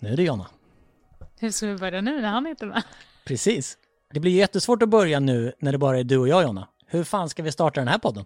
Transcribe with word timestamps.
Nu 0.00 0.12
är 0.12 0.16
det 0.16 0.22
Jonna. 0.22 0.46
Hur 1.40 1.50
ska 1.50 1.66
vi 1.66 1.76
börja 1.76 2.00
nu 2.00 2.20
när 2.20 2.28
han 2.28 2.46
inte 2.46 2.64
är 2.64 2.68
med? 2.68 2.82
Precis. 3.24 3.78
Det 4.12 4.20
blir 4.20 4.32
jättesvårt 4.32 4.82
att 4.82 4.88
börja 4.88 5.20
nu 5.20 5.52
när 5.58 5.72
det 5.72 5.78
bara 5.78 5.98
är 5.98 6.04
du 6.04 6.18
och 6.18 6.28
jag 6.28 6.42
Jonna. 6.42 6.68
Hur 6.86 7.04
fan 7.04 7.28
ska 7.28 7.42
vi 7.42 7.52
starta 7.52 7.80
den 7.80 7.88
här 7.88 7.98
podden? 7.98 8.24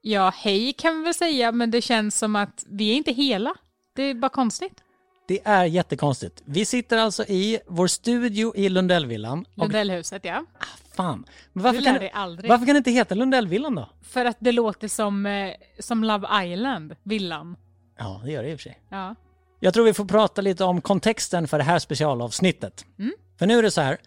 Ja, 0.00 0.32
hej 0.36 0.72
kan 0.72 0.98
vi 0.98 1.04
väl 1.04 1.14
säga, 1.14 1.52
men 1.52 1.70
det 1.70 1.82
känns 1.82 2.18
som 2.18 2.36
att 2.36 2.64
vi 2.68 2.90
är 2.92 2.94
inte 2.96 3.12
hela. 3.12 3.54
Det 3.96 4.02
är 4.02 4.14
bara 4.14 4.28
konstigt. 4.28 4.80
Det 5.28 5.40
är 5.44 5.64
jättekonstigt. 5.64 6.42
Vi 6.44 6.64
sitter 6.64 6.98
alltså 6.98 7.24
i 7.24 7.58
vår 7.66 7.86
studio 7.86 8.56
i 8.56 8.68
Lundellvillan. 8.68 9.44
Och, 9.54 9.58
Lundellhuset, 9.58 10.24
ja. 10.24 10.44
ah, 10.58 10.64
fan. 10.94 11.24
Men 11.52 11.62
varför, 11.62 11.78
Du 11.78 11.84
kan 11.84 11.94
lär 11.94 12.00
dig 12.00 12.10
aldrig. 12.14 12.50
varför 12.50 12.66
kan 12.66 12.74
det 12.74 12.78
inte 12.78 12.90
heta 12.90 13.14
Lundellvillan 13.14 13.74
då? 13.74 13.88
För 14.02 14.24
att 14.24 14.36
det 14.40 14.52
låter 14.52 14.88
som, 14.88 15.26
eh, 15.26 15.54
som 15.78 16.04
Love 16.04 16.44
Island, 16.44 16.96
villan. 17.02 17.56
Ja, 17.98 18.20
det 18.24 18.32
gör 18.32 18.42
det 18.42 18.50
i 18.50 18.54
och 18.54 18.58
för 18.58 18.62
sig. 18.62 18.80
Ja. 18.88 19.14
Jag 19.64 19.74
tror 19.74 19.84
vi 19.84 19.94
får 19.94 20.04
prata 20.04 20.40
lite 20.40 20.64
om 20.64 20.80
kontexten 20.80 21.48
för 21.48 21.58
det 21.58 21.64
här 21.64 21.78
specialavsnittet. 21.78 22.84
Mm. 22.98 23.12
För 23.38 23.46
nu 23.46 23.58
är 23.58 23.62
det 23.62 23.70
så 23.70 23.80
här, 23.80 23.98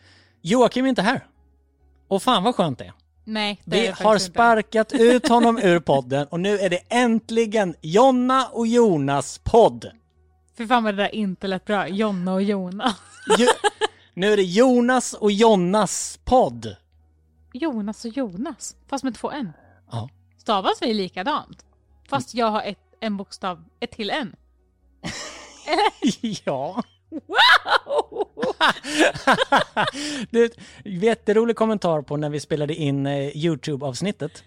Joakim 0.42 0.86
är 0.86 0.90
inte 0.90 1.02
här. 1.02 1.28
Och 2.08 2.24
fan 2.24 2.44
vad 2.44 2.56
skönt 2.56 2.80
det 2.80 2.86
är. 2.86 2.94
Nej, 3.24 3.62
det 3.66 3.78
är 3.78 3.82
Vi 3.82 3.88
det 3.88 3.92
har 3.92 3.96
faktiskt 4.14 4.28
inte. 4.28 4.36
sparkat 4.36 4.94
ut 4.94 5.28
honom 5.30 5.58
ur 5.58 5.80
podden 5.80 6.28
och 6.28 6.40
nu 6.40 6.60
är 6.60 6.70
det 6.70 6.80
äntligen 6.90 7.76
Jonna 7.82 8.48
och 8.48 8.68
Jonas 8.68 9.42
podd. 9.44 9.92
Fy 10.58 10.68
fan 10.68 10.84
vad 10.84 10.94
det 10.98 11.04
där 11.04 11.16
inte 11.16 11.48
lät 11.48 11.66
bra. 11.66 11.88
Jonna 11.88 12.34
och 12.34 12.44
Jona. 12.44 12.96
Jo, 13.38 13.48
nu 14.14 14.34
är 14.34 14.38
det 14.38 14.44
Jonas 14.44 15.14
och 15.14 15.32
Jonnas 15.32 16.20
podd. 16.26 16.76
Jonas 17.54 18.06
och 18.06 18.12
Jonas, 18.12 18.76
fast 18.88 19.04
med 19.04 19.16
två 19.16 19.32
n. 19.32 19.54
Ja. 19.92 20.10
Stavas 20.38 20.82
vi 20.82 20.94
likadant? 20.94 21.66
Fast 22.10 22.34
jag 22.34 22.52
har 22.52 22.62
ett, 22.62 22.80
en 23.00 23.18
bokstav, 23.18 23.64
ett 23.80 23.92
till 23.92 24.10
n. 24.10 24.36
ja. 26.46 26.84
Wow! 27.10 28.28
En 30.84 31.00
jätterolig 31.00 31.56
kommentar 31.56 32.02
på 32.02 32.18
när 32.18 32.30
vi 32.30 32.40
spelade 32.40 32.76
in 32.76 33.06
eh, 33.06 33.38
YouTube-avsnittet. 33.38 34.44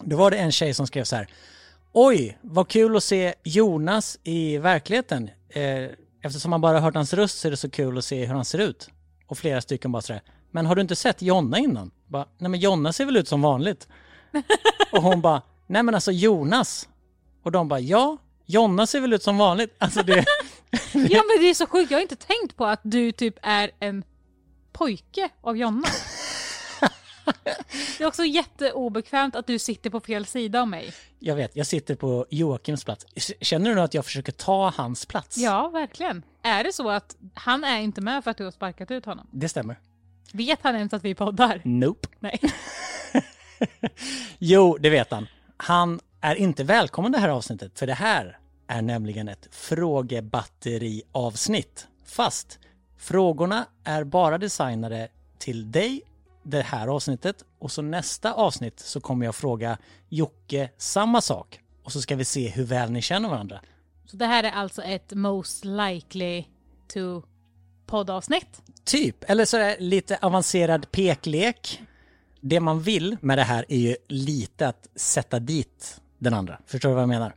Då 0.00 0.16
var 0.16 0.30
det 0.30 0.36
en 0.36 0.52
tjej 0.52 0.74
som 0.74 0.86
skrev 0.86 1.04
så 1.04 1.16
här. 1.16 1.28
Oj, 1.92 2.38
vad 2.42 2.68
kul 2.68 2.96
att 2.96 3.04
se 3.04 3.34
Jonas 3.44 4.18
i 4.24 4.58
verkligheten. 4.58 5.30
Eh, 5.48 5.84
eftersom 6.22 6.50
man 6.50 6.60
bara 6.60 6.80
hört 6.80 6.94
hans 6.94 7.12
röst 7.12 7.38
så 7.38 7.48
är 7.48 7.50
det 7.50 7.56
så 7.56 7.70
kul 7.70 7.98
att 7.98 8.04
se 8.04 8.26
hur 8.26 8.34
han 8.34 8.44
ser 8.44 8.58
ut. 8.58 8.88
Och 9.26 9.38
flera 9.38 9.60
stycken 9.60 9.92
bara 9.92 10.02
sådär. 10.02 10.22
Men 10.50 10.66
har 10.66 10.74
du 10.74 10.82
inte 10.82 10.96
sett 10.96 11.22
Jonna 11.22 11.58
innan? 11.58 11.90
Bara, 12.06 12.26
nej 12.38 12.50
men 12.50 12.60
Jonna 12.60 12.92
ser 12.92 13.04
väl 13.04 13.16
ut 13.16 13.28
som 13.28 13.42
vanligt. 13.42 13.88
och 14.92 15.02
hon 15.02 15.20
bara, 15.20 15.42
nej 15.66 15.82
men 15.82 15.94
alltså 15.94 16.12
Jonas. 16.12 16.88
Och 17.42 17.52
de 17.52 17.68
bara, 17.68 17.80
ja, 17.80 18.16
Jonna 18.46 18.86
ser 18.86 19.00
väl 19.00 19.12
ut 19.12 19.22
som 19.22 19.38
vanligt. 19.38 19.74
Alltså 19.78 20.02
det, 20.02 20.24
Ja 20.92 21.22
men 21.26 21.40
det 21.42 21.50
är 21.50 21.54
så 21.54 21.66
sjukt, 21.66 21.90
jag 21.90 21.98
har 21.98 22.02
inte 22.02 22.16
tänkt 22.16 22.56
på 22.56 22.66
att 22.66 22.80
du 22.82 23.12
typ 23.12 23.34
är 23.42 23.70
en 23.80 24.04
pojke 24.72 25.28
av 25.40 25.56
Jonna. 25.56 25.88
Det 27.98 28.04
är 28.04 28.06
också 28.06 28.24
jätteobekvämt 28.24 29.36
att 29.36 29.46
du 29.46 29.58
sitter 29.58 29.90
på 29.90 30.00
fel 30.00 30.26
sida 30.26 30.60
av 30.60 30.68
mig. 30.68 30.92
jag 31.18 31.36
vet, 31.36 31.56
jag 31.56 31.66
sitter 31.66 31.94
på 31.94 32.26
Joakims 32.30 32.84
plats. 32.84 33.06
Känner 33.40 33.70
du 33.70 33.76
nu 33.76 33.82
att 33.82 33.94
jag 33.94 34.04
försöker 34.04 34.32
ta 34.32 34.72
hans 34.76 35.06
plats? 35.06 35.36
Ja, 35.36 35.68
verkligen. 35.68 36.22
Är 36.42 36.64
det 36.64 36.72
så 36.72 36.90
att 36.90 37.16
han 37.34 37.64
är 37.64 37.80
inte 37.80 38.00
med 38.00 38.24
för 38.24 38.30
att 38.30 38.36
du 38.36 38.44
har 38.44 38.50
sparkat 38.50 38.90
ut 38.90 39.04
honom? 39.04 39.26
Det 39.30 39.48
stämmer. 39.48 39.78
Vet 40.32 40.58
han 40.62 40.76
ens 40.76 40.92
att 40.92 41.04
vi 41.04 41.14
poddar? 41.14 41.60
Nope. 41.64 42.08
Nej. 42.20 42.40
Jo, 44.38 44.76
det 44.80 44.90
vet 44.90 45.10
han. 45.10 45.26
Han 45.56 46.00
är 46.20 46.34
inte 46.34 46.64
välkommen 46.64 47.12
det 47.12 47.18
här 47.18 47.28
avsnittet, 47.28 47.78
för 47.78 47.86
det 47.86 47.94
här 47.94 48.38
är 48.68 48.82
nämligen 48.82 49.28
ett 49.28 49.48
frågebatteri-avsnitt. 49.50 51.86
Fast 52.04 52.58
frågorna 52.96 53.66
är 53.84 54.04
bara 54.04 54.38
designade 54.38 55.08
till 55.38 55.72
dig 55.72 56.02
det 56.42 56.62
här 56.62 56.88
avsnittet 56.88 57.44
och 57.58 57.72
så 57.72 57.82
nästa 57.82 58.32
avsnitt 58.32 58.80
så 58.80 59.00
kommer 59.00 59.26
jag 59.26 59.34
fråga 59.34 59.78
Jocke 60.08 60.70
samma 60.76 61.20
sak 61.20 61.60
och 61.82 61.92
så 61.92 62.00
ska 62.00 62.16
vi 62.16 62.24
se 62.24 62.48
hur 62.48 62.64
väl 62.64 62.90
ni 62.90 63.02
känner 63.02 63.28
varandra. 63.28 63.60
Så 64.06 64.16
det 64.16 64.26
här 64.26 64.44
är 64.44 64.50
alltså 64.50 64.82
ett 64.82 65.12
most 65.12 65.64
likely 65.64 66.44
to 66.88 67.22
poddavsnitt? 67.86 68.62
Typ, 68.84 69.30
eller 69.30 69.44
så 69.44 69.56
är 69.56 69.60
det 69.60 69.76
lite 69.80 70.18
avancerad 70.22 70.90
peklek. 70.90 71.82
Det 72.40 72.60
man 72.60 72.82
vill 72.82 73.16
med 73.20 73.38
det 73.38 73.44
här 73.44 73.64
är 73.68 73.78
ju 73.78 73.96
lite 74.08 74.68
att 74.68 74.88
sätta 74.94 75.38
dit 75.38 76.00
den 76.18 76.34
andra. 76.34 76.58
Förstår 76.66 76.88
du 76.88 76.94
vad 76.94 77.02
jag 77.02 77.08
menar? 77.08 77.34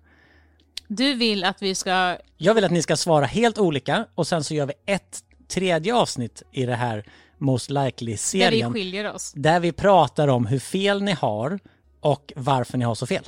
Du 0.93 1.13
vill 1.13 1.43
att 1.43 1.61
vi 1.61 1.75
ska... 1.75 2.17
Jag 2.37 2.53
vill 2.53 2.63
att 2.63 2.71
ni 2.71 2.81
ska 2.81 2.97
svara 2.97 3.25
helt 3.25 3.57
olika 3.57 4.05
och 4.15 4.27
sen 4.27 4.43
så 4.43 4.53
gör 4.53 4.65
vi 4.65 4.73
ett 4.85 5.19
tredje 5.47 5.95
avsnitt 5.95 6.43
i 6.51 6.65
det 6.65 6.75
här 6.75 7.05
Most 7.37 7.67
Där 7.69 7.75
vi 7.75 7.85
Likely-serien. 7.85 8.73
skiljer 8.73 9.13
oss. 9.13 9.31
Där 9.35 9.59
vi 9.59 9.71
pratar 9.71 10.27
om 10.27 10.45
hur 10.45 10.59
fel 10.59 11.03
ni 11.03 11.11
har 11.11 11.59
och 11.99 12.33
varför 12.35 12.77
ni 12.77 12.85
har 12.85 12.95
så 12.95 13.07
fel. 13.07 13.23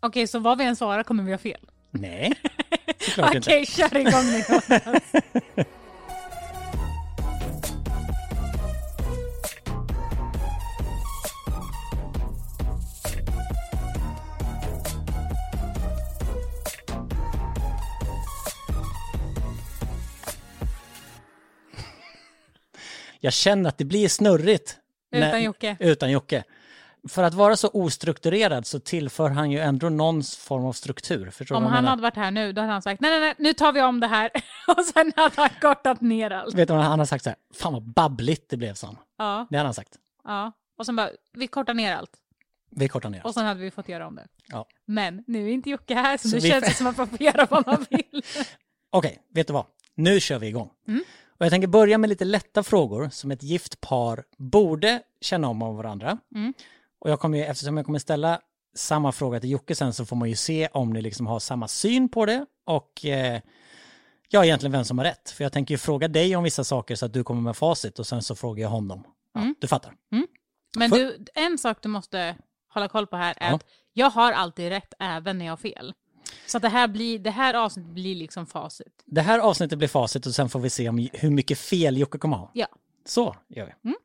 Okej, 0.00 0.26
så 0.26 0.38
vad 0.38 0.58
vi 0.58 0.64
än 0.64 0.76
svarar 0.76 1.02
kommer 1.02 1.22
vi 1.22 1.30
ha 1.30 1.38
fel? 1.38 1.60
Nej, 1.90 2.32
såklart 3.00 3.36
Okej, 3.36 3.58
inte. 3.60 3.72
kör 3.72 3.96
igång 3.96 4.24
nu. 4.24 5.64
Jag 23.24 23.32
känner 23.32 23.68
att 23.68 23.78
det 23.78 23.84
blir 23.84 24.08
snurrigt. 24.08 24.76
Utan 25.12 25.42
Jocke. 25.42 25.76
Utan 25.80 26.10
Jocke. 26.10 26.44
För 27.08 27.22
att 27.22 27.34
vara 27.34 27.56
så 27.56 27.70
ostrukturerad 27.72 28.66
så 28.66 28.80
tillför 28.80 29.30
han 29.30 29.50
ju 29.50 29.58
ändå 29.58 29.88
någon 29.88 30.22
form 30.22 30.64
av 30.64 30.72
struktur. 30.72 31.30
Förstår 31.30 31.56
Om 31.56 31.62
han 31.62 31.72
menar? 31.72 31.88
hade 31.90 32.02
varit 32.02 32.16
här 32.16 32.30
nu, 32.30 32.52
då 32.52 32.60
hade 32.60 32.72
han 32.72 32.82
sagt 32.82 33.00
nej, 33.00 33.10
nej, 33.10 33.20
nej, 33.20 33.34
nu 33.38 33.52
tar 33.52 33.72
vi 33.72 33.82
om 33.82 34.00
det 34.00 34.06
här. 34.06 34.30
Och 34.76 34.84
sen 34.84 35.12
hade 35.16 35.34
han 35.36 35.48
kortat 35.60 36.00
ner 36.00 36.30
allt. 36.30 36.54
Vet 36.54 36.68
du 36.68 36.74
vad 36.74 36.84
han 36.84 36.98
har 36.98 37.06
sagt 37.06 37.24
så 37.24 37.30
här? 37.30 37.36
Fan 37.54 37.72
vad 37.72 37.82
babbligt 37.82 38.50
det 38.50 38.56
blev, 38.56 38.74
Sam. 38.74 38.96
Ja, 39.18 39.46
Det 39.50 39.56
hade 39.56 39.66
han 39.66 39.74
sagt. 39.74 39.98
ja. 40.24 40.52
Och 40.78 40.86
sen 40.86 40.96
bara, 40.96 41.10
vi 41.32 41.46
kortar 41.46 41.74
ner 41.74 41.96
allt. 41.96 42.10
Vi 42.70 42.88
kortar 42.88 43.10
ner. 43.10 43.26
Och 43.26 43.34
sen 43.34 43.46
hade 43.46 43.60
vi 43.60 43.70
fått 43.70 43.88
göra 43.88 44.06
om 44.06 44.14
det. 44.14 44.26
Ja. 44.48 44.66
Men 44.86 45.24
nu 45.26 45.48
är 45.48 45.52
inte 45.52 45.70
Jocke 45.70 45.94
här, 45.94 46.16
så, 46.16 46.28
Så 46.28 46.36
nu 46.36 46.40
vi- 46.42 46.48
känns 46.50 46.64
det 46.64 46.74
som 46.74 46.86
att 46.86 46.96
man 46.96 47.06
får 47.08 47.22
göra 47.22 47.46
vad 47.50 47.66
man 47.66 47.86
vill. 47.90 48.22
Okej, 48.90 49.18
vet 49.34 49.46
du 49.46 49.52
vad? 49.52 49.64
Nu 49.94 50.20
kör 50.20 50.38
vi 50.38 50.46
igång. 50.46 50.70
Mm. 50.88 51.04
Och 51.42 51.46
jag 51.46 51.50
tänker 51.52 51.68
börja 51.68 51.98
med 51.98 52.08
lite 52.10 52.24
lätta 52.24 52.62
frågor 52.62 53.08
som 53.12 53.30
ett 53.30 53.42
gift 53.42 53.80
par 53.80 54.24
borde 54.38 55.02
känna 55.20 55.48
om 55.48 55.62
av 55.62 55.76
varandra. 55.76 56.18
Mm. 56.34 56.54
Och 56.98 57.10
jag 57.10 57.20
kommer, 57.20 57.38
ju- 57.38 57.44
eftersom 57.44 57.76
jag 57.76 57.86
kommer 57.86 57.98
ställa 57.98 58.40
samma 58.74 59.12
fråga 59.12 59.40
till 59.40 59.50
Jocke 59.50 59.74
sen 59.74 59.92
så 59.94 60.04
får 60.06 60.16
man 60.16 60.28
ju 60.28 60.36
se 60.36 60.68
om 60.72 60.92
ni 60.92 61.02
liksom 61.02 61.26
har 61.26 61.38
samma 61.38 61.68
syn 61.68 62.08
på 62.08 62.26
det 62.26 62.46
och 62.66 63.04
eh, 63.04 63.40
ja, 64.28 64.44
egentligen 64.44 64.72
vem 64.72 64.84
som 64.84 64.98
har 64.98 65.04
rätt. 65.04 65.30
För 65.30 65.44
jag 65.44 65.52
tänker 65.52 65.74
ju 65.74 65.78
fråga 65.78 66.08
dig 66.08 66.36
om 66.36 66.44
vissa 66.44 66.64
saker 66.64 66.94
så 66.96 67.06
att 67.06 67.12
du 67.12 67.24
kommer 67.24 67.40
med 67.42 67.56
facit 67.56 67.98
och 67.98 68.06
sen 68.06 68.22
så 68.22 68.34
frågar 68.34 68.62
jag 68.62 68.70
honom. 68.70 69.04
Ja, 69.34 69.40
Mm. 69.40 69.54
Du 69.60 69.68
fattar. 69.68 69.94
Men 70.76 70.90
För- 70.90 70.96
du, 70.98 71.24
en 71.34 71.58
sak 71.58 71.78
du 71.82 71.88
måste 71.88 72.36
hålla 72.68 72.88
koll 72.88 73.06
på 73.06 73.16
här 73.16 73.34
är 73.36 73.48
Ja. 73.50 73.54
att 73.56 73.64
jag 73.92 74.10
har 74.10 74.32
alltid 74.32 74.68
rätt 74.68 74.94
även 74.98 75.38
när 75.38 75.44
jag 75.46 75.52
har 75.52 75.56
fel. 75.56 75.94
Så 76.46 76.58
det 76.58 76.68
här, 76.68 76.88
blir, 76.88 77.18
det 77.18 77.30
här 77.30 77.54
avsnittet 77.54 77.92
blir 77.92 78.14
liksom 78.14 78.46
facit. 78.46 79.02
Det 79.04 79.20
här 79.20 79.38
avsnittet 79.38 79.78
blir 79.78 79.88
facit 79.88 80.26
och 80.26 80.34
sen 80.34 80.48
får 80.48 80.60
vi 80.60 80.70
se 80.70 80.88
om, 80.88 81.08
hur 81.12 81.30
mycket 81.30 81.58
fel 81.58 81.96
Jocke 81.96 82.18
kommer 82.18 82.36
ha. 82.36 82.50
Ja. 82.54 82.66
Så 83.04 83.36
gör 83.48 83.66
vi. 83.66 83.88
Mm. 83.88 83.96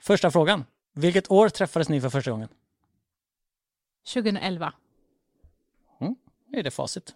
Första 0.00 0.30
frågan. 0.30 0.64
Vilket 0.92 1.30
år 1.30 1.48
träffades 1.48 1.88
ni 1.88 2.00
för 2.00 2.10
första 2.10 2.30
gången? 2.30 2.48
2011. 4.14 4.72
Nu 6.52 6.58
är 6.58 6.62
det 6.62 6.70
facit. 6.70 7.14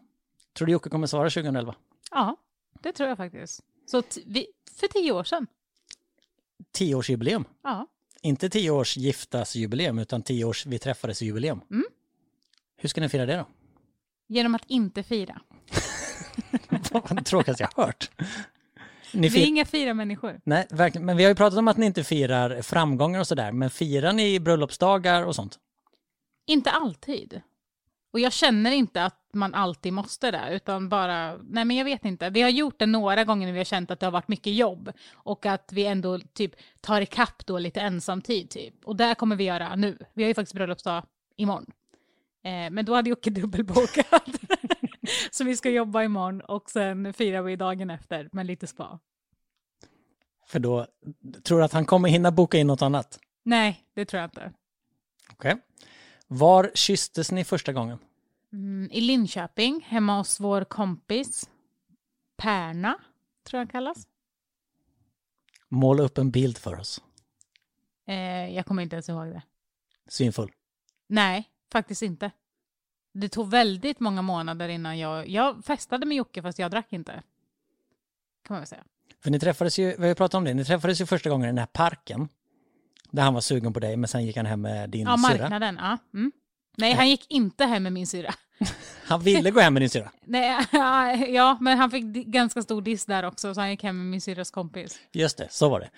Tror 0.52 0.66
du 0.66 0.72
Jocke 0.72 0.90
kommer 0.90 1.06
svara 1.06 1.30
2011? 1.30 1.74
Ja, 2.10 2.36
det 2.80 2.92
tror 2.92 3.08
jag 3.08 3.16
faktiskt. 3.16 3.60
Så 3.86 4.02
vi, 4.26 4.46
för 4.80 4.88
tio 4.88 5.12
år 5.12 5.24
sedan. 5.24 5.46
Tioårsjubileum. 6.72 7.44
Ja. 7.62 7.86
Inte 8.22 8.48
tio 8.48 8.70
års 8.70 8.96
giftasjubileum 8.96 9.98
utan 9.98 10.22
tio 10.22 10.44
års 10.44 10.66
vi 10.66 10.78
träffades 10.78 11.22
jubileum. 11.22 11.60
Mm. 11.70 11.84
Hur 12.76 12.88
ska 12.88 13.00
ni 13.00 13.08
fira 13.08 13.26
det 13.26 13.36
då? 13.36 13.46
Genom 14.28 14.54
att 14.54 14.64
inte 14.66 15.02
fira. 15.02 15.40
Vad 16.92 17.26
tråkigaste 17.26 17.62
jag 17.62 17.84
hört. 17.84 18.10
Ni 19.12 19.28
Vi 19.28 19.42
är 19.42 19.46
inga 19.46 19.64
fira-människor. 19.64 20.40
Nej, 20.44 20.66
verkligen. 20.70 21.06
Men 21.06 21.16
vi 21.16 21.24
har 21.24 21.30
ju 21.30 21.34
pratat 21.34 21.58
om 21.58 21.68
att 21.68 21.76
ni 21.76 21.86
inte 21.86 22.04
firar 22.04 22.62
framgångar 22.62 23.20
och 23.20 23.26
sådär. 23.26 23.52
Men 23.52 23.70
firar 23.70 24.12
ni 24.12 24.40
bröllopsdagar 24.40 25.24
och 25.24 25.34
sånt? 25.34 25.58
Inte 26.46 26.70
alltid. 26.70 27.40
Och 28.12 28.20
jag 28.20 28.32
känner 28.32 28.70
inte 28.72 29.04
att 29.04 29.20
man 29.32 29.54
alltid 29.54 29.92
måste 29.92 30.30
det, 30.30 30.48
utan 30.50 30.88
bara, 30.88 31.36
nej 31.36 31.64
men 31.64 31.76
jag 31.76 31.84
vet 31.84 32.04
inte. 32.04 32.30
Vi 32.30 32.42
har 32.42 32.48
gjort 32.48 32.78
det 32.78 32.86
några 32.86 33.24
gånger 33.24 33.46
när 33.46 33.52
vi 33.52 33.58
har 33.58 33.64
känt 33.64 33.90
att 33.90 34.00
det 34.00 34.06
har 34.06 34.10
varit 34.10 34.28
mycket 34.28 34.54
jobb 34.54 34.92
och 35.12 35.46
att 35.46 35.72
vi 35.72 35.86
ändå 35.86 36.18
typ 36.18 36.52
tar 36.80 37.00
ikapp 37.00 37.46
då 37.46 37.58
lite 37.58 37.80
ensamtid 37.80 38.50
typ. 38.50 38.74
Och 38.84 38.96
det 38.96 39.14
kommer 39.14 39.36
vi 39.36 39.44
göra 39.44 39.76
nu. 39.76 39.98
Vi 40.14 40.22
har 40.22 40.28
ju 40.28 40.34
faktiskt 40.34 40.54
bröllopsdag 40.54 41.04
imorgon. 41.36 41.66
Eh, 42.46 42.70
men 42.70 42.84
då 42.84 42.94
hade 42.94 43.10
Jocke 43.10 43.30
dubbelbokat. 43.30 44.28
Så 45.30 45.44
vi 45.44 45.56
ska 45.56 45.70
jobba 45.70 46.02
imorgon 46.02 46.40
och 46.40 46.70
sen 46.70 47.12
firar 47.12 47.42
vi 47.42 47.56
dagen 47.56 47.90
efter 47.90 48.28
med 48.32 48.46
lite 48.46 48.66
spa. 48.66 48.98
För 50.46 50.58
då 50.58 50.86
tror 51.44 51.58
du 51.58 51.64
att 51.64 51.72
han 51.72 51.86
kommer 51.86 52.08
hinna 52.08 52.30
boka 52.30 52.58
in 52.58 52.66
något 52.66 52.82
annat? 52.82 53.18
Nej, 53.42 53.84
det 53.94 54.04
tror 54.04 54.20
jag 54.20 54.26
inte. 54.26 54.52
Okej. 55.32 55.56
Var 56.26 56.70
kysstes 56.74 57.32
ni 57.32 57.44
första 57.44 57.72
gången? 57.72 57.98
Mm, 58.52 58.88
I 58.92 59.00
Linköping, 59.00 59.86
hemma 59.88 60.18
hos 60.18 60.40
vår 60.40 60.64
kompis 60.64 61.50
Perna, 62.36 62.98
tror 63.44 63.60
jag 63.60 63.70
kallas. 63.70 64.06
Måla 65.68 66.02
upp 66.02 66.18
en 66.18 66.30
bild 66.30 66.58
för 66.58 66.80
oss. 66.80 67.00
Eh, 68.06 68.54
jag 68.54 68.66
kommer 68.66 68.82
inte 68.82 68.96
ens 68.96 69.08
ihåg 69.08 69.26
det. 69.26 69.42
Svinfull. 70.08 70.52
Nej, 71.08 71.50
faktiskt 71.72 72.02
inte. 72.02 72.30
Det 73.12 73.28
tog 73.28 73.50
väldigt 73.50 74.00
många 74.00 74.22
månader 74.22 74.68
innan 74.68 74.98
jag... 74.98 75.28
Jag 75.28 75.64
festade 75.64 76.06
med 76.06 76.16
Jocke 76.16 76.42
fast 76.42 76.58
jag 76.58 76.70
drack 76.70 76.92
inte. 76.92 77.12
Kan 78.46 78.54
man 78.54 78.60
väl 78.60 78.66
säga. 78.66 78.84
För 79.22 79.30
ni 79.30 79.38
träffades 79.40 79.78
ju, 79.78 79.96
vi 79.98 80.08
har 80.08 80.14
pratat 80.14 80.34
om 80.34 80.44
det, 80.44 80.54
ni 80.54 80.64
träffades 80.64 81.00
ju 81.00 81.06
första 81.06 81.30
gången 81.30 81.44
i 81.44 81.48
den 81.48 81.58
här 81.58 81.66
parken. 81.66 82.28
Där 83.10 83.22
han 83.22 83.34
var 83.34 83.40
sugen 83.40 83.72
på 83.72 83.80
dig, 83.80 83.96
men 83.96 84.08
sen 84.08 84.26
gick 84.26 84.36
han 84.36 84.46
hem 84.46 84.60
med 84.60 84.90
din 84.90 85.06
Ja, 85.06 85.16
syrra. 85.16 85.38
marknaden. 85.38 85.78
Ja. 85.80 85.98
Mm. 86.14 86.32
Nej, 86.76 86.92
han 86.92 87.08
gick 87.08 87.26
inte 87.30 87.64
hem 87.64 87.82
med 87.82 87.92
min 87.92 88.06
syra. 88.06 88.34
Han 89.04 89.20
ville 89.20 89.50
gå 89.50 89.60
hem 89.60 89.72
med 89.74 89.82
din 89.82 89.90
syrra. 89.90 90.10
Nej, 90.24 90.66
ja, 91.34 91.58
men 91.60 91.78
han 91.78 91.90
fick 91.90 92.04
ganska 92.04 92.62
stor 92.62 92.82
diss 92.82 93.06
där 93.06 93.22
också, 93.22 93.54
så 93.54 93.60
han 93.60 93.70
gick 93.70 93.82
hem 93.82 93.96
med 93.98 94.06
min 94.06 94.20
syrras 94.20 94.50
kompis. 94.50 94.98
Just 95.12 95.38
det, 95.38 95.48
så 95.50 95.68
var 95.68 95.80
det. 95.80 95.90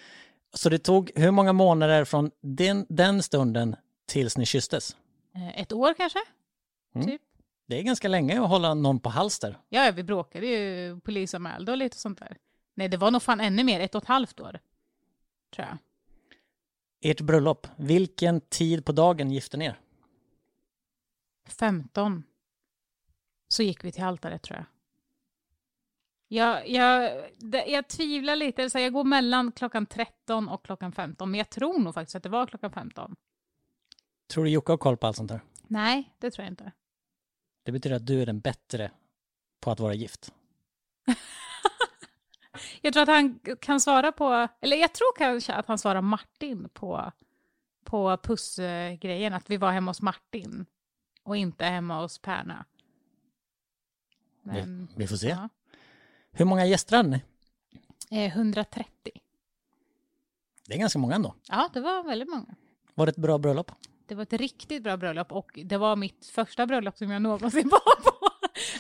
Så 0.54 0.68
det 0.68 0.78
tog 0.78 1.10
hur 1.14 1.30
många 1.30 1.52
månader 1.52 2.04
från 2.04 2.30
den, 2.42 2.86
den 2.88 3.22
stunden 3.22 3.76
tills 4.06 4.36
ni 4.36 4.46
kysstes? 4.46 4.96
Eh, 5.38 5.60
Ett 5.60 5.72
år 5.72 5.94
kanske? 5.94 6.18
Mm. 6.94 7.06
Typ. 7.06 7.22
Det 7.66 7.78
är 7.78 7.82
ganska 7.82 8.08
länge 8.08 8.40
att 8.42 8.48
hålla 8.48 8.74
någon 8.74 9.00
på 9.00 9.08
halster. 9.08 9.58
Ja, 9.68 9.92
vi 9.94 10.02
bråkade 10.02 10.46
ju, 10.46 11.00
polisanmälde 11.00 11.72
och 11.72 11.78
lite 11.78 11.96
sånt 11.98 12.18
där. 12.18 12.36
Nej, 12.74 12.88
det 12.88 12.96
var 12.96 13.10
nog 13.10 13.22
fan 13.22 13.40
ännu 13.40 13.64
mer, 13.64 13.80
ett 13.80 13.94
och 13.94 14.02
ett 14.02 14.08
halvt 14.08 14.40
år. 14.40 14.60
Tror 15.54 15.66
jag. 15.68 15.78
Ert 17.10 17.20
bröllop, 17.20 17.66
vilken 17.76 18.40
tid 18.40 18.84
på 18.84 18.92
dagen 18.92 19.30
gifte 19.30 19.56
ni 19.56 19.64
er? 19.64 19.80
15. 21.48 22.22
Så 23.48 23.62
gick 23.62 23.84
vi 23.84 23.92
till 23.92 24.04
altaret 24.04 24.42
tror 24.42 24.56
jag. 24.58 24.66
Jag, 26.30 26.68
jag, 26.68 27.12
jag 27.68 27.88
tvivlar 27.88 28.36
lite, 28.36 28.70
så 28.70 28.78
jag 28.78 28.92
går 28.92 29.04
mellan 29.04 29.52
klockan 29.52 29.86
13 29.86 30.48
och 30.48 30.64
klockan 30.64 30.92
15, 30.92 31.30
men 31.30 31.38
jag 31.38 31.50
tror 31.50 31.78
nog 31.78 31.94
faktiskt 31.94 32.14
att 32.16 32.22
det 32.22 32.28
var 32.28 32.46
klockan 32.46 32.72
15. 32.72 33.16
Tror 34.28 34.44
du 34.44 34.50
Jocke 34.50 34.72
har 34.72 34.76
koll 34.76 34.96
på 34.96 35.06
allt 35.06 35.16
sånt 35.16 35.30
här? 35.30 35.40
Nej, 35.66 36.14
det 36.18 36.30
tror 36.30 36.44
jag 36.44 36.52
inte. 36.52 36.72
Det 37.62 37.72
betyder 37.72 37.96
att 37.96 38.06
du 38.06 38.22
är 38.22 38.26
den 38.26 38.40
bättre 38.40 38.90
på 39.60 39.70
att 39.70 39.80
vara 39.80 39.94
gift. 39.94 40.32
Jag 42.80 42.92
tror 42.92 43.02
att 43.02 43.08
han 43.08 43.38
kan 43.60 43.80
svara 43.80 44.12
på, 44.12 44.48
eller 44.60 44.76
jag 44.76 44.94
tror 44.94 45.16
kanske 45.18 45.52
att 45.54 45.66
han 45.66 45.78
svarar 45.78 46.00
Martin 46.00 46.68
på, 46.72 47.12
på 47.84 48.16
pussgrejen, 48.22 49.34
att 49.34 49.50
vi 49.50 49.56
var 49.56 49.72
hemma 49.72 49.90
hos 49.90 50.02
Martin 50.02 50.66
och 51.22 51.36
inte 51.36 51.64
hemma 51.64 52.00
hos 52.00 52.18
Perna. 52.18 52.64
Men, 54.42 54.88
Vi, 54.96 55.06
får 55.06 55.16
se. 55.16 55.28
ja. 55.28 55.48
Hur 56.30 56.44
många 56.44 56.66
gäster 56.66 56.96
hade 56.96 57.08
ni? 57.08 57.22
Eh, 58.10 58.36
130. 58.36 58.90
Det 60.66 60.74
är 60.74 60.78
ganska 60.78 60.98
många 60.98 61.14
ändå. 61.14 61.34
Ja, 61.48 61.70
det 61.72 61.80
var 61.80 62.04
väldigt 62.04 62.28
många. 62.28 62.54
Var 62.94 63.06
det 63.06 63.10
ett 63.10 63.16
bra 63.16 63.38
bröllop? 63.38 63.70
Det 64.08 64.14
var 64.14 64.22
ett 64.22 64.32
riktigt 64.32 64.82
bra 64.82 64.96
bröllop 64.96 65.32
och 65.32 65.58
det 65.64 65.76
var 65.76 65.96
mitt 65.96 66.30
första 66.34 66.66
bröllop 66.66 66.98
som 66.98 67.10
jag 67.10 67.22
någonsin 67.22 67.68
var 67.70 68.02
på. 68.02 68.28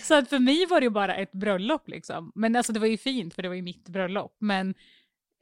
Så 0.02 0.14
att 0.14 0.28
för 0.28 0.38
mig 0.38 0.66
var 0.66 0.80
det 0.80 0.84
ju 0.84 0.90
bara 0.90 1.14
ett 1.14 1.32
bröllop 1.32 1.88
liksom. 1.88 2.32
Men 2.34 2.56
alltså 2.56 2.72
det 2.72 2.80
var 2.80 2.86
ju 2.86 2.98
fint 2.98 3.34
för 3.34 3.42
det 3.42 3.48
var 3.48 3.56
ju 3.56 3.62
mitt 3.62 3.88
bröllop. 3.88 4.36
Men 4.38 4.74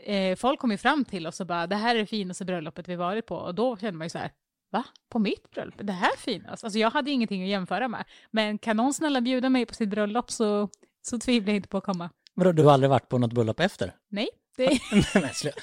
eh, 0.03 0.37
folk 0.37 0.61
kom 0.61 0.71
ju 0.71 0.79
fram 0.79 1.05
till 1.05 1.27
oss 1.27 1.41
och 1.41 1.47
bara 1.47 1.67
det 1.67 1.77
här 1.77 1.95
är 1.95 1.99
det 1.99 2.07
finaste 2.07 2.45
bröllopet 2.45 2.89
vi 2.89 2.97
varit 2.97 3.27
på. 3.27 3.37
Och 3.37 3.55
då 3.55 3.77
kände 3.77 3.99
man 3.99 4.05
ju 4.05 4.11
så 4.11 4.19
här, 4.19 4.31
va? 4.73 4.85
På 5.11 5.19
mitt 5.19 5.51
bröllop? 5.51 5.75
Det 5.79 5.93
här 5.93 6.13
är 6.13 6.17
finast? 6.17 6.65
Alltså 6.65 6.79
jag 6.79 6.91
hade 6.91 7.11
ingenting 7.11 7.43
att 7.43 7.49
jämföra 7.49 7.89
med. 7.89 8.05
Men 8.31 8.59
kan 8.59 8.77
någon 8.77 8.95
snälla 8.95 9.21
bjuda 9.21 9.49
mig 9.49 9.67
på 9.67 9.75
sitt 9.75 9.89
bröllop 9.89 10.31
så, 10.31 10.69
så 11.03 11.19
tvivlar 11.19 11.53
jag 11.53 11.57
inte 11.57 11.69
på 11.69 11.79
att 11.79 11.85
komma. 11.85 12.11
Vadå, 12.35 12.53
du 12.53 12.63
har 12.63 12.73
aldrig 12.73 12.91
varit 12.91 13.09
på 13.09 13.19
något 13.19 13.33
bröllop 13.33 13.61
efter? 13.61 13.95
Nej, 14.09 14.29
det 14.57 14.65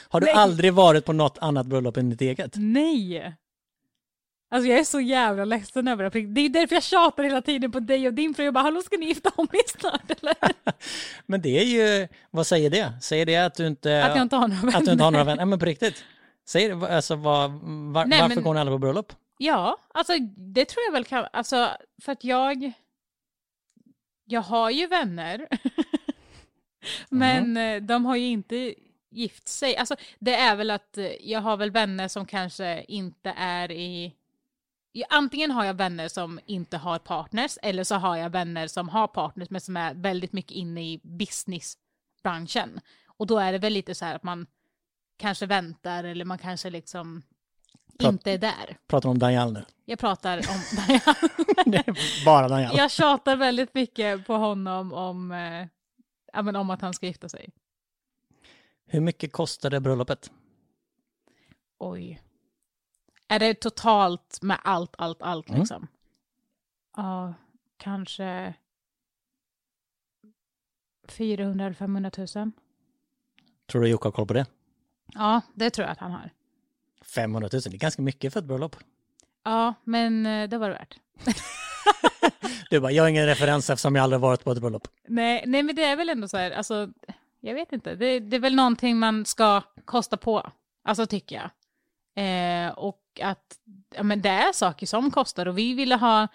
har 0.10 0.22
du 0.22 0.30
aldrig 0.32 0.74
varit 0.74 1.06
på 1.06 1.14
något 1.14 1.38
annat 1.38 1.68
bröllop 1.68 1.98
än 1.98 2.10
ditt 2.10 2.22
eget? 2.22 2.54
Nej! 2.58 3.36
Alltså 4.54 4.70
jag 4.70 4.80
är 4.80 4.84
så 4.84 5.00
jävla 5.00 5.46
ledsen 5.46 5.88
över 5.88 6.10
det. 6.10 6.22
Det 6.26 6.42
är 6.42 6.50
därför 6.50 6.76
jag 6.76 6.84
tjatar 6.84 7.24
hela 7.24 7.42
tiden 7.42 7.72
på 7.72 7.80
dig 7.80 8.08
och 8.08 8.14
din 8.14 8.34
fru. 8.34 8.44
Jag 8.46 8.54
bara, 8.54 8.64
hallå 8.64 8.82
ska 8.82 8.98
ni 8.98 9.06
gifta 9.06 9.32
om 9.36 9.48
er 9.54 9.80
snart 9.80 10.12
eller? 10.22 10.36
Men 11.26 11.42
det 11.42 11.60
är 11.60 11.64
ju, 11.64 12.08
vad 12.32 12.48
säger 12.48 12.70
det? 12.70 12.94
Säger 13.02 13.26
det 13.26 13.36
att 13.38 13.56
du 13.56 13.68
inte, 13.68 14.04
Att 14.06 14.16
jag 14.16 14.22
inte 14.26 14.36
har 14.36 14.48
några 14.48 14.62
vänner. 14.62 14.78
att 14.78 14.86
du 14.86 14.92
inte 14.92 15.04
har 15.04 15.12
några 15.12 15.24
vänner? 15.24 15.38
Nej 15.38 15.46
men 15.46 15.60
på 15.60 15.66
riktigt. 15.66 16.04
Säger 16.48 16.76
det, 16.76 16.96
alltså 16.96 17.16
vad, 17.16 17.52
var, 17.52 18.06
Nej, 18.06 18.22
varför 18.22 18.36
men- 18.36 18.44
går 18.44 18.54
ni 18.54 18.60
aldrig 18.60 18.74
på 18.76 18.80
bröllop? 18.80 19.14
Ja, 19.38 19.78
alltså 19.94 20.14
det 20.38 20.66
tror 20.66 20.84
jag 20.86 20.92
väl 20.92 21.06
kan, 21.06 21.26
alltså 21.34 21.70
för 22.02 22.12
att 22.12 22.24
jag, 22.24 22.72
jag 24.26 24.42
har 24.42 24.70
ju 24.70 24.88
vänner. 24.88 25.48
Men 27.10 27.58
eh, 27.58 27.82
de 27.82 28.06
har 28.06 28.16
ju 28.16 28.26
inte 28.28 28.74
gift 29.12 29.48
sig. 29.48 29.78
Alltså 29.78 29.96
det 30.20 30.36
är 30.36 30.56
väl 30.56 30.72
att 30.72 30.98
eh, 30.98 31.06
jag 31.06 31.42
har 31.42 31.58
väl 31.58 31.72
vänner 31.72 32.08
som 32.08 32.26
kanske 32.26 32.86
inte 32.88 33.34
är 33.38 33.72
i 33.72 34.14
Antingen 35.10 35.52
har 35.52 35.66
jag 35.66 35.74
vänner 35.74 36.08
som 36.08 36.40
inte 36.46 36.78
har 36.78 37.00
partners 37.00 37.58
eller 37.62 37.84
så 37.84 37.96
har 37.96 38.18
jag 38.18 38.30
vänner 38.30 38.68
som 38.68 38.90
har 38.90 39.08
partners 39.08 39.50
men 39.50 39.62
som 39.62 39.78
är 39.78 39.94
väldigt 39.94 40.34
mycket 40.34 40.52
inne 40.52 40.82
i 40.82 41.00
businessbranschen. 41.04 42.80
Och 43.08 43.28
då 43.28 43.38
är 43.40 43.52
det 43.52 43.58
väl 43.58 43.74
lite 43.74 43.96
så 43.96 44.06
här 44.06 44.16
att 44.16 44.24
man 44.24 44.48
kanske 45.18 45.46
väntar 45.46 46.04
eller 46.04 46.26
man 46.26 46.38
kanske 46.38 46.70
liksom 46.70 47.22
Prat- 48.00 48.12
inte 48.12 48.32
är 48.32 48.38
där. 48.38 48.78
Pratar 48.88 49.10
om 49.10 49.20
Daniel 49.20 49.54
nu. 49.54 49.66
Jag 49.86 50.00
pratar 50.00 50.38
om 50.38 50.44
är 51.74 52.26
bara 52.26 52.48
Daniel. 52.48 52.72
Jag 52.78 52.92
tjatar 52.92 53.36
väldigt 53.36 53.74
mycket 53.74 54.28
på 54.28 54.34
honom 54.34 54.94
om, 54.94 55.32
eh, 55.32 56.44
men 56.44 56.56
om 56.56 56.70
att 56.70 56.82
han 56.82 56.94
ska 56.94 57.06
gifta 57.06 57.30
sig. 57.30 57.50
Hur 58.86 59.02
mycket 59.02 59.32
kostade 59.32 59.80
bröllopet? 59.80 60.32
Oj. 61.80 62.22
Är 63.34 63.40
det 63.40 63.54
totalt 63.54 64.40
med 64.42 64.58
allt, 64.64 64.96
allt, 64.98 65.22
allt 65.22 65.50
Mm. 65.50 65.60
liksom? 65.60 65.88
Ja, 66.98 67.34
kanske 67.78 68.54
400 71.08 71.66
eller 71.66 71.76
500 71.76 72.12
000. 72.18 72.28
Tror 73.72 73.82
du 73.82 73.88
Jocke 73.88 74.08
har 74.08 74.12
koll 74.12 74.28
på 74.28 74.34
det? 74.34 74.46
Ja, 75.14 75.42
det 75.54 75.70
tror 75.70 75.86
jag 75.86 75.92
att 75.92 75.98
han 76.00 76.12
har. 76.12 76.30
500 77.02 77.50
000, 77.54 77.62
det 77.62 77.70
är 77.76 77.78
ganska 77.78 78.02
mycket 78.02 78.34
för 78.34 78.40
ett 78.40 78.46
bröllop. 78.46 78.76
Ja, 79.44 79.74
men 79.84 80.26
eh, 80.26 80.50
det 80.50 80.58
var 80.58 80.70
det 80.70 80.76
värt. 80.76 80.98
Du 82.70 82.80
bara, 82.80 82.92
jag 82.92 83.04
har 83.04 83.10
ingen 83.10 83.26
referens 83.26 83.70
eftersom 83.70 83.96
jag 83.96 84.04
aldrig 84.04 84.20
varit 84.20 84.44
på 84.44 84.52
ett 84.52 84.60
bröllop. 84.60 84.88
Nej, 85.08 85.44
nej, 85.48 85.64
men 85.64 85.76
det 85.76 85.84
är 85.84 85.96
väl 85.96 86.10
ändå 86.10 86.28
så 86.28 86.38
här, 86.38 86.52
alltså, 86.52 86.90
jag 87.40 87.54
vet 87.54 87.72
inte, 87.72 87.96
det, 87.96 88.20
det 88.20 88.36
är 88.36 88.40
väl 88.40 88.56
någonting 88.56 88.98
man 88.98 89.26
ska 89.26 89.62
kosta 89.86 90.18
på, 90.18 90.52
alltså 90.84 91.06
tycker 91.06 91.36
jag. 91.36 91.50
Eh, 92.26 92.72
och 92.72 93.00
att 93.22 93.58
ja, 93.96 94.04
men 94.04 94.22
det 94.22 94.30
är 94.30 94.54
saker 94.54 94.86
som 94.86 95.12
kostar 95.12 95.46
och 95.46 95.58
vi 95.58 95.74
ville 95.74 95.96
ha 95.96 96.28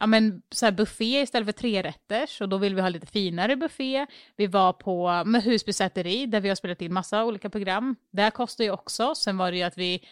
ja, 0.00 0.06
men, 0.06 0.42
så 0.50 0.66
här 0.66 0.72
buffé 0.72 1.22
istället 1.22 1.46
för 1.46 1.52
trerätters 1.52 2.40
och 2.40 2.48
då 2.48 2.58
vill 2.58 2.74
vi 2.74 2.80
ha 2.80 2.88
lite 2.88 3.06
finare 3.06 3.56
buffé. 3.56 4.06
Vi 4.36 4.46
var 4.46 4.72
på 4.72 5.24
med 5.24 5.42
Husby 5.42 5.72
säteri 5.72 6.26
där 6.26 6.40
vi 6.40 6.48
har 6.48 6.56
spelat 6.56 6.82
in 6.82 6.92
massa 6.92 7.24
olika 7.24 7.50
program. 7.50 7.96
Det 8.10 8.30
kostar 8.30 8.64
ju 8.64 8.70
också. 8.70 9.14
Sen 9.14 9.36
var 9.36 9.50
det 9.50 9.56
ju 9.56 9.62
att 9.62 9.78
vi 9.78 10.08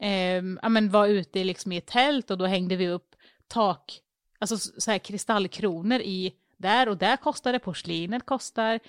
eh, 0.00 0.42
ja, 0.62 0.68
men 0.68 0.90
var 0.90 1.06
ute 1.06 1.44
liksom 1.44 1.72
i 1.72 1.76
ett 1.76 1.86
tält 1.86 2.30
och 2.30 2.38
då 2.38 2.46
hängde 2.46 2.76
vi 2.76 2.88
upp 2.88 3.16
tak, 3.48 4.00
alltså 4.38 4.58
så 4.58 4.90
här 4.90 4.98
kristallkronor 4.98 6.00
i 6.00 6.32
där 6.56 6.88
och 6.88 6.96
där 6.96 7.16
kostar 7.16 7.52
det, 7.52 7.58
porslinet 7.58 8.26
kostar. 8.26 8.80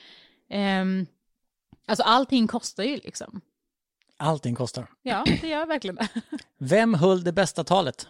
Eh, 0.49 0.85
alltså 1.85 2.03
allting 2.03 2.47
kostar 2.47 2.83
ju 2.83 2.95
liksom. 2.95 3.41
Allting 4.17 4.55
kostar. 4.55 4.87
Ja, 5.01 5.23
det 5.41 5.47
gör 5.47 5.65
verkligen 5.65 5.95
det. 5.95 6.09
Vem 6.57 6.93
höll 6.93 7.23
det 7.23 7.31
bästa 7.33 7.63
talet? 7.63 8.07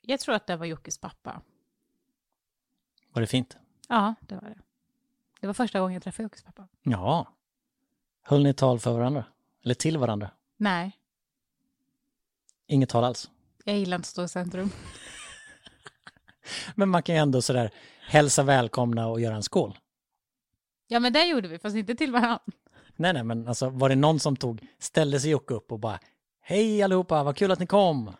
Jag 0.00 0.20
tror 0.20 0.34
att 0.34 0.46
det 0.46 0.56
var 0.56 0.66
Jockes 0.66 0.98
pappa. 0.98 1.42
Var 3.12 3.20
det 3.20 3.26
fint? 3.26 3.56
Ja, 3.88 4.14
det 4.20 4.34
var 4.34 4.42
det. 4.48 4.58
Det 5.40 5.46
var 5.46 5.54
första 5.54 5.80
gången 5.80 5.94
jag 5.94 6.02
träffade 6.02 6.22
Jockes 6.22 6.42
pappa. 6.42 6.68
Ja. 6.82 7.32
Höll 8.22 8.42
ni 8.42 8.54
tal 8.54 8.78
för 8.80 8.92
varandra? 8.92 9.24
Eller 9.64 9.74
till 9.74 9.98
varandra? 9.98 10.30
Nej, 10.56 10.98
Inget 12.68 12.88
tal 12.88 13.04
alls? 13.04 13.30
jag 13.64 13.78
gillar 13.78 13.96
inte 13.96 14.06
att 14.06 14.10
stå 14.10 14.24
i 14.24 14.28
centrum. 14.28 14.70
Men 16.74 16.88
man 16.88 17.02
kan 17.02 17.14
ju 17.14 17.20
ändå 17.20 17.42
sådär 17.42 17.70
hälsa 18.00 18.42
välkomna 18.42 19.06
och 19.08 19.20
göra 19.20 19.36
en 19.36 19.42
skål. 19.42 19.78
Ja, 20.86 21.00
men 21.00 21.12
det 21.12 21.24
gjorde 21.24 21.48
vi, 21.48 21.58
fast 21.58 21.76
inte 21.76 21.94
till 21.94 22.12
varandra. 22.12 22.40
Nej, 22.96 23.12
nej, 23.12 23.24
men 23.24 23.48
alltså 23.48 23.68
var 23.68 23.88
det 23.88 23.94
någon 23.94 24.20
som 24.20 24.36
tog, 24.36 24.66
ställde 24.78 25.20
sig 25.20 25.30
Jocke 25.30 25.54
upp 25.54 25.72
och 25.72 25.78
bara 25.78 25.98
Hej 26.48 26.82
allihopa, 26.82 27.22
vad 27.22 27.36
kul 27.36 27.50
att 27.50 27.58
ni 27.58 27.66
kom. 27.66 28.12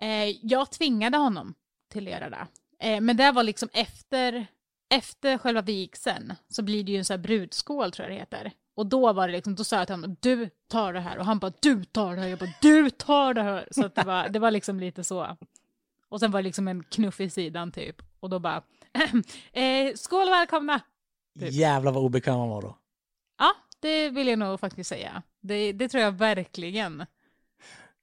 Eh, 0.00 0.28
jag 0.42 0.70
tvingade 0.70 1.18
honom 1.18 1.54
till 1.92 2.06
att 2.06 2.12
göra 2.12 2.30
det. 2.30 2.46
Eh, 2.78 3.00
men 3.00 3.16
det 3.16 3.32
var 3.32 3.42
liksom 3.42 3.68
efter, 3.72 4.46
efter 4.90 5.38
själva 5.38 5.62
vigseln 5.62 6.34
så 6.48 6.62
blir 6.62 6.84
det 6.84 6.92
ju 6.92 6.98
en 6.98 7.04
sån 7.04 7.14
här 7.14 7.22
brudskål 7.22 7.92
tror 7.92 8.08
jag 8.08 8.16
det 8.16 8.20
heter. 8.20 8.52
Och 8.74 8.86
då 8.86 9.12
var 9.12 9.28
det 9.28 9.32
liksom, 9.32 9.54
då 9.54 9.64
sa 9.64 9.76
jag 9.76 9.86
till 9.86 9.94
honom, 9.94 10.16
du 10.20 10.50
tar 10.68 10.92
det 10.92 11.00
här. 11.00 11.18
Och 11.18 11.24
han 11.24 11.38
bara, 11.38 11.52
du 11.60 11.84
tar 11.84 12.16
det 12.16 12.20
här. 12.20 12.28
Jag 12.28 12.38
bara, 12.38 12.54
du 12.60 12.90
tar 12.90 13.34
det 13.34 13.42
här. 13.42 13.68
Så 13.70 13.88
det, 13.94 14.04
var, 14.04 14.28
det 14.28 14.38
var 14.38 14.50
liksom 14.50 14.80
lite 14.80 15.04
så. 15.04 15.36
Och 16.08 16.20
sen 16.20 16.30
var 16.30 16.40
det 16.40 16.44
liksom 16.44 16.68
en 16.68 16.82
knuff 16.82 17.20
i 17.20 17.30
sidan 17.30 17.72
typ. 17.72 18.02
Och 18.20 18.30
då 18.30 18.38
bara, 18.38 18.62
eh, 19.52 19.94
skål 19.94 20.28
och 20.28 20.32
välkomna! 20.32 20.80
Typ. 21.38 21.52
Jävlar 21.52 21.92
vad 21.92 22.04
obekväm 22.04 22.38
han 22.38 22.48
var 22.48 22.62
då. 22.62 22.76
Det 23.80 24.10
vill 24.10 24.28
jag 24.28 24.38
nog 24.38 24.60
faktiskt 24.60 24.88
säga. 24.88 25.22
Det, 25.40 25.72
det 25.72 25.88
tror 25.88 26.02
jag 26.02 26.12
verkligen. 26.12 27.06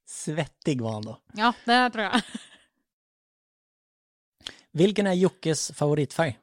Svettig 0.05 0.81
var 0.81 0.93
han 0.93 1.01
då. 1.01 1.17
Ja, 1.33 1.53
det 1.65 1.89
tror 1.89 2.03
jag. 2.03 2.21
Vilken 4.71 5.07
är 5.07 5.13
Jockes 5.13 5.71
favoritfärg? 5.71 6.39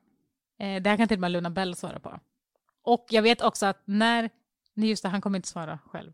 Eh, 0.58 0.82
det 0.82 0.90
här 0.90 0.96
kan 0.96 1.08
till 1.08 1.16
och 1.16 1.20
med 1.20 1.30
Luna 1.30 1.50
Bell 1.50 1.76
svara 1.76 2.00
på. 2.00 2.20
Och 2.82 3.06
jag 3.10 3.22
vet 3.22 3.42
också 3.42 3.66
att 3.66 3.82
när, 3.84 4.30
nej 4.74 4.88
just 4.88 5.02
det, 5.02 5.08
han 5.08 5.20
kommer 5.20 5.38
inte 5.38 5.48
svara 5.48 5.78
själv. 5.86 6.12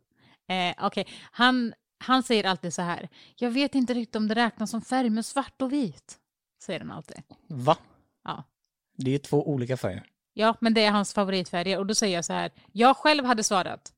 Eh, 0.49 0.75
Okej, 0.79 1.03
okay. 1.03 1.05
han, 1.31 1.75
han 1.99 2.23
säger 2.23 2.45
alltid 2.45 2.75
så 2.75 2.83
här, 2.83 3.09
jag 3.37 3.51
vet 3.51 3.75
inte 3.75 3.95
riktigt 3.95 4.17
om 4.17 4.29
det 4.29 4.35
räknas 4.35 4.71
som 4.71 4.83
färg, 4.83 5.11
men 5.11 5.25
svart 5.25 5.63
och 5.63 5.73
vit, 5.73 6.19
säger 6.63 6.81
han 6.81 6.91
alltid. 6.91 7.23
Va? 7.47 7.77
Ja. 8.25 8.45
Det 8.97 9.11
är 9.11 9.13
ju 9.13 9.19
två 9.19 9.49
olika 9.49 9.77
färger. 9.77 10.07
Ja, 10.41 10.55
men 10.61 10.75
det 10.75 10.85
är 10.85 10.91
hans 10.91 11.15
favoritfärger 11.15 11.79
och 11.79 11.87
då 11.87 11.95
säger 11.95 12.15
jag 12.15 12.25
så 12.25 12.33
här, 12.33 12.51
jag 12.73 12.97
själv 12.97 13.25
hade 13.25 13.45
svarat, 13.45 13.93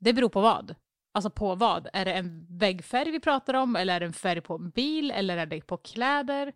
det 0.00 0.12
beror 0.12 0.28
på 0.28 0.40
vad. 0.40 0.74
Alltså 1.14 1.30
på 1.30 1.54
vad? 1.54 1.88
Är 1.92 2.04
det 2.04 2.12
en 2.12 2.46
väggfärg 2.58 3.10
vi 3.10 3.20
pratar 3.20 3.54
om 3.54 3.76
eller 3.76 3.94
är 3.94 4.00
det 4.00 4.06
en 4.06 4.12
färg 4.12 4.40
på 4.40 4.54
en 4.54 4.70
bil 4.70 5.10
eller 5.10 5.36
är 5.36 5.46
det 5.46 5.60
på 5.60 5.76
kläder? 5.76 6.52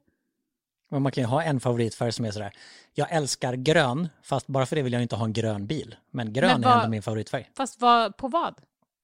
Men 0.91 1.03
man 1.03 1.13
kan 1.13 1.23
ju 1.23 1.29
ha 1.29 1.43
en 1.43 1.61
favoritfärg 1.61 2.13
som 2.13 2.25
är 2.25 2.31
sådär, 2.31 2.53
jag 2.93 3.13
älskar 3.13 3.55
grön, 3.55 4.09
fast 4.23 4.47
bara 4.47 4.67
för 4.67 4.77
det 4.77 4.83
vill 4.83 4.93
jag 4.93 5.03
inte 5.03 5.17
ha 5.17 5.25
en 5.25 5.33
grön 5.33 5.67
bil. 5.67 5.97
Men 6.11 6.33
grön 6.33 6.51
Men 6.51 6.63
vad, 6.63 6.73
är 6.73 6.77
ändå 6.77 6.91
min 6.91 7.03
favoritfärg. 7.03 7.51
Fast 7.57 7.81
vad, 7.81 8.17
på 8.17 8.29
vad? 8.29 8.55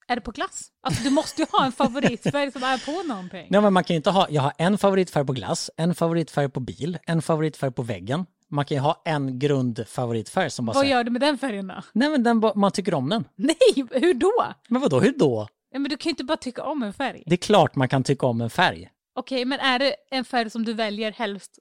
Är 0.08 0.14
det 0.14 0.20
på 0.20 0.30
glass? 0.30 0.68
Alltså 0.80 1.02
du 1.02 1.10
måste 1.10 1.42
ju 1.42 1.46
ha 1.52 1.64
en 1.64 1.72
favoritfärg 1.72 2.52
som 2.52 2.62
är 2.62 2.78
på 2.87 3.08
någonting. 3.08 3.46
Nej 3.50 3.60
men 3.60 3.72
man 3.72 3.84
kan 3.84 3.94
ju 3.94 3.96
inte 3.96 4.10
ha, 4.10 4.26
jag 4.30 4.42
har 4.42 4.52
en 4.58 4.78
favoritfärg 4.78 5.26
på 5.26 5.32
glass, 5.32 5.70
en 5.76 5.94
favoritfärg 5.94 6.49
på 6.49 6.60
bil, 6.60 6.99
en 7.06 7.22
favoritfärg 7.22 7.70
på 7.72 7.82
väggen. 7.82 8.26
Man 8.52 8.64
kan 8.64 8.76
ju 8.76 8.80
ha 8.80 9.02
en 9.04 9.38
grundfavoritfärg 9.38 10.50
som 10.50 10.66
bara 10.66 10.73
Vad 10.73 10.87
gör 10.87 11.04
du 11.04 11.11
med 11.11 11.21
den 11.21 11.38
färgen 11.38 11.66
då? 11.66 11.83
Nej 11.92 12.11
men 12.11 12.23
den, 12.23 12.42
man 12.54 12.73
tycker 12.73 12.95
om 12.95 13.09
den. 13.09 13.25
Nej, 13.37 13.57
hur 13.90 14.14
då? 14.14 14.54
Men 14.69 14.80
vadå, 14.80 15.00
hur 15.00 15.19
då? 15.19 15.49
Nej, 15.73 15.80
men 15.80 15.90
du 15.90 15.97
kan 15.97 16.11
ju 16.11 16.11
inte 16.11 16.25
bara 16.25 16.37
tycka 16.37 16.62
om 16.62 16.83
en 16.83 16.92
färg. 16.92 17.23
Det 17.26 17.35
är 17.35 17.37
klart 17.37 17.76
man 17.76 17.88
kan 17.88 18.04
tycka 18.04 18.26
om 18.26 18.40
en 18.40 18.50
färg. 18.50 18.90
Okej, 19.14 19.45
men 19.45 19.61
är 19.61 19.78
det 19.78 19.95
en 20.11 20.25
färg 20.25 20.50
som 20.50 20.64
du 20.64 20.73
väljer 20.73 21.12
helst 21.12 21.59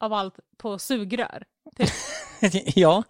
av 0.00 0.12
allt 0.12 0.38
på 0.56 0.78
sugrör? 0.78 1.44
Typ? 1.76 1.88
ja, 2.76 3.02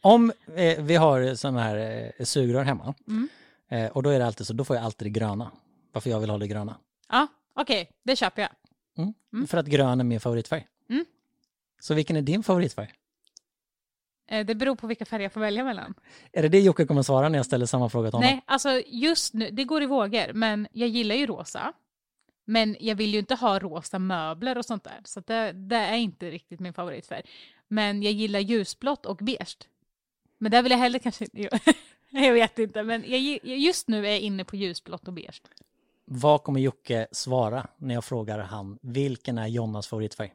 om 0.00 0.32
eh, 0.54 0.82
vi 0.82 0.96
har 0.96 1.34
sådana 1.34 1.62
här 1.62 2.12
eh, 2.18 2.24
sugrör 2.24 2.62
hemma 2.62 2.94
mm. 3.08 3.28
eh, 3.68 3.90
och 3.90 4.02
då 4.02 4.10
är 4.10 4.18
det 4.18 4.26
alltid 4.26 4.46
så, 4.46 4.52
då 4.52 4.64
får 4.64 4.76
jag 4.76 4.84
alltid 4.84 5.06
det 5.06 5.10
gröna. 5.10 5.50
Varför 5.92 6.10
jag 6.10 6.20
vill 6.20 6.30
ha 6.30 6.38
det 6.38 6.46
gröna. 6.46 6.76
Ja, 7.08 7.26
okej, 7.54 7.90
det 8.02 8.16
köper 8.16 8.42
jag. 8.42 8.50
Mm. 8.98 9.14
Mm. 9.32 9.46
För 9.46 9.58
att 9.58 9.66
grön 9.66 10.00
är 10.00 10.04
min 10.04 10.20
favoritfärg. 10.20 10.66
Mm. 10.90 11.04
Så 11.80 11.94
vilken 11.94 12.16
är 12.16 12.22
din 12.22 12.42
favoritfärg? 12.42 12.88
Eh, 14.30 14.46
det 14.46 14.54
beror 14.54 14.76
på 14.76 14.86
vilka 14.86 15.04
färger 15.04 15.22
jag 15.22 15.32
får 15.32 15.40
välja 15.40 15.64
mellan. 15.64 15.94
Är 16.32 16.42
det 16.42 16.48
det 16.48 16.60
Jocke 16.60 16.86
kommer 16.86 17.02
svara 17.02 17.28
när 17.28 17.38
jag 17.38 17.46
ställer 17.46 17.66
samma 17.66 17.88
fråga 17.88 18.10
till 18.10 18.16
honom? 18.16 18.30
Nej, 18.30 18.42
alltså 18.46 18.82
just 18.86 19.34
nu, 19.34 19.50
det 19.50 19.64
går 19.64 19.82
i 19.82 19.86
vågor, 19.86 20.32
men 20.32 20.68
jag 20.72 20.88
gillar 20.88 21.14
ju 21.14 21.26
rosa. 21.26 21.72
Men 22.44 22.76
jag 22.80 22.94
vill 22.94 23.12
ju 23.12 23.18
inte 23.18 23.34
ha 23.34 23.58
rosa 23.58 23.98
möbler 23.98 24.58
och 24.58 24.64
sånt 24.64 24.84
där, 24.84 25.00
så 25.04 25.20
det, 25.20 25.52
det 25.52 25.76
är 25.76 25.96
inte 25.96 26.30
riktigt 26.30 26.60
min 26.60 26.72
favoritfärg. 26.72 27.22
Men 27.68 28.02
jag 28.02 28.12
gillar 28.12 28.40
ljusblått 28.40 29.06
och 29.06 29.16
beige. 29.16 29.56
Men 30.38 30.50
där 30.50 30.62
vill 30.62 30.72
jag 30.72 30.78
hellre 30.78 30.98
kanske 30.98 31.26
Jag 32.10 32.32
vet 32.32 32.58
inte, 32.58 32.82
men 32.82 33.04
jag, 33.06 33.20
just 33.44 33.88
nu 33.88 34.06
är 34.06 34.10
jag 34.10 34.20
inne 34.20 34.44
på 34.44 34.56
ljusblått 34.56 35.08
och 35.08 35.14
beige. 35.14 35.42
Vad 36.04 36.42
kommer 36.42 36.60
Jocke 36.60 37.06
svara 37.12 37.66
när 37.76 37.94
jag 37.94 38.04
frågar 38.04 38.38
han 38.38 38.78
vilken 38.82 39.38
är 39.38 39.46
Jonnas 39.46 39.86
favoritfärg? 39.88 40.32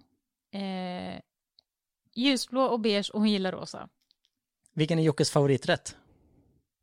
Eh, 0.52 1.20
ljusblå 2.16 2.62
och 2.62 2.80
beige 2.80 3.10
och 3.14 3.20
hon 3.20 3.30
gillar 3.30 3.52
rosa. 3.52 3.90
Vilken 4.74 5.00
är 5.00 5.04
Jockes 5.04 5.32
favoriträtt? 5.32 5.96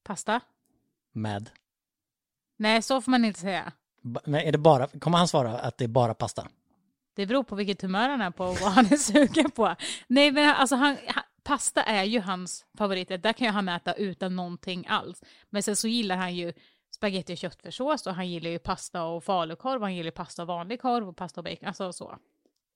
Pasta. 0.04 0.40
Med? 1.12 1.50
Nej, 2.56 2.82
så 2.82 3.00
får 3.00 3.10
man 3.10 3.24
inte 3.24 3.40
säga. 3.40 3.72
Men 4.02 4.34
är 4.34 4.52
det 4.52 4.58
bara, 4.58 4.86
kommer 4.86 5.18
han 5.18 5.28
svara 5.28 5.58
att 5.58 5.78
det 5.78 5.84
är 5.84 5.88
bara 5.88 6.14
pasta? 6.14 6.48
Det 7.14 7.26
beror 7.26 7.42
på 7.42 7.54
vilket 7.54 7.82
humör 7.82 8.08
han 8.08 8.20
är 8.20 8.30
på 8.30 8.44
och 8.44 8.58
vad 8.60 8.72
han 8.72 8.86
är 8.86 8.96
sugen 9.12 9.50
på. 9.50 9.74
Nej, 10.06 10.32
men 10.32 10.54
alltså 10.54 10.76
han, 10.76 10.96
han, 11.06 11.24
pasta 11.42 11.82
är 11.82 12.04
ju 12.04 12.20
hans 12.20 12.64
favoriträtt. 12.78 13.22
Där 13.22 13.32
kan 13.32 13.46
ju 13.46 13.52
han 13.52 13.68
äta 13.68 13.92
utan 13.94 14.36
någonting 14.36 14.86
alls. 14.88 15.22
Men 15.50 15.62
sen 15.62 15.76
så 15.76 15.88
gillar 15.88 16.16
han 16.16 16.34
ju 16.34 16.52
spagetti 16.94 17.34
och 17.34 17.38
köttfärssås 17.38 18.06
och 18.06 18.14
han 18.14 18.28
gillar 18.28 18.50
ju 18.50 18.58
pasta 18.58 19.04
och 19.04 19.24
falukorv, 19.24 19.82
han 19.82 19.94
gillar 19.94 20.10
pasta 20.10 20.42
och 20.42 20.48
vanlig 20.48 20.80
korv 20.80 21.08
och 21.08 21.16
pasta 21.16 21.40
och 21.40 21.44
bacon, 21.44 21.68
alltså 21.68 21.92
så. 21.92 22.18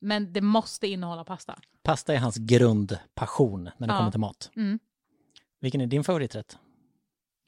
Men 0.06 0.32
det 0.32 0.40
måste 0.40 0.86
innehålla 0.86 1.24
pasta. 1.24 1.58
Pasta 1.82 2.14
är 2.14 2.18
hans 2.18 2.36
grundpassion 2.36 3.70
när 3.76 3.86
det 3.86 3.92
ja. 3.92 3.98
kommer 3.98 4.10
till 4.10 4.20
mat. 4.20 4.50
Mm. 4.56 4.78
Vilken 5.60 5.80
är 5.80 5.86
din 5.86 6.04
favoriträtt? 6.04 6.58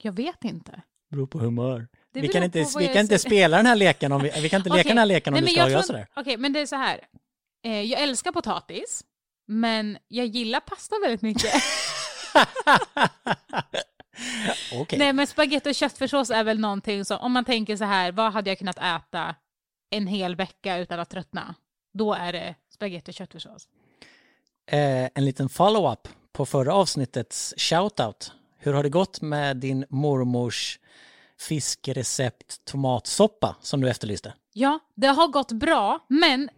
Jag 0.02 0.12
vet 0.12 0.44
inte. 0.44 0.82
Beror 1.10 1.26
på 1.26 1.38
humör. 1.38 1.88
Vi 2.12 2.28
kan, 2.28 2.42
inte, 2.42 2.66
vi 2.78 2.88
kan 2.88 2.96
inte 2.96 3.18
spela 3.18 3.56
den 3.56 3.66
här 3.66 3.76
leken 3.76 4.12
om 4.12 4.22
vi, 4.22 4.32
vi 4.42 4.48
kan 4.48 4.60
inte 4.60 4.70
leka 4.70 4.88
den 4.88 4.98
här 4.98 5.06
leken 5.06 5.34
om 5.34 5.40
Nej, 5.40 5.44
du 5.44 5.60
ska 5.60 5.70
göra 5.70 5.82
sådär. 5.82 6.06
Okej, 6.16 6.36
men 6.36 6.52
det 6.52 6.60
är 6.60 6.66
så 6.66 6.76
här. 6.76 7.00
Eh, 7.64 7.82
jag 7.82 8.02
älskar 8.02 8.32
potatis, 8.32 9.04
men 9.46 9.98
jag 10.08 10.26
gillar 10.26 10.60
pasta 10.60 10.96
väldigt 11.02 11.22
mycket. 11.22 11.54
okay. 14.80 14.98
Nej, 14.98 15.12
men 15.12 15.26
spagetti 15.26 15.70
och 15.70 15.74
köttfärssås 15.74 16.30
är 16.30 16.44
väl 16.44 16.58
någonting 16.58 17.04
som, 17.04 17.18
om 17.18 17.32
man 17.32 17.44
tänker 17.44 17.76
så 17.76 17.84
här, 17.84 18.12
vad 18.12 18.32
hade 18.32 18.50
jag 18.50 18.58
kunnat 18.58 18.78
äta 18.78 19.34
en 19.90 20.06
hel 20.06 20.36
vecka 20.36 20.78
utan 20.78 21.00
att 21.00 21.10
tröttna? 21.10 21.54
Då 21.98 22.14
är 22.14 22.32
det 22.32 22.54
spagetti 22.68 23.10
och 23.10 23.14
köttfärssås. 23.14 23.68
Eh, 24.66 25.08
en 25.14 25.24
liten 25.24 25.48
follow-up 25.48 26.08
på 26.32 26.46
förra 26.46 26.74
avsnittets 26.74 27.54
shoutout. 27.56 28.32
Hur 28.58 28.72
har 28.72 28.82
det 28.82 28.88
gått 28.88 29.20
med 29.20 29.56
din 29.56 29.84
mormors 29.88 30.78
fiskrecept 31.38 32.64
tomatsoppa 32.64 33.56
som 33.60 33.80
du 33.80 33.90
efterlyste? 33.90 34.34
Ja, 34.52 34.78
det 34.94 35.06
har 35.06 35.28
gått 35.28 35.52
bra, 35.52 36.06
men 36.08 36.50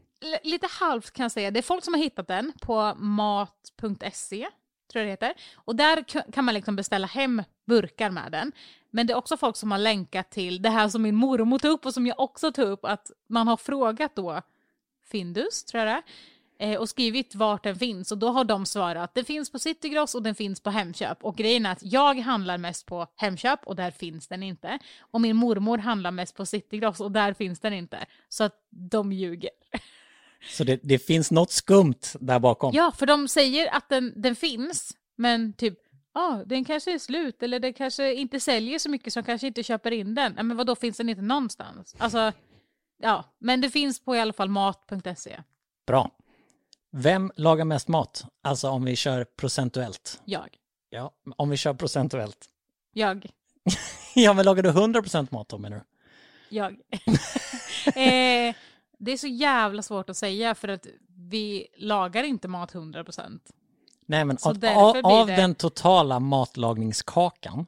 lite 0.42 0.66
halvt 0.70 1.10
kan 1.10 1.24
jag 1.24 1.32
säga. 1.32 1.50
Det 1.50 1.60
är 1.60 1.62
folk 1.62 1.84
som 1.84 1.94
har 1.94 2.00
hittat 2.00 2.28
den 2.28 2.52
på 2.60 2.94
mat.se, 2.94 4.48
tror 4.92 5.04
jag 5.04 5.06
det 5.06 5.10
heter. 5.10 5.34
Och 5.54 5.76
där 5.76 6.02
kan 6.32 6.44
man 6.44 6.54
liksom 6.54 6.76
beställa 6.76 7.06
hem 7.06 7.42
burkar 7.66 8.10
med 8.10 8.32
den. 8.32 8.52
Men 8.90 9.06
det 9.06 9.12
är 9.12 9.16
också 9.16 9.36
folk 9.36 9.56
som 9.56 9.70
har 9.70 9.78
länkat 9.78 10.30
till 10.30 10.62
det 10.62 10.70
här 10.70 10.88
som 10.88 11.02
min 11.02 11.14
mormor 11.14 11.58
tog 11.58 11.70
upp 11.70 11.86
och 11.86 11.94
som 11.94 12.06
jag 12.06 12.20
också 12.20 12.52
tog 12.52 12.68
upp, 12.68 12.84
att 12.84 13.10
man 13.28 13.48
har 13.48 13.56
frågat 13.56 14.16
då 14.16 14.42
Findus, 15.10 15.64
tror 15.64 15.84
jag 15.84 15.88
det 15.88 16.02
är, 16.60 16.72
eh, 16.72 16.78
och 16.78 16.88
skrivit 16.88 17.34
vart 17.34 17.64
den 17.64 17.76
finns 17.76 18.12
och 18.12 18.18
då 18.18 18.28
har 18.28 18.44
de 18.44 18.66
svarat 18.66 19.04
att 19.04 19.14
den 19.14 19.24
finns 19.24 19.50
på 19.50 19.58
Citygross 19.58 20.14
och 20.14 20.22
den 20.22 20.34
finns 20.34 20.60
på 20.60 20.70
Hemköp 20.70 21.24
och 21.24 21.36
grejen 21.36 21.66
är 21.66 21.72
att 21.72 21.82
jag 21.82 22.18
handlar 22.18 22.58
mest 22.58 22.86
på 22.86 23.06
Hemköp 23.16 23.66
och 23.66 23.76
där 23.76 23.90
finns 23.90 24.28
den 24.28 24.42
inte 24.42 24.78
och 25.00 25.20
min 25.20 25.36
mormor 25.36 25.78
handlar 25.78 26.10
mest 26.10 26.36
på 26.36 26.46
Citygross 26.46 27.00
och 27.00 27.12
där 27.12 27.32
finns 27.32 27.60
den 27.60 27.72
inte 27.72 28.06
så 28.28 28.44
att 28.44 28.54
de 28.70 29.12
ljuger. 29.12 29.50
Så 30.50 30.64
det, 30.64 30.80
det 30.82 30.98
finns 30.98 31.30
något 31.30 31.50
skumt 31.50 32.00
där 32.20 32.38
bakom? 32.38 32.74
Ja, 32.74 32.92
för 32.96 33.06
de 33.06 33.28
säger 33.28 33.74
att 33.74 33.88
den, 33.88 34.12
den 34.16 34.36
finns 34.36 34.96
men 35.16 35.52
typ 35.52 35.78
ja, 36.14 36.20
ah, 36.20 36.44
den 36.44 36.64
kanske 36.64 36.94
är 36.94 36.98
slut 36.98 37.42
eller 37.42 37.60
den 37.60 37.72
kanske 37.72 38.14
inte 38.14 38.40
säljer 38.40 38.78
så 38.78 38.90
mycket 38.90 39.12
som 39.12 39.24
kanske 39.24 39.46
inte 39.46 39.62
köper 39.62 39.90
in 39.90 40.14
den. 40.14 40.32
men 40.34 40.56
vad 40.56 40.66
då 40.66 40.76
finns 40.76 40.96
den 40.96 41.08
inte 41.08 41.22
någonstans? 41.22 41.94
Alltså, 41.98 42.32
ja, 43.00 43.24
men 43.38 43.60
det 43.60 43.70
finns 43.70 44.00
på 44.00 44.16
i 44.16 44.20
alla 44.20 44.32
fall 44.32 44.48
mat.se. 44.48 45.40
Bra. 45.86 46.10
Vem 46.90 47.32
lagar 47.36 47.64
mest 47.64 47.88
mat? 47.88 48.24
Alltså 48.42 48.68
om 48.68 48.84
vi 48.84 48.96
kör 48.96 49.24
procentuellt. 49.24 50.22
Jag. 50.24 50.48
Ja, 50.90 51.12
om 51.36 51.50
vi 51.50 51.56
kör 51.56 51.74
procentuellt. 51.74 52.48
Jag. 52.92 53.26
ja, 54.14 54.32
men 54.32 54.44
lagar 54.44 54.62
du 54.62 54.70
100% 54.70 55.28
mat 55.30 55.48
då 55.48 55.58
menar 55.58 55.76
du? 55.76 55.82
Jag. 56.56 56.72
eh, 57.86 58.54
det 58.98 59.12
är 59.12 59.16
så 59.16 59.26
jävla 59.26 59.82
svårt 59.82 60.10
att 60.10 60.16
säga 60.16 60.54
för 60.54 60.68
att 60.68 60.86
vi 61.16 61.66
lagar 61.76 62.22
inte 62.22 62.48
mat 62.48 62.72
100%. 62.72 63.40
Nej, 64.06 64.24
men 64.24 64.36
av, 64.42 65.04
av 65.04 65.26
det... 65.26 65.36
den 65.36 65.54
totala 65.54 66.20
matlagningskakan. 66.20 67.66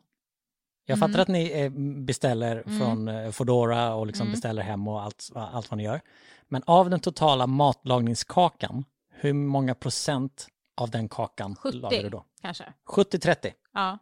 Jag 0.92 0.99
mm. 0.99 1.08
fattar 1.08 1.22
att 1.22 1.28
ni 1.28 1.61
eh, 1.61 1.70
beställer 2.04 2.62
mm. 2.66 2.78
från 2.78 3.08
eh, 3.08 3.30
Fodora 3.30 3.94
och 3.94 4.06
liksom 4.06 4.26
mm. 4.26 4.32
beställer 4.32 4.62
hem 4.62 4.88
och 4.88 5.02
allt, 5.02 5.30
allt 5.34 5.70
vad 5.70 5.78
ni 5.78 5.84
gör. 5.84 6.00
Men 6.49 6.62
av 6.66 6.90
den 6.90 7.00
totala 7.00 7.46
matlagningskakan, 7.46 8.84
hur 9.11 9.32
många 9.32 9.75
procent 9.75 10.46
av 10.76 10.90
den 10.90 11.08
kakan 11.08 11.56
70, 11.56 11.76
lagar 11.78 12.02
du 12.02 12.08
då? 12.08 12.25
kanske. 12.42 12.64
70-30? 12.87 13.52
Ja. 13.75 13.99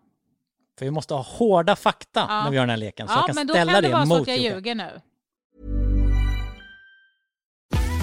För 0.79 0.85
vi 0.85 0.91
måste 0.91 1.15
ha 1.15 1.23
hårda 1.23 1.77
fakta 1.77 2.27
ja. 2.29 2.43
när 2.45 2.51
vi 2.51 2.57
gör 2.57 2.63
den 2.63 2.71
här 2.71 2.77
leken. 2.77 3.09
Så 3.09 3.15
ja, 3.15 3.19
jag 3.19 3.27
kan 3.27 3.35
men 3.35 3.47
då 3.47 3.55
ställa 3.55 3.73
kan 3.73 3.83
det, 3.83 3.89
det 3.89 3.95
vara 3.95 4.07
så 4.07 4.21
att 4.21 4.29
jag 4.29 4.39
ljuger 4.39 4.75
nu. 4.75 5.01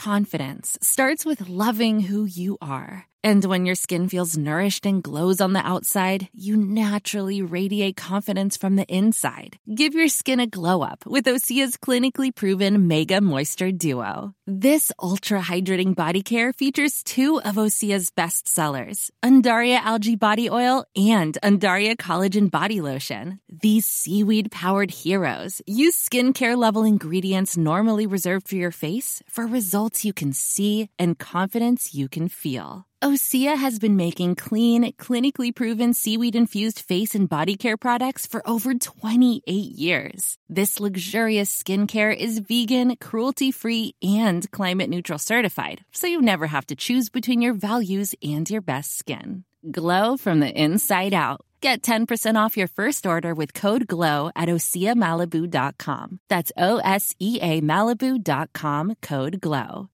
Confidence 0.00 0.78
starts 0.80 1.26
with 1.26 1.46
loving 1.50 2.00
who 2.00 2.24
you 2.24 2.56
are. 2.62 3.06
And 3.22 3.44
when 3.44 3.66
your 3.66 3.74
skin 3.74 4.08
feels 4.08 4.34
nourished 4.34 4.86
and 4.86 5.02
glows 5.02 5.42
on 5.42 5.52
the 5.52 5.60
outside, 5.60 6.30
you 6.32 6.56
naturally 6.56 7.42
radiate 7.42 7.98
confidence 7.98 8.56
from 8.56 8.76
the 8.76 8.86
inside. 8.86 9.58
Give 9.74 9.92
your 9.92 10.08
skin 10.08 10.40
a 10.40 10.46
glow 10.46 10.80
up 10.80 11.04
with 11.04 11.26
Osea's 11.26 11.76
clinically 11.76 12.34
proven 12.34 12.88
Mega 12.88 13.20
Moisture 13.20 13.72
Duo. 13.72 14.34
This 14.52 14.90
ultra 15.00 15.40
hydrating 15.40 15.94
body 15.94 16.24
care 16.24 16.52
features 16.52 17.04
two 17.04 17.40
of 17.40 17.54
Osea's 17.54 18.10
best 18.10 18.48
sellers, 18.48 19.08
Undaria 19.22 19.78
Algae 19.78 20.16
Body 20.16 20.50
Oil 20.50 20.84
and 20.96 21.38
Undaria 21.40 21.96
Collagen 21.96 22.50
Body 22.50 22.80
Lotion. 22.80 23.38
These 23.48 23.86
seaweed 23.86 24.50
powered 24.50 24.90
heroes 24.90 25.62
use 25.68 25.94
skincare 25.94 26.56
level 26.58 26.82
ingredients 26.82 27.56
normally 27.56 28.08
reserved 28.08 28.48
for 28.48 28.56
your 28.56 28.72
face 28.72 29.22
for 29.28 29.46
results 29.46 30.04
you 30.04 30.12
can 30.12 30.32
see 30.32 30.90
and 30.98 31.16
confidence 31.16 31.94
you 31.94 32.08
can 32.08 32.28
feel. 32.28 32.86
Osea 33.02 33.56
has 33.56 33.78
been 33.78 33.96
making 33.96 34.34
clean, 34.34 34.92
clinically 34.98 35.54
proven 35.54 35.94
seaweed 35.94 36.36
infused 36.36 36.80
face 36.80 37.14
and 37.14 37.30
body 37.30 37.56
care 37.56 37.78
products 37.78 38.26
for 38.26 38.46
over 38.46 38.74
28 38.74 39.42
years. 39.50 40.36
This 40.50 40.78
luxurious 40.78 41.62
skincare 41.62 42.14
is 42.14 42.40
vegan, 42.40 42.96
cruelty 42.96 43.52
free, 43.52 43.94
and 44.02 44.39
climate 44.48 44.88
neutral 44.90 45.18
certified, 45.18 45.84
so 45.92 46.06
you 46.06 46.22
never 46.22 46.46
have 46.46 46.66
to 46.66 46.74
choose 46.76 47.10
between 47.10 47.42
your 47.42 47.54
values 47.54 48.14
and 48.22 48.48
your 48.50 48.62
best 48.62 48.96
skin. 48.98 49.44
Glow 49.70 50.16
from 50.16 50.40
the 50.40 50.50
inside 50.50 51.12
out. 51.14 51.40
Get 51.60 51.82
10% 51.82 52.36
off 52.46 52.56
your 52.56 52.68
first 52.68 53.06
order 53.06 53.34
with 53.34 53.52
code 53.52 53.86
GLOW 53.86 54.30
at 54.34 54.48
OseaMalibu.com. 54.48 56.18
That's 56.30 56.50
O 56.56 56.78
S 56.78 57.14
E 57.18 57.38
A 57.42 57.60
Malibu.com 57.60 58.94
code 59.02 59.40
GLOW. 59.40 59.88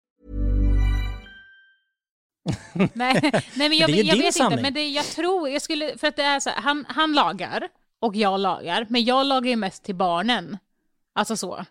Nej, 2.94 3.20
nej 3.56 3.68
men 3.68 3.78
jag, 3.78 3.90
Det 3.90 4.00
är 4.00 4.04
jag 4.04 4.16
vet 4.16 4.34
sanning. 4.34 4.52
inte, 4.52 4.62
men 4.62 4.74
det, 4.74 4.88
jag 4.88 5.04
tror, 5.04 5.48
jag 5.48 5.62
skulle, 5.62 5.98
för 5.98 6.06
att 6.08 6.16
det 6.16 6.22
är 6.22 6.40
så 6.40 6.50
här, 6.50 6.60
han, 6.62 6.84
han 6.88 7.12
lagar 7.12 7.68
och 8.00 8.16
jag 8.16 8.40
lagar, 8.40 8.86
men 8.88 9.04
jag 9.04 9.26
lagar 9.26 9.50
ju 9.50 9.56
mest 9.56 9.82
till 9.84 9.94
barnen. 9.94 10.58
Alltså 11.14 11.36
så. 11.36 11.64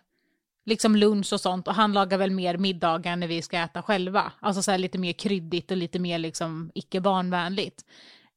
Liksom 0.66 0.96
lunch 0.96 1.32
och 1.32 1.40
sånt 1.40 1.68
och 1.68 1.74
han 1.74 1.92
lagar 1.92 2.18
väl 2.18 2.30
mer 2.30 2.56
middagar 2.58 3.16
när 3.16 3.26
vi 3.26 3.42
ska 3.42 3.58
äta 3.58 3.82
själva. 3.82 4.32
Alltså 4.40 4.62
så 4.62 4.70
här 4.70 4.78
lite 4.78 4.98
mer 4.98 5.12
kryddigt 5.12 5.70
och 5.70 5.76
lite 5.76 5.98
mer 5.98 6.18
liksom 6.18 6.70
icke 6.74 7.00
barnvänligt. 7.00 7.84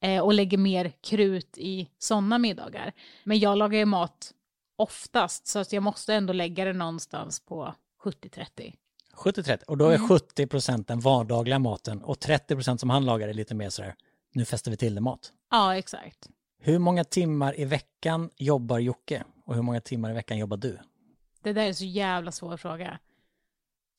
Eh, 0.02 0.22
och 0.24 0.34
lägger 0.34 0.58
mer 0.58 0.92
krut 1.02 1.58
i 1.58 1.90
sådana 2.00 2.38
middagar. 2.38 2.94
Men 3.24 3.40
jag 3.40 3.58
lagar 3.58 3.80
ju 3.80 3.86
mat 3.86 4.32
oftast 4.76 5.48
så 5.48 5.60
att 5.60 5.74
jag 5.74 5.84
måste 5.84 6.14
ändå 6.14 6.34
lägga 6.34 6.66
det 6.66 6.74
någonstans 6.74 7.40
på 7.40 7.74
70-30. 8.04 8.74
70-30. 9.16 9.64
Och 9.64 9.78
då 9.78 9.86
är 9.90 9.96
Mm. 9.96 10.08
70% 10.08 10.84
den 10.88 11.00
vardagliga 11.00 11.60
maten 11.60 12.02
och 12.02 12.18
30% 12.20 12.78
som 12.78 12.90
han 12.90 13.06
lagar 13.06 13.28
är 13.28 13.34
lite 13.34 13.56
mer 13.56 13.70
sådär, 13.70 13.96
nu 14.34 14.46
fäster 14.46 14.72
vi 14.72 14.78
till 14.78 14.96
det 14.96 15.02
mat. 15.02 15.32
Ja, 15.52 15.76
exakt. 15.78 16.28
Hur 16.62 16.80
många 16.80 17.04
timmar 17.04 17.60
i 17.60 17.66
veckan 17.66 18.30
jobbar 18.38 18.80
Jocke? 18.80 19.24
Och 19.46 19.56
hur 19.56 19.62
många 19.62 19.82
timmar 19.82 20.10
i 20.12 20.14
veckan 20.14 20.38
jobbar 20.38 20.58
du? 20.58 20.80
Det 21.44 21.54
där 21.54 21.62
är 21.68 21.74
så 21.74 21.86
jävla 21.86 22.32
svår 22.32 22.58
fråga. 22.58 23.00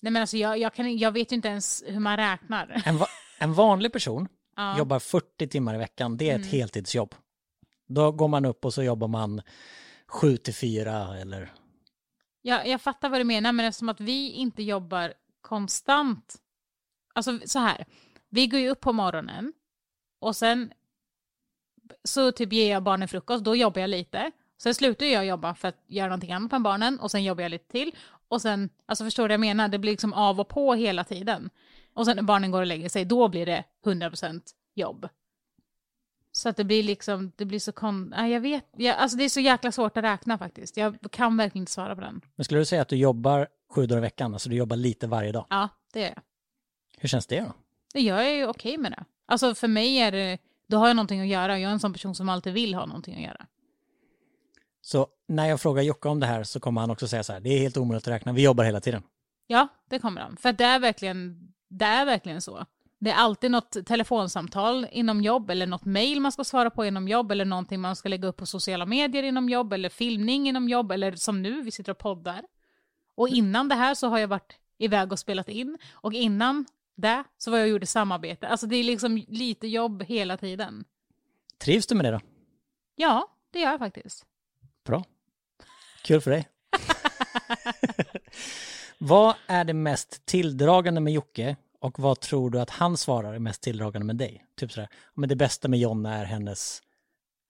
Nej 0.02 0.12
men 0.12 0.20
alltså 0.22 0.36
jag, 0.36 0.58
jag, 0.58 0.74
kan, 0.74 0.98
jag 0.98 1.12
vet 1.12 1.32
ju 1.32 1.36
inte 1.36 1.48
ens 1.48 1.82
hur 1.86 2.00
man 2.00 2.16
räknar. 2.16 2.82
En, 2.84 2.96
va- 2.98 3.06
en 3.38 3.54
vanlig 3.54 3.92
person 3.92 4.28
Ja. 4.56 4.78
jobbar 4.78 4.98
40 4.98 5.48
timmar 5.48 5.74
i 5.74 5.78
veckan, 5.78 6.16
det 6.16 6.30
är 6.30 6.34
ett 6.34 6.46
Mm. 6.46 6.48
heltidsjobb. 6.50 7.14
Då 7.86 8.12
går 8.12 8.28
man 8.28 8.44
upp 8.44 8.64
och 8.64 8.74
så 8.74 8.82
jobbar 8.82 9.08
man 9.08 9.42
7 10.06 10.36
till 10.36 10.54
4 10.54 11.18
eller 11.18 11.52
Jag, 12.42 12.68
jag 12.68 12.80
fattar 12.82 13.08
vad 13.08 13.20
du 13.20 13.24
menar, 13.24 13.52
men 13.52 13.66
eftersom 13.66 13.88
att 13.88 14.00
vi 14.00 14.30
inte 14.30 14.62
jobbar 14.62 15.14
konstant. 15.40 16.36
Alltså 17.14 17.38
så 17.46 17.58
här, 17.58 17.84
vi 18.28 18.46
går 18.46 18.60
ju 18.60 18.68
upp 18.68 18.80
på 18.80 18.92
morgonen 18.92 19.52
och 20.20 20.36
sen 20.36 20.72
så 22.04 22.32
typ 22.32 22.52
ger 22.52 22.70
jag 22.70 22.82
barnen 22.82 23.08
frukost, 23.08 23.44
då 23.44 23.56
jobbar 23.56 23.80
jag 23.80 23.90
lite. 23.90 24.30
Sen 24.62 24.74
slutar 24.74 25.06
jag 25.06 25.26
jobba 25.26 25.54
för 25.54 25.68
att 25.68 25.84
göra 25.86 26.08
någonting 26.08 26.32
annat 26.32 26.52
med 26.52 26.62
barnen 26.62 27.00
och 27.00 27.10
sen 27.10 27.24
jobbar 27.24 27.42
jag 27.42 27.50
lite 27.50 27.70
till. 27.70 27.94
Och 28.28 28.42
sen, 28.42 28.70
alltså 28.86 29.04
förstår 29.04 29.22
du 29.22 29.28
vad 29.28 29.32
jag 29.32 29.40
menar? 29.40 29.68
Det 29.68 29.78
blir 29.78 29.92
liksom 29.92 30.12
av 30.12 30.40
och 30.40 30.48
på 30.48 30.74
hela 30.74 31.04
tiden. 31.04 31.50
Och 31.94 32.06
sen 32.06 32.16
när 32.16 32.22
barnen 32.22 32.50
går 32.50 32.60
och 32.60 32.66
lägger 32.66 32.88
sig, 32.88 33.04
då 33.04 33.28
blir 33.28 33.46
det 33.46 33.64
100% 33.84 34.42
jobb. 34.74 35.08
Så 36.32 36.48
att 36.48 36.56
det 36.56 36.64
blir 36.64 36.82
liksom, 36.82 37.32
det 37.36 37.44
blir 37.44 37.58
så 37.58 37.72
kon... 37.72 38.14
Nej, 38.16 38.32
jag 38.32 38.40
vet, 38.40 38.64
jag, 38.76 38.96
alltså 38.96 39.18
det 39.18 39.24
är 39.24 39.28
så 39.28 39.40
jäkla 39.40 39.72
svårt 39.72 39.96
att 39.96 40.04
räkna 40.04 40.38
faktiskt. 40.38 40.76
Jag 40.76 40.98
kan 41.10 41.36
verkligen 41.36 41.62
inte 41.62 41.72
svara 41.72 41.94
på 41.94 42.00
den. 42.00 42.20
Men 42.36 42.44
skulle 42.44 42.60
du 42.60 42.64
säga 42.64 42.82
att 42.82 42.88
du 42.88 42.96
jobbar 42.96 43.48
sju 43.70 43.86
dagar 43.86 43.98
i 43.98 44.02
veckan, 44.02 44.32
alltså 44.32 44.48
du 44.48 44.56
jobbar 44.56 44.76
lite 44.76 45.06
varje 45.06 45.32
dag? 45.32 45.46
Ja, 45.50 45.68
det 45.92 46.04
är 46.04 46.08
jag. 46.08 46.22
Hur 46.98 47.08
känns 47.08 47.26
det 47.26 47.40
då? 47.40 47.52
Det 47.92 48.00
gör 48.00 48.20
jag 48.22 48.34
ju 48.34 48.46
okej 48.46 48.78
med 48.78 48.92
det. 48.92 49.04
Alltså 49.26 49.54
för 49.54 49.68
mig 49.68 49.96
är 49.96 50.12
det, 50.12 50.38
då 50.66 50.76
har 50.76 50.86
jag 50.86 50.96
någonting 50.96 51.20
att 51.20 51.26
göra. 51.26 51.58
Jag 51.58 51.68
är 51.68 51.72
en 51.72 51.80
sån 51.80 51.92
person 51.92 52.14
som 52.14 52.28
alltid 52.28 52.52
vill 52.52 52.74
ha 52.74 52.86
någonting 52.86 53.14
att 53.14 53.22
göra. 53.22 53.46
Så 54.80 55.06
när 55.28 55.46
jag 55.46 55.60
frågar 55.60 55.82
Jocke 55.82 56.08
om 56.08 56.20
det 56.20 56.26
här 56.26 56.44
så 56.44 56.60
kommer 56.60 56.80
han 56.80 56.90
också 56.90 57.08
säga 57.08 57.22
så 57.22 57.32
här, 57.32 57.40
det 57.40 57.50
är 57.50 57.58
helt 57.58 57.76
omöjligt 57.76 58.08
att 58.08 58.14
räkna, 58.14 58.32
vi 58.32 58.42
jobbar 58.42 58.64
hela 58.64 58.80
tiden. 58.80 59.02
Ja, 59.46 59.68
det 59.88 59.98
kommer 59.98 60.20
han. 60.20 60.36
För 60.36 60.52
det 60.52 60.64
är 60.64 60.78
verkligen, 60.78 61.52
det 61.68 61.84
är 61.84 62.06
verkligen 62.06 62.40
så. 62.40 62.66
Det 62.98 63.10
är 63.10 63.14
alltid 63.14 63.50
något 63.50 63.86
telefonsamtal 63.86 64.86
inom 64.92 65.22
jobb 65.22 65.50
eller 65.50 65.66
något 65.66 65.84
mejl 65.84 66.20
man 66.20 66.32
ska 66.32 66.44
svara 66.44 66.70
på 66.70 66.84
inom 66.84 67.08
jobb 67.08 67.32
eller 67.32 67.44
någonting 67.44 67.80
man 67.80 67.96
ska 67.96 68.08
lägga 68.08 68.28
upp 68.28 68.36
på 68.36 68.46
sociala 68.46 68.86
medier 68.86 69.22
inom 69.22 69.48
jobb 69.48 69.72
eller 69.72 69.88
filmning 69.88 70.48
inom 70.48 70.68
jobb 70.68 70.92
eller 70.92 71.12
som 71.12 71.42
nu, 71.42 71.62
vi 71.62 71.70
sitter 71.70 71.92
och 71.92 71.98
poddar. 71.98 72.42
Och 73.14 73.28
innan 73.28 73.68
det 73.68 73.74
här 73.74 73.94
så 73.94 74.08
har 74.08 74.18
jag 74.18 74.28
varit 74.28 74.58
iväg 74.78 75.12
och 75.12 75.18
spelat 75.18 75.48
in 75.48 75.78
och 75.92 76.12
innan 76.12 76.66
det 76.96 77.24
så 77.38 77.50
var 77.50 77.58
jag 77.58 77.64
och 77.64 77.70
gjorde 77.70 77.86
samarbete. 77.86 78.48
Alltså 78.48 78.66
det 78.66 78.76
är 78.76 78.84
liksom 78.84 79.24
lite 79.28 79.66
jobb 79.66 80.02
hela 80.02 80.36
tiden. 80.36 80.84
Trivs 81.58 81.86
du 81.86 81.94
med 81.94 82.04
det 82.04 82.10
då? 82.10 82.20
Ja, 82.94 83.28
det 83.50 83.60
gör 83.60 83.70
jag 83.70 83.78
faktiskt. 83.78 84.26
Kul 86.02 86.20
för 86.20 86.30
dig. 86.30 86.48
vad 88.98 89.34
är 89.46 89.64
det 89.64 89.74
mest 89.74 90.26
tilldragande 90.26 91.00
med 91.00 91.12
Jocke 91.12 91.56
och 91.80 91.98
vad 91.98 92.20
tror 92.20 92.50
du 92.50 92.60
att 92.60 92.70
han 92.70 92.96
svarar 92.96 93.34
är 93.34 93.38
mest 93.38 93.62
tilldragande 93.62 94.06
med 94.06 94.16
dig? 94.16 94.44
Typ 94.56 94.72
sådär, 94.72 94.88
men 95.14 95.28
det 95.28 95.36
bästa 95.36 95.68
med 95.68 95.78
Jonna 95.78 96.14
är 96.14 96.24
hennes, 96.24 96.82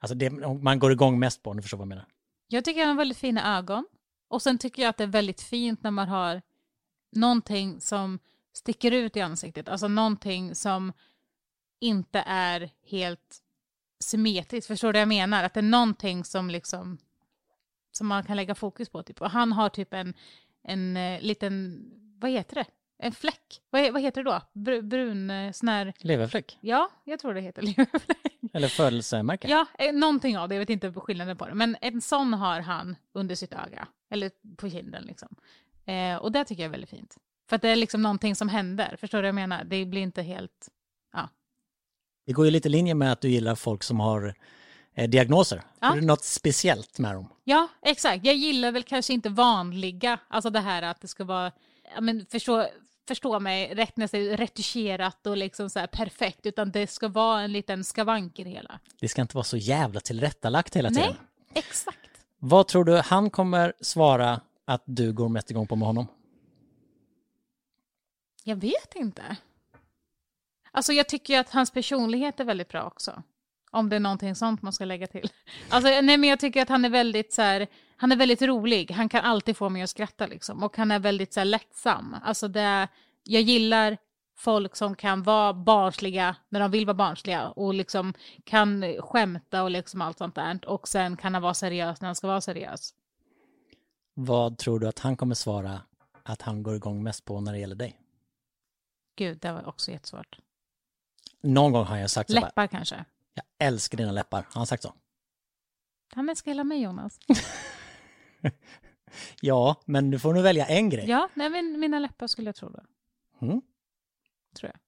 alltså 0.01 0.15
det 0.15 0.31
man 0.63 0.79
går 0.79 0.93
igång 0.93 1.19
mest 1.19 1.43
på, 1.43 1.51
om 1.51 1.57
du 1.57 1.63
förstår 1.63 1.79
vad 1.79 1.85
jag 1.85 1.89
menar. 1.89 2.07
Jag 2.49 2.65
tycker 2.65 2.81
han 2.81 2.89
har 2.89 2.97
väldigt 2.97 3.19
fina 3.19 3.59
ögon. 3.59 3.87
Och 4.29 4.43
sen 4.43 4.59
tycker 4.59 4.83
jag 4.83 4.91
att 4.91 4.97
det 4.97 5.05
är 5.05 5.09
väldigt 5.09 5.41
fint 5.41 5.83
när 5.83 5.91
man 5.91 6.09
har 6.09 6.43
någonting 7.13 7.81
som 7.81 8.19
sticker 8.53 8.93
ut 8.93 9.17
i 9.17 9.21
ansiktet. 9.21 9.69
Alltså 9.69 9.89
någonting 9.89 10.55
som 10.55 10.93
inte 11.81 12.25
är 12.27 12.71
helt 12.87 13.39
symmetriskt. 14.05 14.67
Förstår 14.67 14.89
du 14.89 14.97
vad 14.97 15.01
jag 15.01 15.09
menar? 15.09 15.45
Att 15.45 15.55
det 15.55 15.61
är 15.61 15.63
någonting 15.63 16.25
som 16.25 16.51
liksom 16.51 16.99
som 17.93 18.07
man 18.07 18.25
kan 18.25 18.37
lägga 18.37 18.55
fokus 18.55 18.89
på. 18.89 19.03
Typ. 19.03 19.21
Och 19.21 19.31
han 19.31 19.53
har 19.53 19.69
typ 19.69 19.95
en, 19.95 20.15
en 20.63 20.97
eh, 20.97 21.21
liten, 21.21 21.85
vad 22.21 22.31
heter 22.31 22.55
det? 22.55 22.65
En 23.03 23.13
fläck. 23.13 23.61
Vad, 23.71 23.93
vad 23.93 24.03
heter 24.03 24.25
det 24.25 24.31
då? 24.31 24.43
Br, 24.53 24.81
brun 24.81 25.31
eh, 25.31 25.53
sån 25.53 25.69
här, 25.69 25.93
Leverfläck? 25.99 26.59
ja, 26.61 26.91
jag 27.05 27.21
tror 27.21 27.35
det 27.35 27.41
heter 27.41 27.63
leverfläck. 27.77 28.17
Eller 28.53 28.69
födelsemärke? 28.69 29.49
Ja, 29.49 29.67
eh, 29.79 29.93
någonting 29.93 30.39
av 30.39 30.49
det. 30.49 30.55
Jag 30.55 30.61
vet 30.61 30.71
inte 30.71 30.93
skillnaden 30.93 31.37
på 31.37 31.47
det. 31.47 31.55
Men 31.55 31.77
en 31.81 32.01
sån 32.01 32.35
har 32.35 32.61
han 32.61 32.97
under 33.13 33.35
sitt 33.35 33.53
öga. 33.53 33.89
Eller 34.11 34.31
på 34.57 34.71
kinden 34.71 35.05
liksom. 35.05 35.37
Eh, 35.87 36.17
och 36.17 36.33
det 36.33 36.45
tycker 36.45 36.63
jag 36.63 36.69
är 36.69 36.73
väldigt 36.73 36.91
fint. 36.91 37.17
För 37.49 37.57
att 37.57 37.63
det 37.63 37.69
är 37.69 37.77
liksom 37.77 38.03
någonting 38.03 38.37
som 38.37 38.49
händer. 38.49 38.97
Förstår 39.01 39.19
du 39.19 39.23
vad 39.23 39.29
jag 39.29 39.35
menar? 39.35 39.65
Det 39.65 39.85
blir 39.85 40.03
inte 40.03 40.23
helt... 40.23 40.69
Ja. 41.13 41.29
Det 42.27 42.33
går 42.33 42.45
ju 42.45 42.51
lite 42.51 42.69
i 42.69 42.71
linje 42.71 42.95
med 42.95 43.13
att 43.13 43.21
du 43.21 43.29
gillar 43.29 43.55
folk 43.55 43.83
som 43.83 44.01
har 44.01 44.35
diagnoser. 44.95 45.63
Ja. 45.81 45.93
Är 45.93 46.01
det 46.01 46.07
något 46.07 46.25
speciellt 46.25 46.99
med 46.99 47.15
dem? 47.15 47.29
ja, 47.45 47.69
exakt. 47.83 48.25
Jag 48.25 48.35
gillar 48.35 48.73
väl 48.73 48.83
kanske 48.83 49.13
inte 49.13 49.29
vanliga. 49.29 50.19
Alltså 50.29 50.51
det 50.51 50.61
här 50.61 50.83
att 50.83 51.01
det 51.01 51.09
ska 51.09 51.25
vara... 51.25 51.53
Ja, 51.95 52.01
men 52.01 52.27
förstå, 52.27 52.67
förstå 53.09 53.41
mig 53.41 53.75
rätt, 53.75 53.97
nästan 53.97 54.21
retuscherat 54.21 55.27
och 55.27 55.37
liksom 55.37 55.71
så 55.71 55.79
här 55.79 55.87
perfekt. 55.87 56.47
Utan 56.47 56.71
det 56.71 56.87
ska 56.87 57.09
vara 57.09 57.41
en 57.41 57.53
liten 57.53 57.85
skavank 57.85 58.39
i 58.39 58.45
det 58.45 58.51
hela. 58.51 58.79
Det 59.01 59.09
ska 59.09 59.23
inte 59.23 59.37
vara 59.37 59.45
så 59.45 59.57
jävla 59.57 60.01
tillrättalagt 60.01 60.77
hela 60.77 60.89
tiden. 60.89 61.15
Nej, 61.55 61.65
exakt. 61.65 61.99
Vad 62.39 62.69
tror 62.69 62.85
du 62.85 62.97
han 62.97 63.31
kommer 63.31 63.73
svara 63.81 64.41
att 64.65 64.83
du 64.85 65.13
går 65.13 65.29
mest 65.29 65.51
igång 65.51 65.67
på 65.67 65.77
med 65.77 65.87
honom? 65.87 66.07
Jag 68.45 68.57
vet 68.57 68.95
inte. 68.95 69.37
Alltså 70.71 70.93
jag 70.93 71.09
tycker 71.09 71.35
ju 71.35 71.41
att 71.41 71.51
hans 71.51 71.71
personlighet 71.71 72.41
är 72.41 72.45
väldigt 72.45 72.69
bra 72.69 72.85
också. 72.85 73.23
Om 73.71 73.89
det 73.89 73.97
är 73.97 74.01
någonting 74.01 74.35
sånt 74.35 74.63
man 74.63 74.73
ska 74.73 74.85
lägga 74.85 75.07
till. 75.07 75.31
Alltså, 75.69 75.89
nej, 75.89 76.17
men 76.17 76.25
jag 76.25 76.41
tycker 76.41 76.63
att 76.63 76.69
han 76.69 76.85
är 76.85 76.91
väldigt 76.91 77.33
så 77.33 77.43
här, 77.43 77.67
han 77.97 78.13
är 78.13 78.17
väldigt 78.17 78.43
rolig. 78.43 78.91
Han 78.91 79.09
kan 79.09 79.25
alltid 79.25 79.57
få 79.57 79.69
mig 79.69 79.83
att 79.83 79.91
skratta 79.91 80.27
liksom. 80.27 80.63
Och 80.63 80.77
han 80.77 80.91
är 80.91 80.99
väldigt 80.99 81.33
så 81.33 81.41
här, 81.41 81.45
lättsam. 81.45 82.17
Alltså 82.25 82.49
det, 82.49 82.89
jag 83.25 83.43
gillar 83.43 83.97
folk 84.37 84.77
som 84.77 84.95
kan 84.95 85.23
vara 85.23 85.53
barnsliga 85.53 86.37
när 86.49 86.61
de 86.61 86.71
vill 86.71 86.87
vara 86.87 86.95
barnsliga 86.95 87.49
och 87.49 87.75
liksom 87.75 88.15
kan 88.45 88.95
skämta 88.99 89.63
och 89.63 89.71
liksom 89.71 90.03
allt 90.03 90.19
sånt 90.19 90.35
där. 90.35 90.69
Och 90.69 90.89
sen 90.89 91.17
kan 91.17 91.35
han 91.35 91.43
vara 91.43 91.55
seriös 91.55 92.01
när 92.01 92.09
han 92.09 92.15
ska 92.17 92.27
vara 92.27 92.41
seriös. 92.41 92.95
Vad 94.15 94.59
tror 94.59 94.81
du 94.81 94.89
att 94.89 94.99
han 94.99 95.17
kommer 95.17 95.35
svara 95.35 95.81
att 96.23 96.43
han 96.43 96.63
går 96.63 96.75
igång 96.75 97.03
mest 97.03 97.25
på 97.25 97.41
när 97.41 97.53
det 97.53 97.59
gäller 97.59 97.77
dig? 97.77 98.01
Gud, 99.17 99.39
det 99.39 99.53
var 99.53 99.69
också 99.69 99.91
jättesvårt. 99.91 100.39
Någon 101.43 101.73
gång 101.73 101.85
har 101.85 101.97
jag 101.97 102.11
sagt 102.11 102.31
så 102.31 102.37
bara, 102.37 102.47
Läppar 102.47 102.67
kanske. 102.67 103.05
Jag 103.35 103.45
älskar 103.69 103.99
dina 103.99 104.13
läppar. 104.13 104.43
Har 104.43 104.61
han 104.61 104.67
sagt 104.67 104.83
så? 104.83 104.95
Han 106.15 106.29
älskar 106.29 106.51
hela 106.51 106.65
mig 106.65 106.83
Jonas. 106.83 107.19
Ja, 109.41 109.77
men 109.85 110.11
du 110.11 110.19
får 110.19 110.35
nog 110.35 110.43
välja 110.43 110.67
en 110.67 110.89
grej. 110.91 111.05
Ja, 111.09 111.29
nej, 111.35 111.51
men 111.51 111.81
mina 111.81 111.99
läppar 111.99 112.27
skulle 112.27 112.49
jag 112.49 112.55
tro 112.57 112.69
det. 112.69 112.85
Mm. 113.43 113.63
Tror 114.57 114.71
jag. 114.75 114.81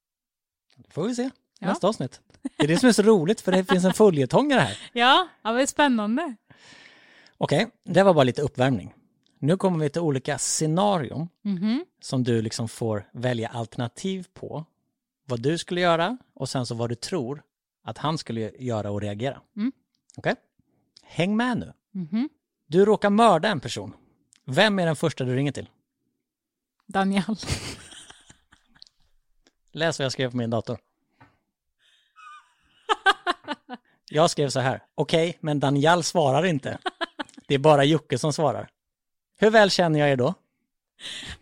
Det 0.84 0.92
får 0.92 1.04
vi 1.08 1.14
se 1.14 1.30
Ja. 1.58 1.66
nästa 1.68 1.88
avsnitt. 1.88 2.20
Det 2.56 2.64
är 2.64 2.68
det 2.68 2.78
som 2.78 2.88
är 2.88 2.92
så 2.92 3.02
roligt, 3.02 3.40
för 3.40 3.52
det 3.52 3.64
finns 3.64 3.84
en 3.84 3.92
följetong 3.92 4.52
i 4.52 4.54
det 4.54 4.60
här. 4.60 4.78
Ja, 4.92 5.28
ja 5.42 5.52
det 5.52 5.62
är 5.62 5.66
spännande. 5.66 6.34
Okej, 7.38 7.70
det 7.84 8.02
var 8.02 8.14
bara 8.14 8.24
lite 8.24 8.42
uppvärmning. 8.42 8.94
Nu 9.38 9.56
kommer 9.56 9.78
vi 9.78 9.90
till 9.90 10.02
olika 10.02 10.38
scenarion 10.38 11.28
Mhm. 11.42 11.84
som 12.00 12.24
du 12.24 12.42
liksom 12.42 12.68
får 12.68 13.08
välja 13.12 13.48
alternativ 13.48 14.26
på. 14.34 14.64
Vad 15.26 15.40
du 15.40 15.58
skulle 15.58 15.80
göra 15.80 16.18
och 16.34 16.48
sen 16.48 16.66
så 16.66 16.74
vad 16.74 16.88
du 16.90 16.94
tror 16.94 17.42
att 17.82 17.98
han 17.98 18.18
skulle 18.18 18.50
göra 18.58 18.90
och 18.90 19.00
reagera. 19.00 19.40
Mm. 19.56 19.72
Okej? 20.16 20.34
Häng 21.02 21.36
med 21.36 21.58
nu. 21.58 21.72
Mhm. 21.90 22.28
Du 22.66 22.84
råkar 22.84 23.10
mörda 23.10 23.48
en 23.48 23.60
person. 23.60 23.96
Vem 24.44 24.78
är 24.78 24.86
den 24.86 24.96
första 24.96 25.24
du 25.24 25.34
ringer 25.36 25.52
till? 25.52 25.68
Daniel. 26.86 27.36
Läs 29.72 29.98
vad 29.98 30.04
jag 30.04 30.12
skrev 30.12 30.30
på 30.30 30.36
min 30.36 30.50
dator. 30.50 30.78
Jag 34.10 34.30
skrev 34.30 34.48
så 34.48 34.60
här. 34.60 34.82
Okej, 34.94 35.38
men 35.40 35.60
Daniel 35.60 36.02
svarar 36.02 36.44
inte. 36.44 36.78
Det 37.48 37.54
är 37.54 37.58
bara 37.58 37.84
Jocke 37.84 38.18
som 38.18 38.32
svarar. 38.32 38.70
Hur 39.36 39.50
väl 39.50 39.70
känner 39.70 39.98
jag 39.98 40.10
er 40.10 40.16
då? 40.16 40.34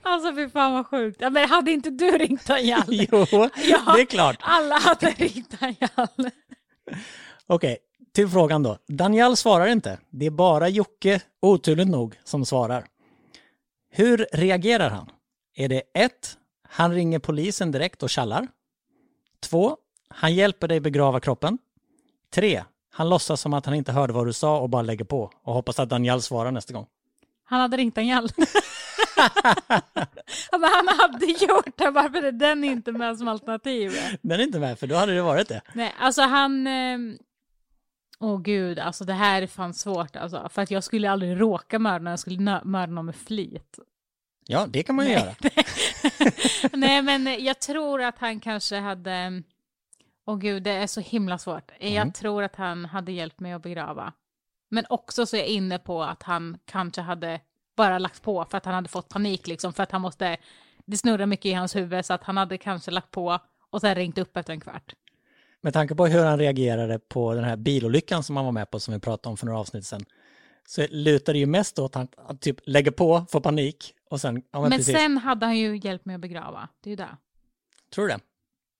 Alltså 0.02 0.34
fy 0.34 0.48
fan 0.48 0.72
vad 0.72 0.86
sjukt. 0.86 1.20
Ja, 1.20 1.30
men 1.30 1.48
hade 1.48 1.70
inte 1.70 1.90
du 1.90 2.10
ringt 2.10 2.46
Daniel? 2.46 2.82
Jo, 2.88 3.26
Ja. 3.30 3.92
det 3.94 4.00
är 4.00 4.04
klart. 4.06 4.36
Alla 4.40 4.78
hade 4.78 5.10
ringt 5.10 5.60
Daniel. 5.60 6.30
Okej, 7.46 7.78
till 8.14 8.28
frågan 8.28 8.62
då. 8.62 8.78
Daniel 8.88 9.36
svarar 9.36 9.66
inte. 9.66 9.98
Det 10.10 10.26
är 10.26 10.30
bara 10.30 10.68
Jocke, 10.68 11.20
oturligt 11.42 11.88
nog, 11.88 12.16
som 12.24 12.44
svarar. 12.46 12.86
Hur 13.90 14.26
reagerar 14.32 14.90
han? 14.90 15.10
Är 15.56 15.68
det 15.68 15.82
1. 15.94 16.12
Han 16.68 16.94
ringer 16.94 17.18
polisen 17.18 17.72
direkt 17.72 18.02
och 18.02 18.10
kallar. 18.10 18.48
2. 19.42 19.76
Han 20.08 20.34
hjälper 20.34 20.68
dig 20.68 20.80
begrava 20.80 21.20
kroppen. 21.20 21.58
3. 22.34 22.64
Han 22.92 23.08
låtsas 23.08 23.40
som 23.40 23.54
att 23.54 23.66
han 23.66 23.74
inte 23.74 23.92
hörde 23.92 24.12
vad 24.12 24.26
du 24.26 24.32
sa 24.32 24.58
och 24.60 24.70
bara 24.70 24.82
lägger 24.82 25.04
på 25.04 25.30
och 25.44 25.54
hoppas 25.54 25.78
att 25.78 25.88
Daniel 25.88 26.22
svarar 26.22 26.50
nästa 26.50 26.72
gång. 26.72 26.86
Han 27.44 27.60
hade 27.60 27.76
ringt 27.76 27.94
Daniel. 27.94 28.28
han 30.50 30.88
hade 30.98 31.26
gjort 31.26 31.76
det, 31.76 31.90
varför 31.90 32.22
är 32.22 32.32
den 32.32 32.64
inte 32.64 32.92
med 32.92 33.18
som 33.18 33.28
alternativ? 33.28 33.92
Den 34.22 34.40
är 34.40 34.44
inte 34.44 34.58
med, 34.58 34.78
för 34.78 34.86
då 34.86 34.94
hade 34.94 35.14
det 35.14 35.22
varit 35.22 35.48
det. 35.48 35.60
Nej, 35.72 35.94
alltså 35.98 36.22
han... 36.22 36.66
ehm, 36.66 37.18
Åh 38.22 38.40
gud, 38.40 38.78
alltså 38.78 39.04
det 39.04 39.12
här 39.12 39.42
är 39.42 39.46
fan 39.46 39.74
svårt 39.74 40.16
alltså. 40.16 40.48
För 40.50 40.62
att 40.62 40.70
jag 40.70 40.84
skulle 40.84 41.10
aldrig 41.10 41.40
råka 41.40 41.78
mörda 41.78 41.98
någon, 41.98 42.10
jag 42.10 42.18
skulle 42.18 42.60
mörda 42.64 42.92
någon 42.92 43.06
med 43.06 43.16
flit. 43.16 43.78
Ja, 44.46 44.66
det 44.68 44.82
kan 44.82 44.94
man 44.96 45.06
ju 45.06 45.12
göra. 45.12 45.34
Nej 46.72 47.02
men 47.02 47.44
jag 47.44 47.60
tror 47.60 48.02
att 48.02 48.18
han 48.18 48.40
kanske 48.40 48.76
hade... 48.76 49.42
Åh 50.26 50.38
gud, 50.38 50.62
det 50.62 50.70
är 50.70 50.86
så 50.86 51.00
himla 51.00 51.38
svårt. 51.38 51.70
Jag 51.80 52.14
tror 52.14 52.42
att 52.42 52.56
han 52.56 52.84
hade 52.84 53.12
hjälpt 53.12 53.40
mig 53.40 53.52
att 53.52 53.62
begrava. 53.62 54.12
Men 54.68 54.84
också 54.88 55.26
så 55.26 55.36
är 55.36 55.40
jag 55.40 55.48
inne 55.48 55.78
på 55.78 56.02
att 56.02 56.22
han 56.22 56.58
kanske 56.64 57.00
hade 57.00 57.40
bara 57.76 57.98
lagt 57.98 58.22
på 58.22 58.44
för 58.44 58.58
att 58.58 58.64
han 58.64 58.74
hade 58.74 58.88
fått 58.88 59.08
panik 59.08 59.46
liksom. 59.46 59.72
För 59.72 59.82
att 59.82 59.92
han 59.92 60.00
måste... 60.00 60.36
Det 60.86 60.96
snurrar 60.96 61.26
mycket 61.26 61.46
i 61.46 61.52
hans 61.52 61.76
huvud 61.76 62.04
så 62.04 62.12
att 62.12 62.24
han 62.24 62.36
hade 62.36 62.58
kanske 62.58 62.90
lagt 62.90 63.10
på 63.10 63.38
och 63.70 63.80
sen 63.80 63.94
ringt 63.94 64.18
upp 64.18 64.36
efter 64.36 64.52
en 64.52 64.60
kvart. 64.60 64.94
Med 65.60 65.72
tanke 65.72 65.94
på 65.94 66.06
hur 66.06 66.24
han 66.24 66.38
reagerade 66.38 66.98
på 66.98 67.34
den 67.34 67.44
här 67.44 67.56
bilolyckan 67.56 68.22
som 68.22 68.36
han 68.36 68.44
var 68.44 68.52
med 68.52 68.70
på, 68.70 68.80
som 68.80 68.94
vi 68.94 69.00
pratade 69.00 69.30
om 69.30 69.36
för 69.36 69.46
några 69.46 69.58
avsnitt 69.58 69.86
sedan, 69.86 70.04
så 70.66 70.86
lutar 70.90 71.32
det 71.32 71.38
ju 71.38 71.46
mest 71.46 71.78
åt 71.78 71.96
att 71.96 72.14
han 72.26 72.38
typ 72.38 72.56
lägger 72.64 72.90
på, 72.90 73.26
får 73.30 73.40
panik 73.40 73.94
och 74.10 74.20
sen, 74.20 74.42
ja 74.50 74.60
men, 74.60 74.70
Men 74.70 74.84
sen 74.84 75.18
hade 75.18 75.46
han 75.46 75.58
ju 75.58 75.76
hjälpt 75.76 76.04
mig 76.04 76.14
att 76.14 76.20
begrava. 76.20 76.68
Det 76.80 76.88
är 76.88 76.90
ju 76.90 76.96
det. 76.96 77.16
Tror 77.94 78.06
du 78.06 78.12
det? 78.12 78.20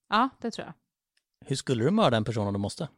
Ja, 0.09 0.29
det 0.41 0.51
tror 0.51 0.67
jag. 0.67 0.75
Hur 1.49 1.57
skulle 1.57 1.85
du 1.85 1.91
mörda 1.91 2.17
en 2.17 2.25
person 2.25 2.47
om 2.47 2.53
du 2.53 2.59
måste? 2.59 2.89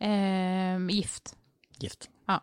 Ehm, 0.00 0.90
gift. 0.90 1.36
Gift. 1.78 2.10
Ja. 2.26 2.42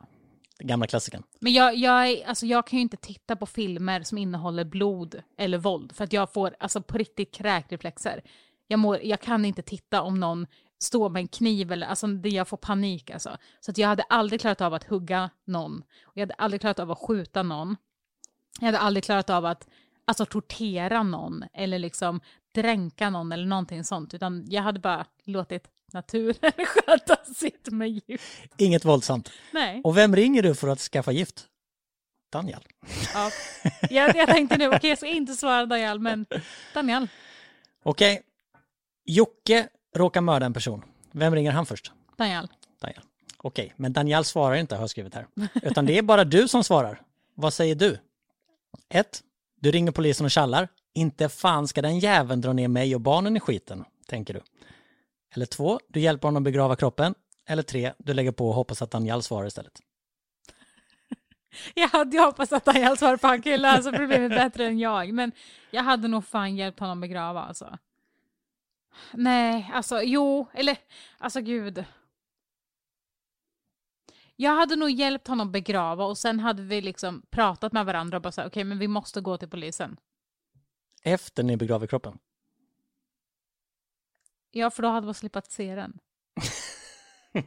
Den 0.59 0.67
gamla 0.67 0.87
klassikern. 0.87 1.23
Men 1.39 1.53
jag, 1.53 1.75
jag, 1.75 2.09
är- 2.09 2.27
alltså 2.27 2.45
jag 2.45 2.67
kan 2.67 2.77
ju 2.79 2.81
inte 2.83 2.97
titta 2.97 3.35
på 3.35 3.45
filmer 3.45 4.03
som 4.03 4.17
innehåller 4.17 4.63
blod 4.65 5.21
eller 5.37 5.57
våld 5.57 5.95
för 5.95 6.03
att 6.03 6.13
jag 6.13 6.33
får 6.33 6.55
alltså 6.59 6.81
på 6.81 6.97
riktigt 6.97 7.33
kräkreflexer. 7.33 8.21
Jag, 8.67 8.79
mår, 8.79 8.99
jag 9.03 9.21
kan 9.21 9.45
inte 9.45 9.61
titta 9.61 10.01
om 10.01 10.19
någon 10.19 10.47
står 10.79 11.09
med 11.09 11.19
en 11.19 11.27
kniv 11.27 11.71
eller 11.71 11.87
alltså 11.87 12.07
det, 12.07 12.29
jag 12.29 12.47
får 12.47 12.57
panik 12.57 13.09
alltså. 13.09 13.37
Så 13.59 13.71
att 13.71 13.77
jag 13.77 13.87
hade 13.87 14.03
aldrig 14.03 14.41
klarat 14.41 14.61
av 14.61 14.73
att 14.73 14.83
hugga 14.83 15.29
någon. 15.45 15.81
Och 16.05 16.11
jag 16.13 16.21
hade 16.21 16.33
aldrig 16.33 16.61
klarat 16.61 16.79
av 16.79 16.91
att 16.91 16.99
skjuta 16.99 17.43
någon. 17.43 17.75
Jag 18.59 18.65
hade 18.65 18.79
aldrig 18.79 19.03
klarat 19.03 19.29
av 19.29 19.45
att 19.45 19.67
alltså, 20.05 20.25
tortera 20.25 21.03
någon 21.03 21.43
eller 21.53 21.79
liksom 21.79 22.21
dränka 22.55 23.09
någon 23.09 23.31
eller 23.31 23.45
någonting 23.45 23.83
sånt. 23.83 24.13
Utan 24.13 24.45
jag 24.49 24.61
hade 24.61 24.79
bara 24.79 25.05
låtit 25.23 25.67
naturen 25.93 26.51
sköta 26.65 27.15
sitt 27.33 27.69
med 27.71 27.89
gift. 27.89 28.53
Inget 28.57 28.85
våldsamt. 28.85 29.31
Nej. 29.51 29.81
Och 29.83 29.97
vem 29.97 30.15
ringer 30.15 30.43
du 30.43 30.55
för 30.55 30.67
att 30.67 30.79
skaffa 30.79 31.11
gift? 31.11 31.45
Daniel. 32.31 32.63
Ja. 33.13 33.31
Jag, 33.89 34.15
jag 34.15 34.27
tänkte 34.27 34.57
nu, 34.57 34.67
okej 34.67 34.89
jag 34.89 34.97
ska 34.97 35.07
inte 35.07 35.33
svara 35.33 35.65
Daniel, 35.65 35.99
men 35.99 36.25
Daniel. 36.73 37.07
Okej. 37.83 38.21
Jocke 39.05 39.67
råkar 39.95 40.21
mörda 40.21 40.45
en 40.45 40.53
person. 40.53 40.81
Vem 41.11 41.35
ringer 41.35 41.51
han 41.51 41.65
först? 41.65 41.91
Daniel. 42.17 42.47
Daniel. 42.81 43.01
Okej, 43.37 43.73
men 43.75 43.93
Daniel 43.93 44.25
svarar 44.25 44.55
inte 44.55 44.75
har 44.75 44.81
jag 44.81 44.89
skrivit 44.89 45.15
här. 45.15 45.27
Utan 45.63 45.85
det 45.85 45.97
är 45.97 46.01
bara 46.01 46.23
du 46.23 46.47
som 46.47 46.63
svarar. 46.63 47.01
Vad 47.35 47.53
säger 47.53 47.75
du? 47.75 47.97
1. 48.89 49.21
Du 49.61 49.71
ringer 49.71 49.91
polisen 49.91 50.25
och 50.25 50.31
kallar. 50.31 50.67
Inte 50.95 51.29
fan 51.29 51.67
ska 51.67 51.81
den 51.81 51.99
jäveln 51.99 52.41
dra 52.41 52.53
ner 52.53 52.67
mig 52.67 52.95
och 52.95 53.01
barnen 53.01 53.37
i 53.37 53.39
skiten, 53.39 53.85
tänker 54.07 54.33
du. 54.33 54.41
Eller 55.35 55.45
två, 55.45 55.79
Du 55.87 55.99
hjälper 55.99 56.27
honom 56.27 56.43
begrava 56.43 56.75
kroppen. 56.75 57.15
Eller 57.47 57.63
tre, 57.63 57.93
Du 57.97 58.13
lägger 58.13 58.31
på 58.31 58.47
och 58.47 58.55
hoppas 58.55 58.81
att 58.81 58.91
Daniel 58.91 59.21
svarar 59.21 59.47
istället. 59.47 59.79
Jag 61.73 61.87
hade 61.87 62.17
ju 62.17 62.23
hoppats 62.23 62.53
att 62.53 62.65
Daniel 62.65 62.97
svarade 62.97 63.17
på 63.17 63.27
han 63.27 63.41
kan 63.41 63.53
alltså, 63.53 63.67
ju 63.67 63.91
lösa 63.91 63.91
problemet 63.91 64.31
bättre 64.31 64.65
än 64.65 64.79
jag, 64.79 65.13
men 65.13 65.31
jag 65.71 65.83
hade 65.83 66.07
nog 66.07 66.25
fan 66.25 66.55
hjälpt 66.55 66.79
honom 66.79 67.01
begrava 67.01 67.41
alltså. 67.41 67.77
Nej, 69.13 69.71
alltså 69.73 70.01
jo, 70.01 70.47
eller 70.53 70.77
alltså 71.17 71.41
gud. 71.41 71.85
Jag 74.35 74.55
hade 74.55 74.75
nog 74.75 74.89
hjälpt 74.89 75.27
honom 75.27 75.51
begrava 75.51 76.05
och 76.05 76.17
sen 76.17 76.39
hade 76.39 76.61
vi 76.61 76.81
liksom 76.81 77.21
pratat 77.29 77.73
med 77.73 77.85
varandra 77.85 78.17
och 78.17 78.21
bara 78.21 78.31
sagt 78.31 78.47
okej 78.47 78.63
men 78.63 78.79
vi 78.79 78.87
måste 78.87 79.21
gå 79.21 79.37
till 79.37 79.49
polisen. 79.49 79.97
Efter 81.05 81.43
ni 81.43 81.57
begraver 81.57 81.87
kroppen. 81.87 82.17
Ja, 84.51 84.69
för 84.69 84.83
då 84.83 84.89
hade 84.89 85.05
man 85.05 85.13
slippat 85.13 85.51
se 85.51 85.75
den. 85.75 85.99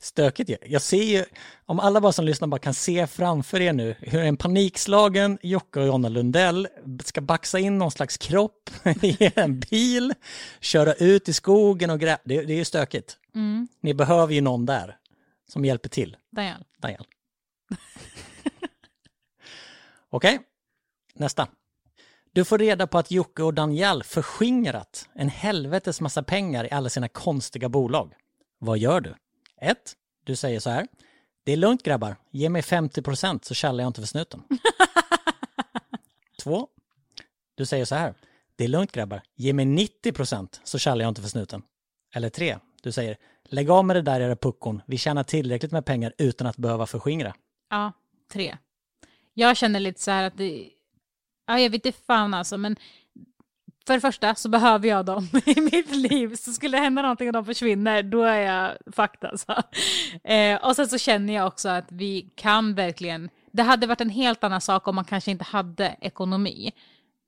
Stökigt 0.00 0.50
ju. 0.50 0.56
Jag 0.66 0.82
ser 0.82 1.02
ju, 1.02 1.24
om 1.66 1.80
alla 1.80 2.00
bara 2.00 2.12
som 2.12 2.24
lyssnar 2.24 2.48
bara 2.48 2.58
kan 2.58 2.74
se 2.74 3.06
framför 3.06 3.60
er 3.60 3.72
nu 3.72 3.96
hur 4.00 4.20
en 4.20 4.36
panikslagen 4.36 5.38
Jocke 5.42 5.80
och 5.80 5.86
Jonna 5.86 6.08
Lundell 6.08 6.68
ska 7.04 7.20
baxa 7.20 7.58
in 7.58 7.78
någon 7.78 7.90
slags 7.90 8.18
kropp 8.18 8.70
i 9.02 9.30
en 9.36 9.60
bil, 9.60 10.14
köra 10.60 10.94
ut 10.94 11.28
i 11.28 11.32
skogen 11.32 11.90
och 11.90 12.00
grä... 12.00 12.18
Det, 12.24 12.42
det 12.42 12.52
är 12.52 12.56
ju 12.56 12.64
stökigt. 12.64 13.18
Mm, 13.34 13.68
Ni 13.80 13.94
behöver 13.94 14.34
ju 14.34 14.40
någon 14.40 14.66
där 14.66 14.98
som 15.48 15.64
hjälper 15.64 15.88
till. 15.88 16.16
Daniel. 16.30 16.64
Daniel. 16.78 17.04
Okej, 20.10 20.40
nästa. 21.14 21.48
Du 22.34 22.44
får 22.44 22.58
reda 22.58 22.86
på 22.86 22.98
att 22.98 23.10
Jocke 23.10 23.42
och 23.42 23.54
Daniel 23.54 24.02
förskingrat 24.02 25.08
en 25.14 25.28
helvetes 25.28 26.00
massa 26.00 26.22
pengar 26.22 26.64
i 26.64 26.70
alla 26.70 26.88
sina 26.88 27.08
konstiga 27.08 27.68
bolag. 27.68 28.14
Vad 28.58 28.78
gör 28.78 29.00
du? 29.00 29.14
1. 29.60 29.76
Du 30.24 30.36
säger 30.36 30.60
så 30.60 30.70
här. 30.70 30.86
Det 31.44 31.52
är 31.52 31.56
lugnt 31.56 31.82
grabbar, 31.82 32.16
ge 32.30 32.48
mig 32.48 32.62
50% 32.62 33.40
så 33.42 33.54
kallar 33.54 33.84
jag 33.84 33.90
inte 33.90 34.00
för 34.00 34.08
snuten. 34.08 34.42
2. 36.42 36.68
Du 37.54 37.66
säger 37.66 37.84
så 37.84 37.94
här. 37.94 38.14
Det 38.56 38.64
är 38.64 38.68
lugnt 38.68 38.92
grabbar. 38.92 39.22
Ge 39.34 39.52
mig 39.52 39.64
90% 39.64 40.60
så 40.64 40.78
kallar 40.78 41.04
jag 41.04 41.10
inte 41.10 41.22
för 41.22 41.28
snuten. 41.28 41.62
Eller 42.14 42.28
3. 42.28 42.58
Du 42.82 42.92
säger. 42.92 43.16
Lägg 43.44 43.70
av 43.70 43.84
med 43.84 43.96
det 43.96 44.02
där 44.02 44.20
era 44.20 44.36
puckon. 44.36 44.82
Vi 44.86 44.98
tjänar 44.98 45.24
tillräckligt 45.24 45.72
med 45.72 45.84
pengar 45.84 46.12
utan 46.18 46.46
att 46.46 46.56
behöva 46.56 46.86
förskingra. 46.86 47.34
Ja, 47.70 47.92
tre. 48.32 48.56
Jag 49.34 49.56
känner 49.56 49.80
lite 49.80 50.00
så 50.00 50.10
här 50.10 50.24
att 50.24 50.36
det... 50.36 50.70
Ja, 51.52 51.60
jag 51.60 51.70
vet 51.70 51.86
inte 51.86 51.98
fan 52.06 52.34
alltså, 52.34 52.58
men 52.58 52.76
för 53.86 53.94
det 53.94 54.00
första 54.00 54.34
så 54.34 54.48
behöver 54.48 54.88
jag 54.88 55.04
dem 55.04 55.28
i 55.46 55.60
mitt 55.60 55.96
liv. 55.96 56.34
Så 56.36 56.52
skulle 56.52 56.76
det 56.76 56.82
hända 56.82 57.02
någonting 57.02 57.28
och 57.28 57.32
de 57.32 57.44
försvinner, 57.44 58.02
då 58.02 58.22
är 58.22 58.40
jag 58.40 58.76
fucked 58.92 59.30
alltså. 59.30 59.62
Eh, 60.24 60.64
och 60.64 60.76
sen 60.76 60.88
så 60.88 60.98
känner 60.98 61.34
jag 61.34 61.46
också 61.46 61.68
att 61.68 61.92
vi 61.92 62.32
kan 62.34 62.74
verkligen... 62.74 63.30
Det 63.52 63.62
hade 63.62 63.86
varit 63.86 64.00
en 64.00 64.10
helt 64.10 64.44
annan 64.44 64.60
sak 64.60 64.88
om 64.88 64.94
man 64.94 65.04
kanske 65.04 65.30
inte 65.30 65.44
hade 65.44 65.96
ekonomi. 66.00 66.72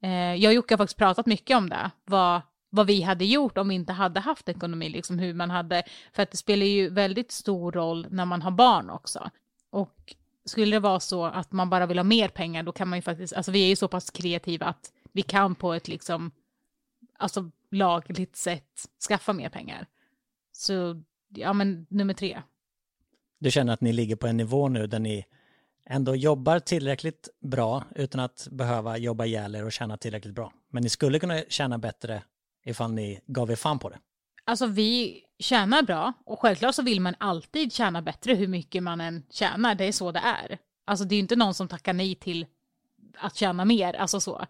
Eh, 0.02 0.34
jag 0.34 0.50
och 0.50 0.54
Jocke 0.54 0.74
har 0.74 0.78
faktiskt 0.78 0.98
pratat 0.98 1.26
mycket 1.26 1.56
om 1.56 1.68
det. 1.68 1.90
Vad, 2.04 2.40
vad 2.70 2.86
vi 2.86 3.02
hade 3.02 3.24
gjort 3.24 3.58
om 3.58 3.68
vi 3.68 3.74
inte 3.74 3.92
hade 3.92 4.20
haft 4.20 4.48
ekonomi. 4.48 4.88
Liksom 4.88 5.18
hur 5.18 5.34
man 5.34 5.50
hade, 5.50 5.82
för 6.12 6.22
att 6.22 6.30
det 6.30 6.36
spelar 6.36 6.66
ju 6.66 6.88
väldigt 6.88 7.32
stor 7.32 7.72
roll 7.72 8.06
när 8.10 8.24
man 8.24 8.42
har 8.42 8.50
barn 8.50 8.90
också. 8.90 9.30
Och 9.70 10.14
skulle 10.44 10.76
det 10.76 10.80
vara 10.80 11.00
så 11.00 11.24
att 11.24 11.52
man 11.52 11.70
bara 11.70 11.86
vill 11.86 11.98
ha 11.98 12.04
mer 12.04 12.28
pengar, 12.28 12.62
då 12.62 12.72
kan 12.72 12.88
man 12.88 12.98
ju 12.98 13.02
faktiskt, 13.02 13.32
alltså 13.32 13.52
vi 13.52 13.64
är 13.64 13.68
ju 13.68 13.76
så 13.76 13.88
pass 13.88 14.10
kreativa 14.10 14.66
att 14.66 14.92
vi 15.12 15.22
kan 15.22 15.54
på 15.54 15.72
ett 15.72 15.88
liksom, 15.88 16.30
alltså 17.18 17.50
lagligt 17.70 18.36
sätt 18.36 18.86
skaffa 19.08 19.32
mer 19.32 19.48
pengar. 19.48 19.86
Så, 20.52 21.02
ja 21.28 21.52
men 21.52 21.86
nummer 21.90 22.14
tre. 22.14 22.42
Du 23.38 23.50
känner 23.50 23.72
att 23.72 23.80
ni 23.80 23.92
ligger 23.92 24.16
på 24.16 24.26
en 24.26 24.36
nivå 24.36 24.68
nu 24.68 24.86
där 24.86 24.98
ni 24.98 25.24
ändå 25.86 26.16
jobbar 26.16 26.58
tillräckligt 26.58 27.28
bra 27.40 27.84
utan 27.94 28.20
att 28.20 28.48
behöva 28.50 28.98
jobba 28.98 29.24
ihjäl 29.24 29.54
er 29.54 29.64
och 29.64 29.72
tjäna 29.72 29.96
tillräckligt 29.96 30.34
bra. 30.34 30.52
Men 30.70 30.82
ni 30.82 30.88
skulle 30.88 31.18
kunna 31.18 31.42
tjäna 31.48 31.78
bättre 31.78 32.22
ifall 32.64 32.92
ni 32.92 33.20
gav 33.26 33.50
er 33.50 33.56
fan 33.56 33.78
på 33.78 33.88
det. 33.88 33.98
Alltså 34.44 34.66
vi 34.66 35.22
tjänar 35.44 35.82
bra 35.82 36.12
och 36.24 36.40
självklart 36.40 36.74
så 36.74 36.82
vill 36.82 37.00
man 37.00 37.14
alltid 37.18 37.72
tjäna 37.72 38.02
bättre 38.02 38.34
hur 38.34 38.48
mycket 38.48 38.82
man 38.82 39.00
än 39.00 39.22
tjänar. 39.30 39.74
Det 39.74 39.84
är 39.84 39.92
så 39.92 40.12
det 40.12 40.20
är. 40.20 40.58
Alltså 40.84 41.04
det 41.04 41.14
är 41.14 41.16
ju 41.16 41.22
inte 41.22 41.36
någon 41.36 41.54
som 41.54 41.68
tackar 41.68 41.92
nej 41.92 42.14
till 42.14 42.46
att 43.18 43.36
tjäna 43.36 43.64
mer, 43.64 43.94
alltså 43.94 44.20
så. 44.20 44.46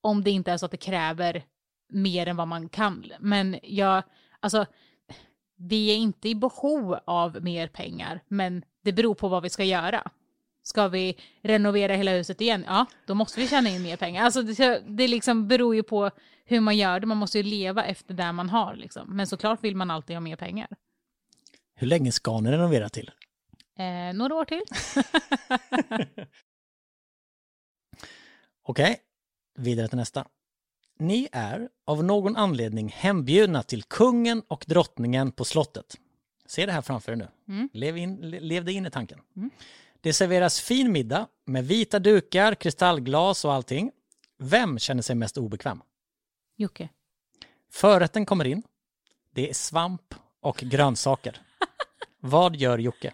Om 0.00 0.24
det 0.24 0.30
inte 0.30 0.52
är 0.52 0.56
så 0.56 0.66
att 0.66 0.70
det 0.70 0.76
kräver 0.76 1.44
mer 1.88 2.26
än 2.26 2.36
vad 2.36 2.48
man 2.48 2.68
kan. 2.68 3.12
Men 3.20 3.58
jag, 3.62 4.02
alltså, 4.40 4.66
vi 5.56 5.90
är 5.90 5.96
inte 5.96 6.28
i 6.28 6.34
behov 6.34 6.98
av 7.04 7.42
mer 7.42 7.68
pengar, 7.68 8.20
men 8.28 8.64
det 8.82 8.92
beror 8.92 9.14
på 9.14 9.28
vad 9.28 9.42
vi 9.42 9.50
ska 9.50 9.64
göra. 9.64 10.10
Ska 10.68 10.88
vi 10.88 11.16
renovera 11.42 11.94
hela 11.94 12.10
huset 12.10 12.40
igen? 12.40 12.64
Ja, 12.66 12.86
då 13.06 13.14
måste 13.14 13.40
vi 13.40 13.48
tjäna 13.48 13.68
in 13.68 13.82
mer 13.82 13.96
pengar. 13.96 14.24
Alltså 14.24 14.42
det, 14.42 14.82
det 14.86 15.08
liksom 15.08 15.48
beror 15.48 15.74
ju 15.74 15.82
på 15.82 16.10
hur 16.44 16.60
man 16.60 16.76
gör 16.76 17.00
det. 17.00 17.06
Man 17.06 17.16
måste 17.16 17.38
ju 17.38 17.44
leva 17.44 17.84
efter 17.84 18.14
det 18.14 18.32
man 18.32 18.48
har. 18.48 18.74
Liksom. 18.76 19.16
Men 19.16 19.26
såklart 19.26 19.64
vill 19.64 19.76
man 19.76 19.90
alltid 19.90 20.16
ha 20.16 20.20
mer 20.20 20.36
pengar. 20.36 20.68
Hur 21.74 21.86
länge 21.86 22.12
ska 22.12 22.40
ni 22.40 22.50
renovera 22.50 22.88
till? 22.88 23.10
Eh, 23.78 24.14
några 24.14 24.34
år 24.34 24.44
till. 24.44 24.62
Okej, 28.62 29.00
vidare 29.58 29.88
till 29.88 29.98
nästa. 29.98 30.26
Ni 30.98 31.28
är 31.32 31.68
av 31.86 32.04
någon 32.04 32.36
anledning 32.36 32.88
hembjudna 32.88 33.62
till 33.62 33.82
kungen 33.82 34.42
och 34.48 34.64
drottningen 34.68 35.32
på 35.32 35.44
slottet. 35.44 35.96
Se 36.46 36.66
det 36.66 36.72
här 36.72 36.82
framför 36.82 37.12
er 37.12 37.16
nu. 37.16 37.28
Mm. 37.48 37.68
Lev, 37.72 37.96
in, 37.96 38.16
le- 38.16 38.40
lev 38.40 38.64
dig 38.64 38.74
in 38.74 38.86
i 38.86 38.90
tanken. 38.90 39.20
Det 40.08 40.12
serveras 40.12 40.60
fin 40.60 40.92
middag 40.92 41.26
med 41.46 41.64
vita 41.64 41.98
dukar, 41.98 42.54
kristallglas 42.54 43.44
och 43.44 43.52
allting. 43.52 43.90
Vem 44.38 44.78
känner 44.78 45.02
sig 45.02 45.16
mest 45.16 45.38
obekväm? 45.38 45.82
Jocke. 46.56 46.88
Förrätten 47.72 48.26
kommer 48.26 48.44
in. 48.44 48.62
Det 49.34 49.50
är 49.50 49.54
svamp 49.54 50.14
och 50.40 50.56
grönsaker. 50.56 51.40
Vad 52.20 52.56
gör 52.56 52.78
Jocke? 52.78 53.12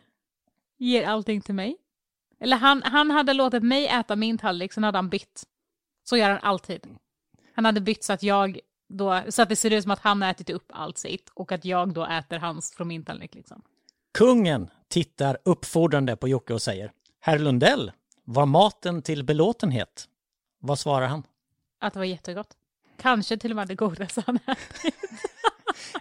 Ger 0.79 1.07
allting 1.07 1.41
till 1.41 1.55
mig. 1.55 1.77
Eller 2.41 2.57
han, 2.57 2.83
han 2.83 3.11
hade 3.11 3.33
låtit 3.33 3.63
mig 3.63 3.87
äta 3.87 4.17
min 4.17 4.39
tallrik, 4.39 4.73
sen 4.73 4.85
hade 4.85 4.99
han 4.99 5.09
bytt. 5.09 5.43
Så 6.05 6.17
gör 6.17 6.31
han 6.31 6.41
alltid. 6.43 6.87
Han 7.55 7.65
hade 7.65 7.81
bytt 7.81 8.05
så 8.05 8.13
att 8.13 8.23
jag 8.23 8.61
då, 8.89 9.23
så 9.29 9.43
att 9.43 9.49
det 9.49 9.57
ser 9.57 9.71
ut 9.71 9.83
som 9.83 9.91
att 9.91 10.01
han 10.01 10.23
har 10.23 10.31
ätit 10.31 10.51
upp 10.51 10.71
allt 10.73 10.99
sitt 10.99 11.31
och 11.35 11.53
att 11.53 11.65
jag 11.65 11.93
då 11.93 12.07
äter 12.07 12.39
hans 12.39 12.73
från 12.73 12.89
min 12.89 13.05
tallrik 13.05 13.35
liksom. 13.35 13.63
Kungen 14.19 14.71
tittar 14.95 15.39
uppfordrande 15.45 16.17
på 16.17 16.29
Jocke 16.29 16.55
och 16.55 16.63
säger 16.63 16.93
Herr 17.21 17.39
Lundell, 17.39 17.93
var 18.25 18.47
maten 18.47 19.03
till 19.03 19.25
belåtenhet? 19.25 20.09
Vad 20.59 20.79
svarar 20.79 21.07
han? 21.07 21.23
Att 21.81 21.93
det 21.93 21.99
var 21.99 22.07
jättegott. 22.07 22.57
Kanske 22.99 23.37
till 23.37 23.53
och 23.53 23.57
med 23.57 23.69
det 23.69 23.75
godaste 23.75 24.23
han 24.27 24.39
ätit. 24.47 24.95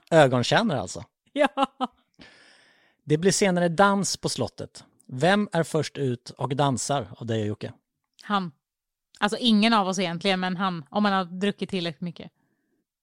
Ögontjänare 0.12 0.79
alltså. 0.82 1.03
Ja. 1.34 1.67
Det 3.03 3.17
blir 3.17 3.32
senare 3.32 3.69
dans 3.69 4.17
på 4.17 4.29
slottet. 4.29 4.84
Vem 5.08 5.49
är 5.51 5.63
först 5.63 5.97
ut 5.97 6.29
och 6.29 6.56
dansar 6.56 7.08
av 7.17 7.25
dig 7.25 7.41
och 7.41 7.47
Jocke? 7.47 7.73
Han. 8.23 8.51
Alltså 9.19 9.38
ingen 9.38 9.73
av 9.73 9.88
oss 9.88 9.99
egentligen, 9.99 10.39
men 10.39 10.58
han. 10.58 10.86
Om 10.89 11.03
man 11.03 11.13
har 11.13 11.25
druckit 11.25 11.69
tillräckligt 11.69 12.01
mycket. 12.01 12.32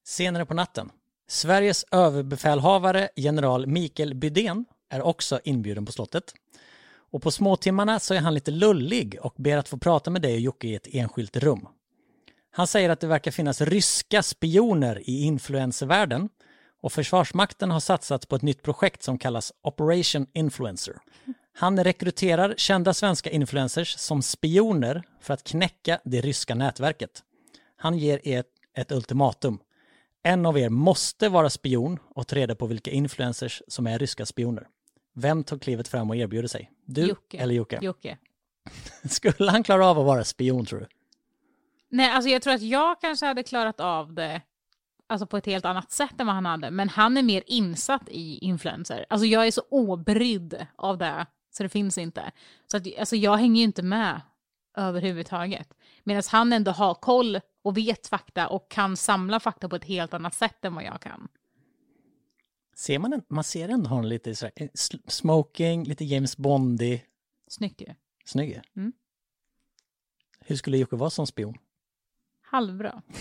Senare 0.03 0.45
på 0.45 0.53
natten. 0.53 0.91
Sveriges 1.27 1.85
överbefälhavare 1.91 3.09
general 3.15 3.67
Mikael 3.67 4.15
Bydén 4.15 4.65
är 4.91 5.01
också 5.01 5.39
inbjuden 5.43 5.85
på 5.85 5.91
slottet. 5.91 6.33
Och 7.11 7.21
på 7.21 7.31
småtimmarna 7.31 7.99
så 7.99 8.13
är 8.13 8.19
han 8.19 8.33
lite 8.33 8.51
lullig 8.51 9.17
och 9.21 9.33
ber 9.37 9.57
att 9.57 9.69
få 9.69 9.77
prata 9.77 10.11
med 10.11 10.21
dig 10.21 10.33
och 10.33 10.39
Jocke 10.39 10.67
i 10.67 10.75
ett 10.75 10.87
enskilt 10.91 11.37
rum. 11.37 11.67
Han 12.51 12.67
säger 12.67 12.89
att 12.89 12.99
det 12.99 13.07
verkar 13.07 13.31
finnas 13.31 13.61
ryska 13.61 14.23
spioner 14.23 15.09
i 15.09 15.23
influencervärlden 15.23 16.29
och 16.81 16.93
Försvarsmakten 16.93 17.71
har 17.71 17.79
satsat 17.79 18.27
på 18.27 18.35
ett 18.35 18.41
nytt 18.41 18.61
projekt 18.61 19.03
som 19.03 19.17
kallas 19.17 19.53
Operation 19.61 20.27
Influencer. 20.33 20.97
Han 21.53 21.83
rekryterar 21.83 22.53
kända 22.57 22.93
svenska 22.93 23.29
influencers 23.29 23.95
som 23.97 24.21
spioner 24.21 25.03
för 25.21 25.33
att 25.33 25.43
knäcka 25.43 25.99
det 26.03 26.21
ryska 26.21 26.55
nätverket. 26.55 27.23
Han 27.77 27.97
ger 27.97 28.27
er 28.27 28.43
ett, 28.77 28.91
ultimatum. 28.91 29.59
En 30.23 30.45
av 30.45 30.57
er 30.57 30.69
måste 30.69 31.29
vara 31.29 31.49
spion 31.49 31.99
och 32.15 32.27
ta 32.27 32.35
reda 32.35 32.55
på 32.55 32.65
vilka 32.65 32.91
influencers 32.91 33.61
som 33.67 33.87
är 33.87 33.99
ryska 33.99 34.25
spioner. 34.25 34.67
Vem 35.13 35.43
tog 35.43 35.61
klivet 35.61 35.87
fram 35.87 36.09
och 36.09 36.15
erbjuder 36.15 36.47
sig? 36.47 36.71
Du 36.85 37.07
Jocke. 37.07 37.37
eller 37.37 37.53
Jocke? 37.53 37.79
Jocke. 37.81 38.17
Skulle 39.09 39.51
han 39.51 39.63
klara 39.63 39.87
av 39.87 39.99
att 39.99 40.05
vara 40.05 40.23
spion 40.23 40.65
tror 40.65 40.79
du? 40.79 40.87
Nej, 41.89 42.11
alltså 42.11 42.29
jag 42.29 42.41
tror 42.41 42.53
att 42.53 42.61
jag 42.61 43.01
kanske 43.01 43.25
hade 43.25 43.43
klarat 43.43 43.79
av 43.79 44.13
det 44.13 44.41
alltså 45.11 45.25
på 45.25 45.37
ett 45.37 45.45
helt 45.45 45.65
annat 45.65 45.91
sätt 45.91 46.19
än 46.19 46.27
vad 46.27 46.35
han 46.35 46.45
hade. 46.45 46.71
Men 46.71 46.89
han 46.89 47.17
är 47.17 47.23
mer 47.23 47.43
insatt 47.47 48.09
i 48.09 48.37
influencer. 48.37 49.05
Alltså 49.09 49.25
jag 49.25 49.47
är 49.47 49.51
så 49.51 49.61
obrydd 49.69 50.67
av 50.75 50.97
det, 50.97 51.25
så 51.51 51.63
det 51.63 51.69
finns 51.69 51.97
inte. 51.97 52.31
Så 52.67 52.77
att, 52.77 52.87
alltså 52.99 53.15
jag 53.15 53.37
hänger 53.37 53.61
ju 53.61 53.63
inte 53.63 53.83
med 53.83 54.21
överhuvudtaget. 54.77 55.73
Medan 56.03 56.23
han 56.31 56.53
ändå 56.53 56.71
har 56.71 56.93
koll 56.93 57.39
och 57.63 57.77
vet 57.77 58.07
fakta 58.07 58.47
och 58.47 58.71
kan 58.71 58.97
samla 58.97 59.39
fakta 59.39 59.69
på 59.69 59.75
ett 59.75 59.85
helt 59.85 60.13
annat 60.13 60.33
sätt 60.33 60.65
än 60.65 60.75
vad 60.75 60.83
jag 60.83 61.01
kan. 61.01 61.27
Ser 62.75 62.99
man, 62.99 63.13
en, 63.13 63.23
man 63.27 63.43
ser 63.43 63.69
ändå 63.69 63.89
honom 63.89 64.05
lite 64.05 64.35
sådär, 64.35 64.51
eh, 64.55 64.67
sl- 64.67 65.09
smoking, 65.09 65.83
lite 65.83 66.05
James 66.05 66.37
Bondy. 66.37 66.99
Snyggt 67.47 67.81
ju. 67.81 67.87
Snygg 68.25 68.49
ju. 68.49 68.61
Mm. 68.75 68.93
Hur 70.39 70.55
skulle 70.55 70.77
Jocke 70.77 70.95
vara 70.95 71.09
som 71.09 71.27
spion? 71.27 71.57
Halvbra. 72.41 73.01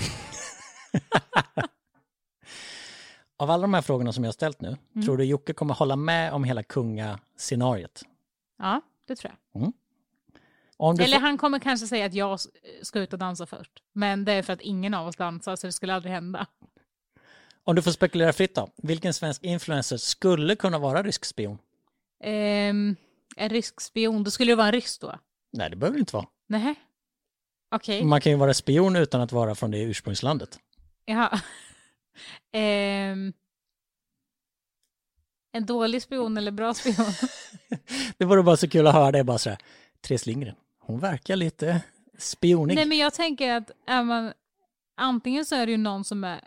Av 3.37 3.51
alla 3.51 3.63
de 3.63 3.75
här 3.75 3.83
frågorna 3.83 4.13
som 4.13 4.25
jag 4.25 4.29
har 4.29 4.33
ställt 4.33 4.61
nu, 4.61 4.77
Mm. 4.95 5.07
tror 5.07 5.17
du 5.17 5.25
Jocke 5.25 5.53
kommer 5.53 5.75
hålla 5.75 5.97
med 5.97 6.33
om 6.33 6.45
hela 6.45 6.63
kungascenariet? 6.63 8.03
Ja, 8.59 8.81
det 9.07 9.17
tror 9.17 9.33
jag. 9.53 9.73
Du 10.97 11.03
Eller 11.05 11.15
får, 11.17 11.21
han 11.21 11.39
kommer 11.39 11.59
kanske 11.59 11.87
säga 11.87 12.07
att 12.07 12.15
jag 12.15 12.41
ska 12.83 13.01
ut 13.01 13.13
och 13.13 13.19
dansa 13.19 13.47
först. 13.47 13.83
Men 13.93 14.25
det 14.25 14.33
är 14.33 14.43
för 14.43 14.53
att 14.53 14.61
ingen 14.61 14.95
av 14.95 15.07
oss 15.07 15.17
dansar 15.17 15.57
så 15.57 15.67
det 15.67 15.73
skulle 15.73 15.95
aldrig 15.95 16.13
hända. 16.13 16.47
Om 17.65 17.77
du 17.77 17.83
får 17.83 17.91
spekulera 17.91 18.33
fritt 18.33 18.55
då, 18.55 18.71
vilken 18.77 19.15
svensk 19.15 19.43
influencer 19.45 19.97
skulle 19.97 20.57
kunna 20.57 20.79
vara 20.79 21.03
rysk 21.03 21.25
spion? 21.25 21.59
Ehm, 22.25 22.97
en 23.37 23.49
rysk 23.51 23.81
spion, 23.81 24.25
då 24.25 24.31
skulle 24.31 24.53
det 24.53 24.57
vara 24.57 24.67
en 24.67 24.73
ryss 24.73 24.99
då? 24.99 25.19
Nej, 25.53 25.71
det 25.71 25.77
behöver 25.77 25.97
det 25.97 26.01
inte 26.01 26.17
vara. 26.17 26.27
Nej. 26.47 26.75
Okej, 27.75 28.05
Man 28.05 28.21
kan 28.21 28.33
ju 28.33 28.39
vara 28.39 28.55
spion 28.55 28.97
utan 28.97 29.21
att 29.21 29.33
vara 29.33 29.55
från 29.55 29.71
det 29.71 29.83
ursprungslandet. 29.83 30.59
jaha. 31.05 31.41
Ehm, 32.53 33.33
en 35.53 35.67
dålig 35.67 36.03
spion 36.03 36.37
eller 36.37 36.51
bra 36.51 36.75
spion? 36.75 36.95
Det 38.19 38.25
vore 38.25 38.43
bara 38.43 38.57
så 38.57 38.69
kul 38.69 38.87
att 38.87 38.95
höra 38.95 39.13
det 39.13 39.25
bara 39.25 39.39
sådär, 39.39 39.59
Therese 40.01 40.27
Lindgren, 40.27 40.55
hon 40.79 40.99
verkar 41.01 41.37
lite 41.37 41.83
spionig. 42.19 42.75
Nej 42.75 42.87
men 42.87 42.99
jag 42.99 43.15
tänker 43.15 43.53
att 43.57 43.71
är 43.87 44.03
man, 44.03 44.33
antingen 44.97 45.45
så 45.45 45.55
är 45.55 45.67
det 45.67 45.73
ju 45.73 45.79
någon 45.79 46.05
som 46.05 46.25
är, 46.25 46.41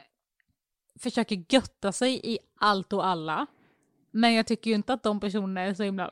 försöker 1.03 1.45
götta 1.49 1.91
sig 1.91 2.21
i 2.23 2.39
allt 2.59 2.93
och 2.93 3.05
alla. 3.05 3.47
Men 4.11 4.33
jag 4.33 4.47
tycker 4.47 4.69
ju 4.69 4.75
inte 4.75 4.93
att 4.93 5.03
de 5.03 5.19
personerna 5.19 5.61
är 5.61 5.73
så 5.73 5.83
himla, 5.83 6.11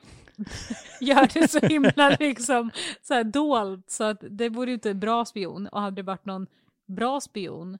gör 1.00 1.40
det 1.40 1.48
så 1.48 1.66
himla 1.66 2.16
liksom 2.20 2.70
så 3.02 3.14
här 3.14 3.24
dolt. 3.24 3.90
Så 3.90 4.04
att 4.04 4.24
det 4.30 4.48
vore 4.48 4.70
ju 4.70 4.74
inte 4.74 4.90
en 4.90 5.00
bra 5.00 5.24
spion. 5.24 5.66
Och 5.66 5.80
hade 5.80 5.96
det 5.96 6.02
varit 6.02 6.24
någon 6.24 6.46
bra 6.86 7.20
spion 7.20 7.78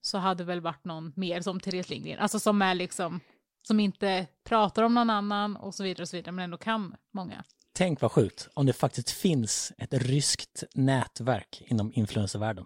så 0.00 0.18
hade 0.18 0.44
väl 0.44 0.60
varit 0.60 0.84
någon 0.84 1.12
mer 1.16 1.40
som 1.40 1.60
Therese 1.60 1.88
Lindgren. 1.88 2.18
Alltså 2.18 2.40
som 2.40 2.62
är 2.62 2.74
liksom, 2.74 3.20
som 3.62 3.80
inte 3.80 4.26
pratar 4.44 4.82
om 4.82 4.94
någon 4.94 5.10
annan 5.10 5.56
och 5.56 5.74
så 5.74 5.82
vidare 5.82 6.02
och 6.02 6.08
så 6.08 6.16
vidare, 6.16 6.32
men 6.32 6.44
ändå 6.44 6.56
kan 6.56 6.96
många. 7.10 7.44
Tänk 7.72 8.00
vad 8.00 8.12
sjukt 8.12 8.48
om 8.54 8.66
det 8.66 8.72
faktiskt 8.72 9.10
finns 9.10 9.72
ett 9.78 9.94
ryskt 9.94 10.64
nätverk 10.74 11.62
inom 11.66 11.92
influencervärlden. 11.94 12.64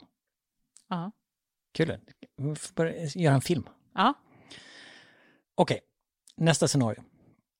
Ja. 0.88 1.12
Kul. 1.74 1.98
Vi 2.37 2.54
får 2.54 2.74
börja 2.74 3.07
göra 3.14 3.35
en 3.35 3.40
film. 3.40 3.68
Ja. 3.94 4.14
Okej, 5.54 5.80
nästa 6.37 6.68
scenario. 6.68 7.02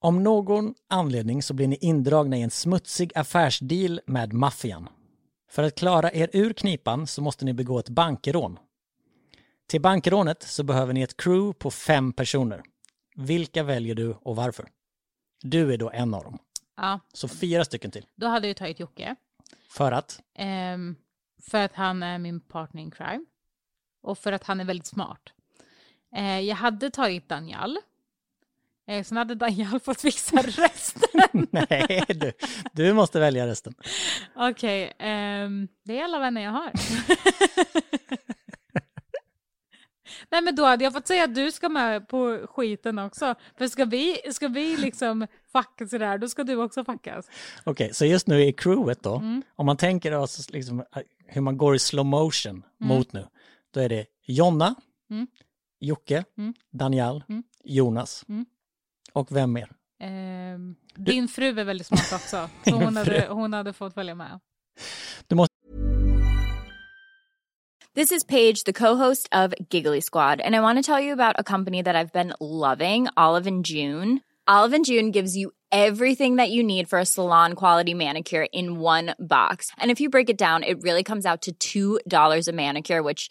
Om 0.01 0.23
någon 0.23 0.75
anledning 0.89 1.43
så 1.43 1.55
blir 1.55 1.69
ni 1.69 1.77
indragna 1.77 2.37
i 2.37 2.43
en 2.43 2.51
smutsig 2.51 3.13
affärsdeal 3.15 4.01
med 4.07 4.33
maffian. 4.33 4.89
För 5.51 5.63
att 5.63 5.75
klara 5.75 6.13
er 6.13 6.31
ur 6.33 6.53
knipan 6.53 7.07
så 7.07 7.23
måste 7.23 7.45
ni 7.45 7.53
begå 7.53 7.79
ett 7.79 7.89
bankrån. 7.89 8.59
Till 9.67 9.81
bankrånet 9.81 10.43
så 10.43 10.63
behöver 10.65 10.93
ni 10.93 11.03
ett 11.03 11.17
crew 11.17 11.59
på 11.59 11.71
fem 11.71 12.13
personer. 12.13 12.63
Vilka 13.17 13.63
väljer 13.63 13.95
du 13.95 14.13
och 14.23 14.37
varför? 14.37 14.69
Du 15.43 15.73
är 15.73 15.79
då 15.79 15.91
en 15.91 16.15
av 16.15 16.25
dem. 16.25 16.39
ja. 16.77 17.01
Så 17.13 17.29
fyra 17.29 17.65
stycken 17.65 17.91
till. 17.91 18.07
Då 18.15 18.27
hade 18.27 18.47
jag 18.49 18.57
tagit 18.57 18.81
Jocke. 18.81 19.17
För 19.69 19.93
att? 19.93 20.21
Ehm, 20.35 20.97
för 21.43 21.59
att 21.65 21.73
han 21.75 22.03
är 22.03 22.19
min 22.19 22.41
partner 22.41 22.83
in 22.83 22.91
crime. 22.91 23.25
Och 24.03 24.19
för 24.19 24.33
att 24.33 24.45
han 24.45 24.61
är 24.61 24.65
väldigt 24.65 24.87
smart. 24.87 25.21
Eh, 26.15 26.41
jag 26.41 26.57
hade 26.57 26.91
tagit 26.91 27.29
Daniel. 27.29 27.79
Eh, 28.89 29.05
sen 29.05 29.17
hade 29.17 29.35
Daniel 29.35 29.81
fått 29.85 30.01
fixa 30.01 30.37
resten. 30.37 31.21
Nej, 31.51 32.05
du, 32.09 32.33
du 32.73 32.93
måste 32.93 33.21
välja 33.21 33.47
resten. 33.47 33.75
Okej, 34.35 34.93
ehm, 34.99 35.69
det 35.85 35.99
är 35.99 36.05
alla 36.05 36.19
vänner 36.19 36.43
jag 36.43 36.51
har. 36.51 36.73
Nej 40.31 40.43
men 40.43 40.55
då 40.57 40.65
hade 40.65 40.85
jag 40.85 40.93
fått 40.93 41.07
säga 41.07 41.25
att 41.25 41.35
du 41.35 41.53
ska 41.53 41.69
med 41.69 42.09
på 42.09 42.47
skiten 42.51 42.99
också. 42.99 43.35
För 43.59 43.69
ska 43.69 43.85
vi, 43.85 44.21
ska 44.33 44.49
vi 44.49 44.77
liksom 44.77 45.27
fucka 45.53 45.89
sådär, 45.89 46.19
då 46.19 46.29
ska 46.29 46.45
du 46.45 46.57
också 46.57 46.85
fuckas. 46.85 47.31
Okej, 47.65 47.95
så 47.95 48.05
just 48.05 48.27
nu 48.27 48.43
i 48.43 48.53
crewet 48.53 49.03
då, 49.03 49.23
om 49.57 49.67
man 49.67 49.77
tänker 49.77 50.13
oss 50.13 50.51
liksom 50.51 50.81
eh, 50.81 50.87
hur 51.27 51.41
man 51.41 51.57
går 51.59 51.75
i 51.75 51.79
slow 51.79 52.07
motion 52.07 52.63
mot 52.81 53.13
nu, 53.13 53.27
då 53.71 53.81
är 53.81 53.89
det 53.89 54.07
Jonna, 54.27 54.75
Mm. 55.11 55.27
Jocke, 55.85 56.25
Mm. 56.39 56.55
Daniel, 56.71 57.25
Mm. 57.29 57.43
Jonas 57.65 58.25
Mm. 58.29 58.47
och 59.13 59.29
vem 59.37 59.53
mer? 59.53 59.71
Ehm, 60.01 60.77
din 60.97 61.29
fru 61.29 61.61
är 61.61 61.65
väldigt 61.65 61.87
smart 61.87 62.13
också. 62.13 62.49
Så 62.65 62.71
hon 62.77 62.97
hade, 62.97 63.27
hon 63.31 63.53
hade 63.53 63.73
fått 63.73 63.95
följa 63.95 64.15
med. 64.15 64.41
This 67.95 68.11
is 68.13 68.25
Paige, 68.25 68.65
the 68.65 68.73
co-host 68.73 69.29
of 69.33 69.55
Giggly 69.71 70.01
Squad, 70.01 70.41
and 70.41 70.57
I 70.57 70.61
want 70.61 70.79
to 70.79 70.83
tell 70.83 71.01
you 71.01 71.13
about 71.13 71.37
a 71.39 71.45
company 71.45 71.83
that 71.83 71.95
I've 71.95 72.13
been 72.13 72.33
loving, 72.41 73.07
Olive 73.17 73.47
and 73.47 73.65
June. 73.65 74.21
Olive 74.49 74.75
and 74.77 74.85
June 74.85 75.13
gives 75.13 75.37
you 75.37 75.53
everything 75.71 76.37
that 76.37 76.51
you 76.51 76.63
need 76.65 76.89
for 76.89 76.99
a 76.99 77.05
salon 77.07 77.55
quality 77.55 77.95
manicure 77.95 78.47
in 78.53 78.81
one 78.81 79.15
box. 79.21 79.71
And 79.79 79.91
if 79.93 80.01
you 80.01 80.11
break 80.11 80.29
it 80.29 80.37
down, 80.37 80.65
it 80.65 80.83
really 80.83 81.05
comes 81.05 81.25
out 81.25 81.47
to 81.61 81.99
$2 82.09 82.49
a 82.49 82.53
manicure, 82.53 83.03
which 83.03 83.31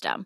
system. 0.01 0.25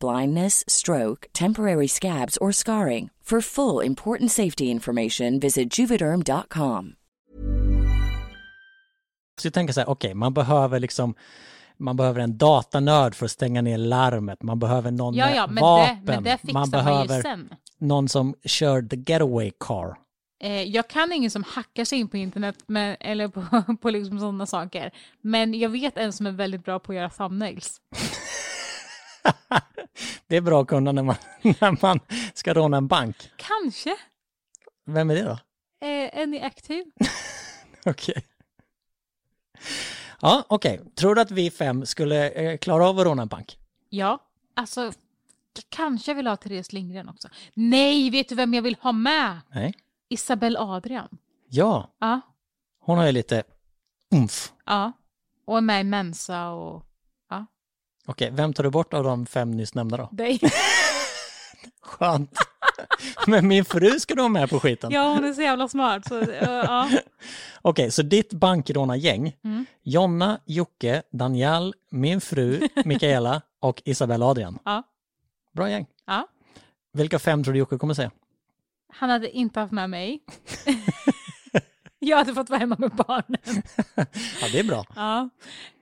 blindness, 0.00 0.64
stroke, 0.66 1.26
temporary 1.32 1.88
scabs, 1.88 2.38
or 2.40 2.52
scarring. 2.52 3.10
For 3.24 3.40
full 3.40 3.86
important 3.86 4.30
safety 4.30 4.70
information, 4.70 5.40
visit 5.40 5.78
juvederm.com. 5.78 6.94
Så 9.40 9.46
jag 9.46 9.54
tänker 9.54 9.74
så 9.74 9.80
här, 9.80 9.88
okej, 9.88 10.14
man 10.14 10.34
behöver 10.34 10.80
liksom 10.80 11.14
man 11.76 11.96
behöver 11.96 12.20
en 12.20 12.38
datanörd 12.38 13.14
för 13.14 13.24
att 13.24 13.30
stänga 13.30 13.62
ner 13.62 13.78
larmet, 13.78 14.42
man 14.42 14.58
behöver 14.58 14.90
någon 14.90 15.14
Ja, 15.14 15.26
med 15.26 15.36
ja, 15.36 15.46
men, 15.46 15.62
vapen, 15.62 16.04
det, 16.04 16.12
men 16.12 16.24
det 16.24 16.38
fixar 16.38 16.52
man 16.52 16.60
man, 16.60 16.70
behöver 16.70 17.22
sen. 17.22 17.54
någon 17.78 18.08
som 18.08 18.34
kör 18.44 18.82
the 18.82 18.96
getaway 19.12 19.50
car. 19.60 19.96
Eh, 20.42 20.62
jag 20.62 20.88
kan 20.88 21.12
ingen 21.12 21.30
som 21.30 21.44
hackar 21.44 21.84
sig 21.84 21.98
in 21.98 22.08
på 22.08 22.16
internet 22.16 22.56
med, 22.66 22.96
eller 23.00 23.28
på, 23.28 23.44
på 23.82 23.90
liksom 23.90 24.18
sådana 24.20 24.46
saker. 24.46 24.90
Men 25.20 25.54
jag 25.54 25.68
vet 25.68 25.98
en 25.98 26.12
som 26.12 26.26
är 26.26 26.32
väldigt 26.32 26.64
bra 26.64 26.78
på 26.78 26.92
att 26.92 26.96
göra 26.96 27.10
thumbnails. 27.10 27.80
det 30.26 30.36
är 30.36 30.40
bra 30.40 30.62
att 30.62 30.68
kunna 30.68 30.92
när 30.92 31.02
man, 31.02 31.16
när 31.42 31.82
man 31.82 32.00
ska 32.34 32.54
råna 32.54 32.76
en 32.76 32.86
bank. 32.86 33.30
Kanske. 33.36 33.96
Vem 34.86 35.10
är 35.10 35.14
det 35.14 35.22
då? 35.22 35.38
Eh, 35.86 36.18
är 36.20 36.26
ni 36.26 36.42
aktiv? 36.42 36.84
Okej. 37.86 38.24
Ja, 40.20 40.44
okej. 40.48 40.80
Tror 40.94 41.14
du 41.14 41.20
att 41.20 41.30
vi 41.30 41.50
fem 41.50 41.86
skulle 41.86 42.30
eh, 42.30 42.58
klara 42.58 42.88
av 42.88 42.98
att 42.98 43.04
råna 43.06 43.22
en 43.22 43.28
bank? 43.28 43.58
Ja, 43.88 44.18
alltså 44.56 44.80
jag 45.54 45.64
kanske 45.68 46.14
vill 46.14 46.26
ha 46.26 46.36
Therese 46.36 46.72
Lindgren 46.72 47.08
också. 47.08 47.28
Nej, 47.54 48.10
vet 48.10 48.28
du 48.28 48.34
vem 48.34 48.54
jag 48.54 48.62
vill 48.62 48.76
ha 48.80 48.92
med? 48.92 49.40
Nej. 49.50 49.74
Isabelle 50.08 50.58
Adrian. 50.58 51.08
Ja, 51.48 51.90
Ja, 52.00 52.20
hon 52.80 52.98
har 52.98 53.06
ju 53.06 53.12
lite 53.12 53.42
umf. 54.14 54.52
ja. 54.66 54.92
Och 55.46 55.56
är 55.56 55.60
med 55.60 55.80
i 55.80 55.84
Mensa 55.84 56.48
och 56.50 56.86
Okej, 58.06 58.30
vem 58.32 58.52
tar 58.52 58.64
du 58.64 58.70
bort 58.70 58.94
av 58.94 59.04
de 59.04 59.26
fem 59.26 59.50
nyss 59.50 59.74
nämnda 59.74 59.96
då? 59.96 60.08
dig. 60.12 60.40
Skönt. 61.82 62.38
Men 63.26 63.48
min 63.48 63.64
fru 63.64 64.00
ska 64.00 64.14
du 64.14 64.22
ha 64.22 64.28
med 64.28 64.50
på 64.50 64.60
skiten. 64.60 64.92
ja, 64.92 65.08
hon 65.08 65.24
är 65.24 65.32
så 65.32 65.42
jävla 65.42 65.68
smart. 65.68 66.08
Så, 66.08 66.20
eh, 66.20 66.44
ja. 66.44 66.90
Okej, 67.62 67.90
så 67.90 68.02
ditt 68.02 68.32
bankrånargäng, 68.32 69.36
Mm. 69.44 69.66
Jonna, 69.82 70.40
Jocke, 70.46 71.02
Daniel, 71.12 71.74
min 71.90 72.20
fru, 72.20 72.68
Mikaela 72.84 73.42
och 73.60 73.82
Isabella 73.84 74.26
Adrian. 74.26 74.58
Ja. 74.64 74.82
Bra 75.52 75.70
gäng. 75.70 75.86
Ja. 76.06 76.28
Vilka 76.92 77.18
fem 77.18 77.44
tror 77.44 77.52
du 77.52 77.58
Jocke 77.58 77.78
kommer 77.78 77.94
säga? 77.94 78.10
Han 78.92 79.10
hade 79.10 79.30
inte 79.30 79.60
haft 79.60 79.72
med 79.72 79.90
mig. 79.90 80.22
jag 81.98 82.16
hade 82.16 82.34
fått 82.34 82.50
vara 82.50 82.58
hemma 82.60 82.76
med 82.78 82.90
barnen. 82.90 83.62
Ja, 84.40 84.48
det 84.52 84.58
är 84.58 84.64
bra. 84.64 84.84
Ja. 84.96 85.20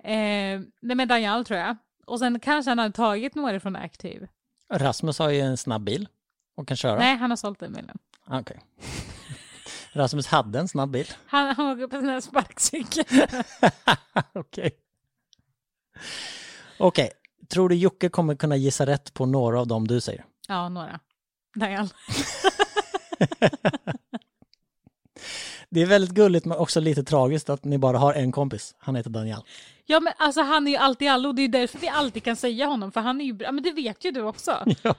Eh, 0.04 0.60
nej 0.82 0.96
men 0.96 1.08
Daniel 1.08 1.44
tror 1.44 1.58
jag. 1.60 1.76
Och 2.07 2.18
sen 2.18 2.40
kanske 2.40 2.70
han 2.70 2.78
hade 2.78 2.92
tagit 2.94 3.34
några 3.34 3.61
från 3.61 3.76
Active. 3.76 4.28
Rasmus 4.72 5.18
har 5.18 5.30
ju 5.30 5.40
en 5.40 5.57
snabb 5.57 5.84
bil 5.84 6.09
och 6.57 6.68
kan 6.68 6.76
köra. 6.76 6.98
Nej, 6.98 7.16
han 7.16 7.30
har 7.30 7.36
sålt 7.36 7.61
den 7.61 7.72
bilen. 7.72 7.98
Ah, 8.26 8.40
Okej. 8.40 8.61
Rasmus 9.92 10.26
hade 10.26 10.59
en 10.59 10.68
snabb 10.68 10.90
bil. 10.90 11.07
Han, 11.26 11.55
han 11.57 11.66
åker 11.66 11.86
på 11.86 11.96
sin 12.00 12.09
här 12.09 12.20
sparkcykel. 12.20 13.05
Okej. 14.32 14.70
Okej, 16.78 17.11
tror 17.48 17.68
du 17.68 17.74
Jocke 17.74 18.09
kommer 18.09 18.34
kunna 18.34 18.57
gissa 18.57 18.86
rätt 18.86 19.14
på 19.14 19.26
några 19.26 19.61
av 19.61 19.66
dem 19.66 19.88
du 19.88 20.00
säger? 20.00 20.24
Ja, 20.48 20.68
några. 20.68 21.00
Daniel. 21.55 21.88
Det 25.70 25.80
är 25.82 25.86
väldigt 25.86 26.11
gulligt 26.11 26.46
men 26.46 26.59
också 26.59 26.80
lite 26.80 27.05
tragiskt 27.05 27.50
att 27.50 27.64
ni 27.64 27.78
bara 27.78 27.98
har 27.98 28.14
en 28.14 28.32
kompis. 28.32 28.74
Han 28.78 28.96
heter 28.96 29.11
Daniel. 29.11 29.40
Ja 29.86 30.00
men 30.00 30.12
alltså 30.16 30.42
han 30.42 30.66
är 30.66 30.70
ju 30.70 30.76
alltid 30.76 31.08
allo 31.10 31.28
och 31.28 31.34
det 31.34 31.42
är 31.42 31.48
därför 31.48 31.78
vi 31.78 31.88
alltid 31.88 32.24
kan 32.24 32.36
säga 32.36 32.66
honom 32.66 32.92
för 32.92 33.00
han 33.00 33.20
är 33.20 33.24
ju 33.24 33.32
bra, 33.32 33.52
men 33.52 33.64
det 33.64 33.72
vet 33.72 34.04
ju 34.04 34.10
du 34.10 34.22
också. 34.22 34.64
Ja. 34.82 34.94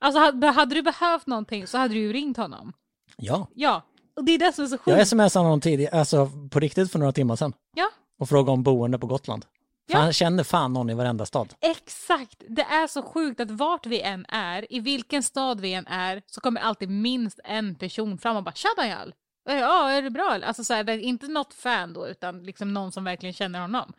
Alltså 0.00 0.20
hade 0.50 0.74
du 0.74 0.82
behövt 0.82 1.26
någonting 1.26 1.66
så 1.66 1.78
hade 1.78 1.94
du 1.94 2.00
ju 2.00 2.12
ringt 2.12 2.36
honom. 2.36 2.72
Ja, 3.16 3.48
Ja, 3.54 3.82
och 4.16 4.24
det 4.24 4.32
är 4.32 4.38
det 4.38 4.52
som 4.52 4.64
är 4.64 4.68
så 4.68 4.78
jag 4.86 4.96
sjukt. 4.98 5.08
smsade 5.08 5.44
honom 5.44 5.60
tidigare, 5.60 5.98
alltså 6.00 6.30
på 6.50 6.60
riktigt 6.60 6.92
för 6.92 6.98
några 6.98 7.12
timmar 7.12 7.36
sedan. 7.36 7.52
Ja, 7.76 7.88
Och 8.18 8.28
frågade 8.28 8.50
om 8.52 8.62
boende 8.62 8.98
på 8.98 9.06
Gotland. 9.06 9.44
För 9.90 9.94
Ja. 9.98 10.00
han 10.00 10.12
känner 10.12 10.44
fan 10.44 10.72
någon 10.72 10.90
i 10.90 10.94
varenda 10.94 11.26
stad. 11.26 11.54
exakt. 11.60 12.42
Det 12.48 12.62
är 12.62 12.86
så 12.86 13.02
sjukt 13.02 13.40
att 13.40 13.50
vart 13.50 13.86
vi 13.86 14.00
än 14.00 14.26
är, 14.28 14.72
i 14.74 14.80
vilken 14.80 15.22
stad 15.22 15.60
vi 15.60 15.74
än 15.74 15.86
är, 15.86 16.22
så 16.26 16.40
kommer 16.40 16.60
alltid 16.60 16.90
minst 16.90 17.40
en 17.44 17.74
person 17.74 18.18
fram 18.18 18.36
och 18.36 18.42
bara 18.44 18.54
“Tja 18.54 18.68
Daniel!” 18.76 19.14
Ja, 19.48 19.90
är 19.90 20.02
det 20.02 20.10
bra? 20.10 20.34
eller?" 20.34 20.46
Alltså 20.46 20.64
så 20.64 20.74
här, 20.74 20.84
det 20.84 20.92
är 20.92 20.98
inte 20.98 21.28
något 21.28 21.54
fan 21.54 21.92
då, 21.92 22.08
utan 22.08 22.42
liksom 22.42 22.74
någon 22.74 22.92
som 22.92 23.04
verkligen 23.04 23.32
känner 23.32 23.60
honom. 23.60 23.92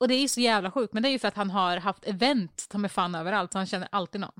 Och 0.00 0.08
det 0.08 0.14
är 0.14 0.28
så 0.28 0.40
jävla 0.40 0.70
sjukt, 0.70 0.92
men 0.92 1.02
det 1.02 1.08
är 1.08 1.10
ju 1.10 1.18
för 1.18 1.28
att 1.28 1.36
han 1.36 1.50
har 1.50 1.76
haft 1.76 2.06
event 2.06 2.66
ta 2.68 2.78
med 2.78 2.92
fan 2.92 3.14
överallt, 3.14 3.52
så 3.52 3.58
han 3.58 3.66
känner 3.66 3.88
alltid 3.92 4.20
någon. 4.20 4.32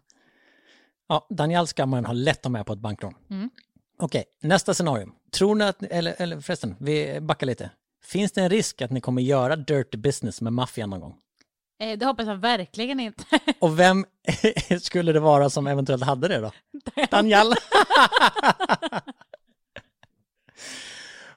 Ja, 1.08 1.26
Daniel 1.30 1.66
ska 1.66 1.86
man 1.86 2.04
ha 2.04 2.12
lätt 2.12 2.46
att 2.46 2.52
med 2.52 2.66
på 2.66 2.72
ett 2.72 2.78
bankrån. 2.78 3.14
Mm. 3.30 3.50
Okej, 3.98 4.24
nästa 4.42 4.74
scenario. 4.74 5.12
Tror 5.32 5.54
ni 5.54 5.64
att, 5.64 5.82
eller, 5.82 6.14
eller 6.18 6.40
förresten, 6.40 6.76
vi 6.80 7.20
backar 7.20 7.46
lite. 7.46 7.70
Finns 8.04 8.32
det 8.32 8.40
en 8.40 8.50
risk 8.50 8.82
att 8.82 8.90
ni 8.90 9.00
kommer 9.00 9.22
göra 9.22 9.56
dirty 9.56 9.98
business 9.98 10.40
med 10.40 10.52
maffian 10.52 10.90
någon 10.90 11.00
gång? 11.00 11.16
Eh, 11.80 11.98
det 11.98 12.06
hoppas 12.06 12.26
jag 12.26 12.36
verkligen 12.36 13.00
inte. 13.00 13.24
Och 13.58 13.78
vem 13.78 14.06
skulle 14.80 15.12
det 15.12 15.20
vara 15.20 15.50
som 15.50 15.66
eventuellt 15.66 16.04
hade 16.04 16.28
det 16.28 16.38
då? 16.38 16.52
Daniel. 17.10 17.52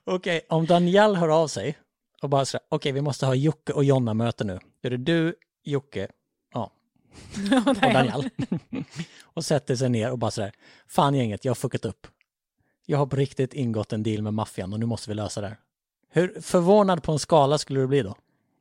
Okej, 0.03 0.45
om 0.49 0.65
Daniel 0.65 1.15
hör 1.15 1.29
av 1.29 1.47
sig 1.47 1.77
och 2.21 2.29
bara 2.29 2.45
säger 2.45 2.65
okej 2.69 2.91
vi 2.91 3.01
måste 3.01 3.25
ha 3.25 3.35
Jocke 3.35 3.73
och 3.73 3.83
Jonna 3.83 4.13
möte 4.13 4.43
nu. 4.43 4.59
Då 4.81 4.87
är 4.87 4.89
det 4.89 4.97
du, 4.97 5.35
Jocke, 5.63 6.07
ja, 6.53 6.71
och 7.65 7.75
Daniel. 7.75 8.29
och 9.23 9.45
sätter 9.45 9.75
sig 9.75 9.89
ner 9.89 10.11
och 10.11 10.17
bara 10.17 10.31
sådär, 10.31 10.51
fan 10.87 11.15
gänget, 11.15 11.45
jag 11.45 11.49
har 11.49 11.55
fuckat 11.55 11.85
upp. 11.85 12.07
Jag 12.85 12.97
har 12.97 13.05
på 13.05 13.15
riktigt 13.15 13.53
ingått 13.53 13.93
en 13.93 14.03
deal 14.03 14.21
med 14.21 14.33
maffian 14.33 14.73
och 14.73 14.79
nu 14.79 14.85
måste 14.85 15.09
vi 15.09 15.13
lösa 15.13 15.41
det 15.41 15.47
här. 15.47 15.57
Hur 16.09 16.41
förvånad 16.41 17.03
på 17.03 17.11
en 17.11 17.19
skala 17.19 17.57
skulle 17.57 17.79
du 17.79 17.87
bli 17.87 18.01
då? 18.01 18.15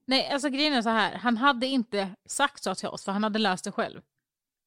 Nej, 0.07 0.31
alltså 0.31 0.49
grejen 0.49 0.73
är 0.73 0.83
så 0.83 0.89
här. 0.89 1.15
Han 1.15 1.37
hade 1.37 1.67
inte 1.67 2.11
sagt 2.27 2.63
så 2.63 2.75
till 2.75 2.89
oss, 2.89 3.05
för 3.05 3.13
han 3.13 3.25
hade 3.25 3.39
löst 3.39 3.65
det 3.65 3.73
själv. 3.73 4.01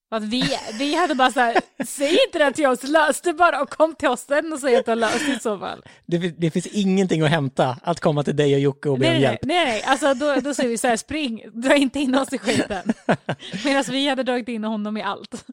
Att 0.09 0.23
vi, 0.23 0.43
vi 0.79 0.95
hade 0.95 1.15
bara 1.15 1.31
så 1.31 1.39
här, 1.39 1.57
säg 1.85 2.17
inte 2.27 2.39
det 2.39 2.51
till 2.51 2.65
oss, 2.67 2.83
lös 2.83 3.21
det 3.21 3.33
bara 3.33 3.61
och 3.61 3.69
kom 3.69 3.95
till 3.95 4.07
oss 4.07 4.21
sen 4.21 4.53
och 4.53 4.59
säg 4.59 4.75
att 4.75 4.85
du 4.85 4.91
har 4.91 4.95
löst 4.95 5.25
det 5.27 5.33
i 5.33 5.39
så 5.39 5.59
fall. 5.59 5.83
Det, 6.05 6.17
det 6.17 6.51
finns 6.51 6.67
ingenting 6.67 7.21
att 7.21 7.29
hämta 7.29 7.77
att 7.83 7.99
komma 7.99 8.23
till 8.23 8.35
dig 8.35 8.53
och 8.53 8.59
Jocke 8.59 8.89
och 8.89 8.99
be 8.99 9.05
Nej, 9.07 9.15
om 9.15 9.21
hjälp. 9.21 9.39
nej, 9.43 9.65
nej, 9.65 9.83
alltså 9.83 10.13
då, 10.13 10.35
då 10.35 10.53
säger 10.53 10.69
vi 10.69 10.77
så 10.77 10.87
här, 10.87 10.97
spring, 10.97 11.41
dra 11.53 11.75
inte 11.75 11.99
in 11.99 12.15
oss 12.15 12.33
i 12.33 12.37
skiten. 12.37 12.93
Medan 13.65 13.83
vi 13.89 14.07
hade 14.09 14.23
dragit 14.23 14.47
in 14.47 14.63
honom 14.63 14.97
i 14.97 15.01
allt. 15.01 15.45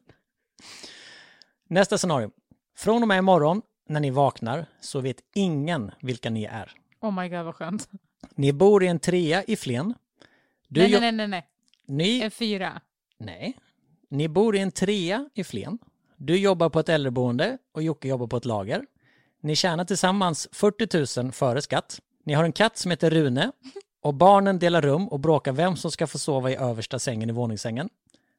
Nästa 1.69 1.97
scenario. 1.97 2.31
Från 2.77 3.01
och 3.01 3.07
med 3.07 3.17
imorgon 3.17 3.61
när 3.89 3.99
ni 3.99 4.09
vaknar 4.09 4.65
så 4.81 4.99
vet 4.99 5.17
ingen 5.35 5.91
vilka 6.01 6.29
ni 6.29 6.43
är. 6.45 6.71
Oh 7.01 7.21
my 7.21 7.29
god 7.29 7.45
vad 7.45 7.55
skönt. 7.55 7.89
Ni 8.35 8.53
bor 8.53 8.83
i 8.83 8.87
en 8.87 8.99
trea 8.99 9.43
i 9.43 9.55
Flen. 9.55 9.93
Du 10.67 10.81
nej, 10.81 10.99
nej, 10.99 11.11
nej, 11.11 11.27
nej, 11.27 11.47
Ni, 11.87 12.21
en 12.21 12.31
fyra. 12.31 12.81
nej. 13.17 13.57
Ni 14.11 14.27
bor 14.27 14.55
i 14.55 14.59
en 14.59 14.71
trea 14.71 15.29
i 15.33 15.43
Flen. 15.43 15.79
Du 16.17 16.37
jobbar 16.37 16.69
på 16.69 16.79
ett 16.79 16.89
äldreboende 16.89 17.57
och 17.73 17.83
Jocke 17.83 18.07
jobbar 18.07 18.27
på 18.27 18.37
ett 18.37 18.45
lager. 18.45 18.85
Ni 19.41 19.55
tjänar 19.55 19.85
tillsammans 19.85 20.47
40 20.51 21.21
000 21.21 21.31
före 21.31 21.61
skatt. 21.61 21.99
Ni 22.23 22.33
har 22.33 22.43
en 22.43 22.51
katt 22.51 22.77
som 22.77 22.91
heter 22.91 23.09
Rune 23.09 23.51
och 24.01 24.13
barnen 24.13 24.59
delar 24.59 24.81
rum 24.81 25.07
och 25.07 25.19
bråkar 25.19 25.51
vem 25.51 25.75
som 25.75 25.91
ska 25.91 26.07
få 26.07 26.17
sova 26.17 26.51
i 26.51 26.55
översta 26.55 26.99
sängen 26.99 27.29
i 27.29 27.33
våningssängen. 27.33 27.89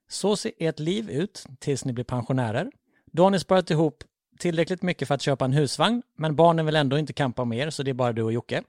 Så 0.09 0.37
ser 0.37 0.53
ert 0.59 0.79
liv 0.79 1.11
ut 1.11 1.47
tills 1.59 1.85
ni 1.85 1.93
blir 1.93 2.05
pensionärer. 2.05 2.71
Då 3.13 3.23
har 3.23 3.31
ni 3.31 3.41
sparat 3.41 3.71
ihop 3.71 4.05
tillräckligt 4.39 4.83
mycket 4.83 5.09
för 5.09 5.15
att 5.15 5.23
köpa 5.23 5.45
en 5.45 5.53
husvagn, 5.53 6.03
men 6.17 6.37
barnen 6.37 6.67
vill 6.67 6.77
ändå 6.77 6.99
inte 6.99 7.13
kampa 7.13 7.45
med 7.45 7.59
er, 7.59 7.71
så 7.71 7.83
det 7.83 7.91
är 7.91 7.95
bara 7.95 8.13
du 8.13 8.23
och 8.23 8.33
Jocke. 8.33 8.63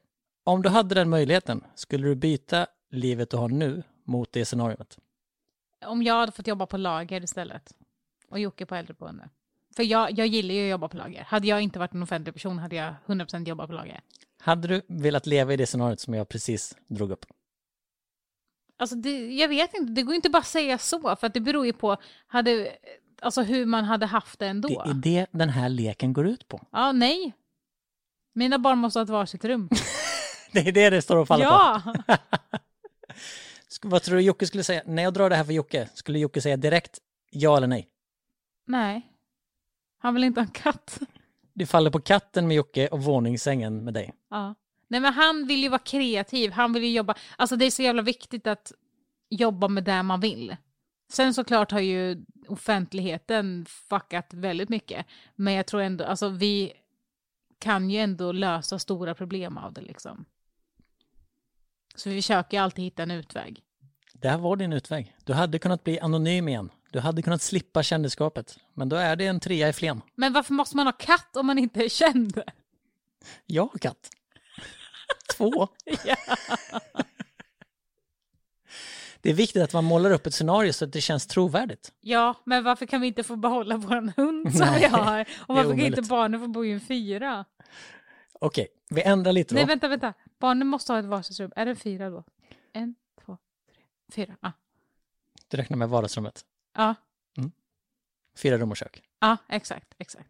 Om 0.44 0.62
du 0.62 0.70
hade 0.70 0.96
den 0.96 1.10
möjligheten, 1.10 1.64
skulle 1.76 2.08
du 2.08 2.16
byta 2.16 2.68
livet 2.92 3.30
du 3.30 3.38
har 3.38 3.50
nu 3.50 3.84
mot 4.04 4.32
det 4.32 4.46
scenariot? 4.46 4.98
Om 5.86 6.04
jag 6.04 6.14
hade 6.14 6.32
fått 6.32 6.48
jobba 6.48 6.66
på 6.66 6.78
lager 6.78 7.24
istället. 7.24 7.74
Och 8.30 8.40
Jocke 8.40 8.66
på 8.66 8.76
äldreboende. 8.76 9.30
För 9.76 9.84
jag, 9.84 10.12
jag 10.12 10.28
gillar 10.28 10.54
ju 10.54 10.66
att 10.66 10.72
jobba 10.72 10.88
på 10.88 10.98
lager. 10.98 11.24
Hade 11.24 11.48
jag 11.48 11.62
inte 11.62 11.80
varit 11.80 11.94
en 11.94 12.04
offentlig 12.04 12.34
person 12.36 12.60
hade 12.60 12.76
jag 12.76 12.94
100% 13.06 13.48
jobbat 13.48 13.68
på 13.68 13.74
lager. 13.74 14.02
Hade 14.40 14.68
du 14.68 14.82
velat 14.88 15.26
leva 15.26 15.54
i 15.54 15.58
det 15.58 15.66
scenariot 15.66 16.00
som 16.00 16.14
jag 16.14 16.30
precis 16.30 16.78
drog 16.88 17.12
upp? 17.12 17.26
Alltså 18.80 18.96
det, 18.96 19.34
jag 19.34 19.48
vet 19.48 19.74
inte, 19.74 19.92
det 19.92 20.02
går 20.04 20.16
inte 20.16 20.30
bara 20.30 20.38
att 20.40 20.46
säga 20.48 20.78
så, 20.78 21.16
för 21.16 21.28
att 21.28 21.34
det 21.34 21.40
beror 21.40 21.66
ju 21.66 21.74
på 21.74 21.98
hade, 22.28 22.72
alltså 23.22 23.42
hur 23.42 23.66
man 23.66 23.84
hade 23.84 24.06
haft 24.06 24.40
det 24.40 24.48
ändå. 24.48 24.68
Det 24.68 24.90
är 24.90 24.94
det 24.94 25.28
den 25.32 25.50
här 25.50 25.70
leken 25.70 26.14
går 26.14 26.28
ut 26.28 26.48
på. 26.48 26.62
Ja, 26.72 26.92
nej. 26.92 27.34
Mina 28.36 28.60
barn 28.60 28.78
måste 28.78 29.00
ha 29.00 29.04
ett 29.04 29.10
varsitt 29.10 29.46
rum. 29.46 29.70
Det 30.52 30.68
är 30.68 30.72
det 30.72 30.90
det 30.90 31.02
står 31.02 31.18
och 31.18 31.28
faller 31.28 31.46
på. 31.46 31.52
ja! 31.52 32.18
Vad 33.82 34.04
tror 34.04 34.16
du 34.16 34.22
Jocke 34.22 34.48
skulle 34.48 34.64
säga? 34.64 34.82
När 34.86 35.04
jag 35.04 35.14
drar 35.14 35.30
det 35.30 35.36
här 35.36 35.44
för 35.44 35.54
Jocke, 35.54 35.90
skulle 35.94 36.20
Jocke 36.20 36.42
säga 36.42 36.58
direkt 36.58 37.00
ja 37.32 37.58
eller 37.58 37.68
nej? 37.68 37.90
nej. 38.66 39.10
Han 39.98 40.14
vill 40.14 40.24
inte 40.24 40.40
ha 40.40 40.46
en 40.46 40.52
katt. 40.52 41.00
Det 41.54 41.66
faller 41.66 41.92
på 41.92 42.00
katten 42.00 42.48
med 42.48 42.58
Jocke 42.58 42.88
och 42.88 43.04
våningssängen 43.04 43.84
med 43.84 43.94
dig. 43.94 44.14
Ja. 44.30 44.56
Nej 44.88 45.00
men 45.00 45.14
han 45.14 45.48
vill 45.48 45.64
ju 45.64 45.70
vara 45.70 45.80
kreativ, 45.80 46.52
han 46.52 46.74
vill 46.74 46.84
ju 46.84 46.92
jobba, 46.92 47.16
alltså 47.38 47.56
det 47.56 47.66
är 47.66 47.72
så 47.72 47.82
jävla 47.82 48.02
viktigt 48.02 48.48
att 48.48 48.72
jobba 49.30 49.68
med 49.68 49.84
det 49.84 50.04
man 50.04 50.20
vill. 50.20 50.56
Sen 51.12 51.34
såklart 51.34 51.72
har 51.72 51.80
ju 51.80 52.26
offentligheten 52.48 53.66
fuckat 53.66 54.34
väldigt 54.34 54.70
mycket, 54.70 55.06
men 55.36 55.54
jag 55.54 55.66
tror 55.66 55.82
ändå, 55.82 56.04
alltså 56.04 56.30
vi 56.30 56.74
kan 57.60 57.90
ju 57.90 58.00
ändå 58.00 58.32
lösa 58.32 58.80
stora 58.80 59.16
problem 59.16 59.58
av 59.58 59.74
det 59.74 59.82
liksom. 59.82 60.26
Så 61.96 62.10
vi 62.10 62.16
försöker 62.16 62.62
alltid 62.62 62.86
hitta 62.86 63.04
en 63.04 63.12
utväg. 63.12 63.62
Det 64.14 64.30
här 64.30 64.38
var 64.38 64.56
din 64.56 64.74
utväg. 64.74 65.16
Du 65.24 65.34
hade 65.34 65.60
kunnat 65.60 65.84
bli 65.84 66.00
anonym 66.00 66.48
igen. 66.48 66.70
Du 66.92 67.00
hade 67.00 67.22
kunnat 67.22 67.42
slippa 67.42 67.84
kändisskapet. 67.84 68.58
Men 68.74 68.90
då 68.90 68.96
är 68.96 69.16
det 69.16 69.26
en 69.26 69.40
trea 69.40 69.70
i 69.70 69.74
Flen. 69.74 70.02
Men 70.16 70.34
varför 70.34 70.54
måste 70.54 70.78
man 70.78 70.88
ha 70.88 70.94
katt 70.94 71.36
om 71.36 71.46
man 71.46 71.58
inte 71.58 71.86
är 71.86 71.90
känd? 71.90 72.42
Jag 73.46 73.70
har 73.72 73.80
katt. 73.80 74.10
Två. 75.38 75.68
Ja. 76.06 76.16
Det 79.22 79.30
är 79.30 79.34
viktigt 79.34 79.64
att 79.64 79.74
man 79.74 79.84
målar 79.84 80.12
upp 80.12 80.28
ett 80.28 80.34
scenario 80.34 80.74
så 80.74 80.86
att 80.86 80.94
det 80.94 81.02
känns 81.02 81.28
trovärdigt. 81.28 81.92
Ja, 82.02 82.36
men 82.46 82.64
varför 82.64 82.86
kan 82.86 83.02
vi 83.02 83.08
inte 83.08 83.24
få 83.24 83.36
behålla 83.36 83.78
vår 83.78 84.14
hund 84.18 84.52
som 84.56 84.68
Nej, 84.68 84.80
vi 84.80 84.86
har? 84.86 85.26
Och 85.40 85.56
varför 85.56 85.70
kan 85.70 85.80
inte 85.80 86.02
barnen 86.02 86.40
få 86.40 86.48
bo 86.48 86.66
i 86.66 86.72
en 86.72 86.82
fyra? 86.82 87.46
Okej, 88.40 88.68
vi 88.90 89.02
ändrar 89.02 89.32
lite 89.32 89.54
då. 89.54 89.58
Nej, 89.58 89.66
vänta, 89.66 89.88
vänta. 89.88 90.14
Barnen 90.44 90.68
måste 90.68 90.92
ha 90.94 91.00
ett 91.00 91.06
varsitt 91.06 91.40
rum. 91.40 91.52
Är 91.56 91.66
det 91.66 91.76
fyra 91.76 92.10
då? 92.10 92.24
En, 92.74 92.96
två, 93.26 93.38
tre, 93.74 93.84
fyra. 94.12 94.38
Ja, 94.42 94.52
Du 95.48 95.58
räknar 95.58 95.78
med 95.78 95.90
vardagsrummet. 95.90 96.46
ja, 96.74 96.96
Fyra 98.36 98.58
rum 98.58 98.72
och 98.72 98.78
kök. 98.78 99.04
ja 99.20 99.38
exakt, 99.50 99.94
exakt. 99.98 100.30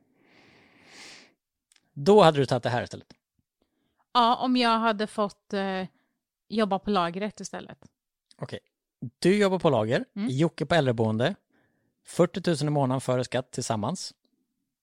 Då 1.93 2.21
hade 2.21 2.37
du 2.37 2.45
tagit 2.45 2.63
det 2.63 2.69
här 2.69 2.83
istället. 2.83 3.13
Ja, 4.13 4.35
om 4.35 4.57
jag 4.57 4.79
hade 4.79 5.07
fått 5.07 5.53
eh, 5.53 5.87
jobba 6.47 6.79
på 6.79 6.89
lagret 6.89 7.39
istället. 7.39 7.77
Okej. 8.37 8.59
Du 9.19 9.37
jobbar 9.37 9.59
på 9.59 9.69
lager, 9.69 10.05
Mm. 10.15 10.29
Jocke 10.29 10.65
på 10.65 10.75
äldreboende. 10.75 11.35
40 12.05 12.63
000 12.63 12.67
i 12.67 12.69
månaden 12.69 13.01
före 13.01 13.23
skatt 13.23 13.51
tillsammans. 13.51 14.13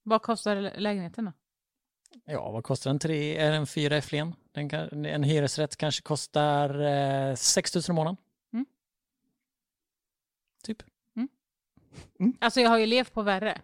Vad 0.02 0.22
kostar 0.22 0.56
lä- 0.56 0.78
lägenheten 0.78 1.24
då? 1.24 1.32
Ja, 2.24 2.50
vad 2.50 2.64
kostar 2.64 2.90
en 2.90 2.98
tre, 2.98 3.36
är 3.36 3.52
en 3.52 3.66
fyra 3.66 3.96
i 3.96 4.02
Flen? 4.02 4.34
Kan, 4.54 5.04
en 5.04 5.22
hyresrätt 5.22 5.76
kanske 5.76 6.02
kostar 6.02 6.80
eh, 7.30 7.34
6 7.34 7.74
000 7.74 7.82
i 7.88 7.92
månaden. 7.92 8.16
Mm. 8.52 8.66
Typ. 10.62 10.82
Alltså 12.38 12.60
jag 12.60 12.70
har 12.70 12.78
ju 12.78 12.86
levt 12.86 13.12
på 13.12 13.22
värre. 13.22 13.60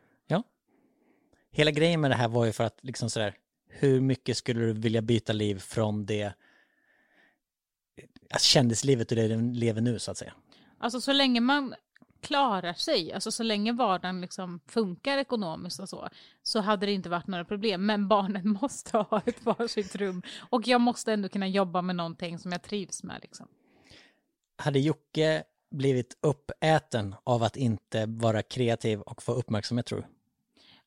Hela 1.56 1.70
grejen 1.70 2.00
med 2.00 2.10
det 2.10 2.14
här 2.14 2.28
var 2.28 2.44
ju 2.44 2.52
för 2.52 2.64
att 2.64 2.78
liksom 2.82 3.10
sådär, 3.10 3.34
hur 3.68 4.00
mycket 4.00 4.36
skulle 4.36 4.60
du 4.60 4.72
vilja 4.72 5.02
byta 5.02 5.32
liv 5.32 5.58
från 5.58 6.06
det 6.06 6.32
alltså 8.30 8.46
kändislivet 8.46 9.10
och 9.10 9.16
det 9.16 9.28
du 9.28 9.52
lever 9.52 9.80
nu 9.80 9.98
så 9.98 10.10
att 10.10 10.18
säga. 10.18 10.34
Alltså 10.78 11.00
så 11.00 11.12
länge 11.12 11.40
man 11.40 11.74
klarar 12.26 12.72
sig, 12.72 13.12
alltså 13.12 13.30
så 13.30 13.42
länge 13.42 13.72
vardagen 13.72 14.20
liksom 14.20 14.60
funkar 14.66 15.18
ekonomiskt 15.18 15.80
och 15.80 15.88
så, 15.88 16.08
så 16.42 16.60
hade 16.60 16.86
det 16.86 16.92
inte 16.92 17.08
varit 17.08 17.26
några 17.26 17.44
problem. 17.44 17.86
Men 17.86 18.08
barnen 18.08 18.48
måste 18.60 18.98
ha 18.98 19.22
ett 19.26 19.44
varsitt 19.44 19.96
rum. 19.96 20.22
Och 20.50 20.68
jag 20.68 20.80
måste 20.80 21.12
ändå 21.12 21.28
kunna 21.28 21.48
jobba 21.48 21.82
med 21.82 21.96
någonting 21.96 22.38
som 22.38 22.52
jag 22.52 22.62
trivs 22.62 23.02
med. 23.02 23.18
Liksom. 23.22 23.48
Hade 24.56 24.78
Jocke 24.78 25.44
blivit 25.70 26.18
uppäten 26.20 27.14
av 27.24 27.42
att 27.42 27.56
inte 27.56 28.06
vara 28.06 28.42
kreativ 28.42 29.00
och 29.00 29.22
få 29.22 29.32
uppmärksamhet 29.32 29.86
tror 29.86 29.98
du? 29.98 30.06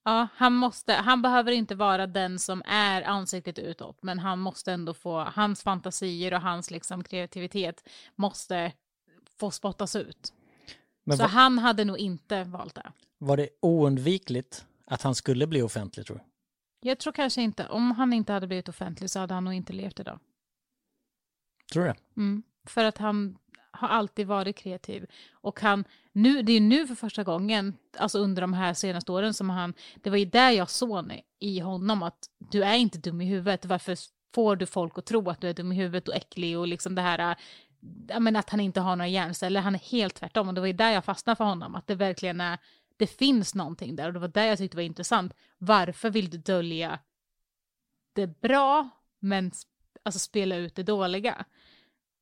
Ja, 0.04 0.28
han, 0.36 0.54
måste, 0.54 0.94
han 0.94 1.22
behöver 1.22 1.52
inte 1.52 1.76
vara 1.76 2.08
den 2.08 2.40
som 2.40 2.64
är 2.66 3.02
ansiktet 3.02 3.60
utåt, 3.60 4.04
men 4.04 4.20
han 4.20 4.40
måste 4.40 4.72
ändå 4.72 4.94
få, 4.94 5.20
hans 5.20 5.64
fantasier 5.64 6.34
och 6.34 6.42
hans 6.42 6.72
liksom 6.72 7.04
kreativitet 7.04 7.90
måste 8.16 8.72
få 9.40 9.52
spottas 9.52 9.96
ut. 9.96 10.34
Men 11.10 11.18
Så 11.18 11.24
var, 11.24 11.30
han 11.30 11.58
hade 11.60 11.86
nog 11.86 11.98
inte 11.98 12.44
valt 12.44 12.76
det. 12.76 12.92
var 13.18 13.38
det 13.38 13.50
oundvikligt 13.62 14.66
att 14.86 15.02
han 15.02 15.16
skulle 15.16 15.48
bli 15.48 15.62
offentlig 15.62 16.06
tror 16.06 16.18
du? 16.18 16.24
Jag 16.90 17.00
tror 17.00 17.14
kanske 17.14 17.42
inte, 17.42 17.68
om 17.68 17.92
han 17.92 18.14
inte 18.14 18.34
hade 18.34 18.48
blivit 18.48 18.70
offentlig 18.70 19.10
så 19.10 19.20
hade 19.20 19.34
han 19.34 19.44
nog 19.44 19.54
inte 19.54 19.74
levt 19.74 20.00
idag. 20.00 20.20
Tror 21.74 21.84
du 21.84 21.90
det? 21.90 21.96
Mm. 22.18 22.44
För 22.68 22.84
att 22.84 22.98
han 22.98 23.38
har 23.72 23.88
alltid 23.88 24.28
varit 24.28 24.56
kreativ. 24.56 25.06
Och 25.32 25.60
han, 25.62 25.86
nu, 26.12 26.42
det 26.42 26.54
är 26.54 26.62
nu 26.62 26.88
för 26.88 26.96
första 26.96 27.24
gången, 27.24 27.78
alltså 27.98 28.20
under 28.20 28.42
de 28.42 28.54
här 28.54 28.74
senaste 28.74 29.12
åren 29.12 29.34
som 29.34 29.50
han, 29.50 29.74
det 30.04 30.10
var 30.10 30.18
ju 30.18 30.26
där 30.26 30.52
jag 30.52 30.70
såg 30.70 31.22
i 31.40 31.60
honom 31.60 32.04
att 32.04 32.30
du 32.52 32.64
är 32.64 32.76
inte 32.76 32.98
dum 32.98 33.22
i 33.22 33.26
huvudet, 33.26 33.66
varför 33.66 33.98
får 34.36 34.56
du 34.56 34.66
folk 34.66 34.98
att 34.98 35.06
tro 35.06 35.30
att 35.30 35.42
du 35.42 35.50
är 35.50 35.54
dum 35.54 35.72
i 35.72 35.76
huvudet 35.76 36.08
och 36.08 36.16
äcklig 36.16 36.58
och 36.58 36.68
liksom 36.68 36.96
det 36.96 37.02
här, 37.02 37.20
ja, 37.20 37.36
men 38.20 38.36
att 38.36 38.50
han 38.50 38.60
inte 38.60 38.80
har 38.80 38.96
några 38.96 39.08
hjärnceller, 39.08 39.62
han 39.62 39.76
är 39.76 39.80
helt 39.80 40.16
tvärtom 40.16 40.48
och 40.48 40.54
det 40.54 40.62
var 40.62 40.68
ju 40.68 40.74
där 40.74 40.92
jag 40.92 41.06
fastnade 41.06 41.36
för 41.36 41.44
honom, 41.44 41.76
att 41.76 41.88
det 41.88 41.96
verkligen 41.96 42.42
är, 42.42 42.58
det 42.98 43.08
finns 43.08 43.56
någonting 43.56 43.96
där 43.96 44.08
och 44.08 44.14
det 44.14 44.20
var 44.20 44.28
där 44.28 44.46
jag 44.46 44.58
tyckte 44.58 44.76
det 44.76 44.82
var 44.82 44.86
intressant. 44.86 45.34
Varför 45.58 46.10
vill 46.10 46.30
du 46.30 46.38
dölja 46.38 47.00
det 48.14 48.42
bra 48.42 48.90
men 49.20 49.52
alltså 50.04 50.20
spela 50.20 50.56
ut 50.56 50.76
det 50.76 50.84
dåliga? 50.84 51.46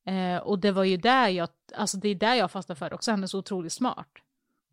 Eh, 0.04 0.36
och 0.36 0.58
det 0.58 0.72
var 0.72 0.84
ju 0.84 0.96
där 0.96 1.28
jag, 1.28 1.48
alltså 1.74 1.96
det 1.96 2.08
är 2.08 2.14
där 2.14 2.34
jag 2.34 2.50
fastnade 2.50 2.78
för 2.78 2.94
också, 2.94 3.10
han 3.10 3.22
är 3.22 3.26
så 3.26 3.38
otroligt 3.38 3.72
smart. 3.72 4.10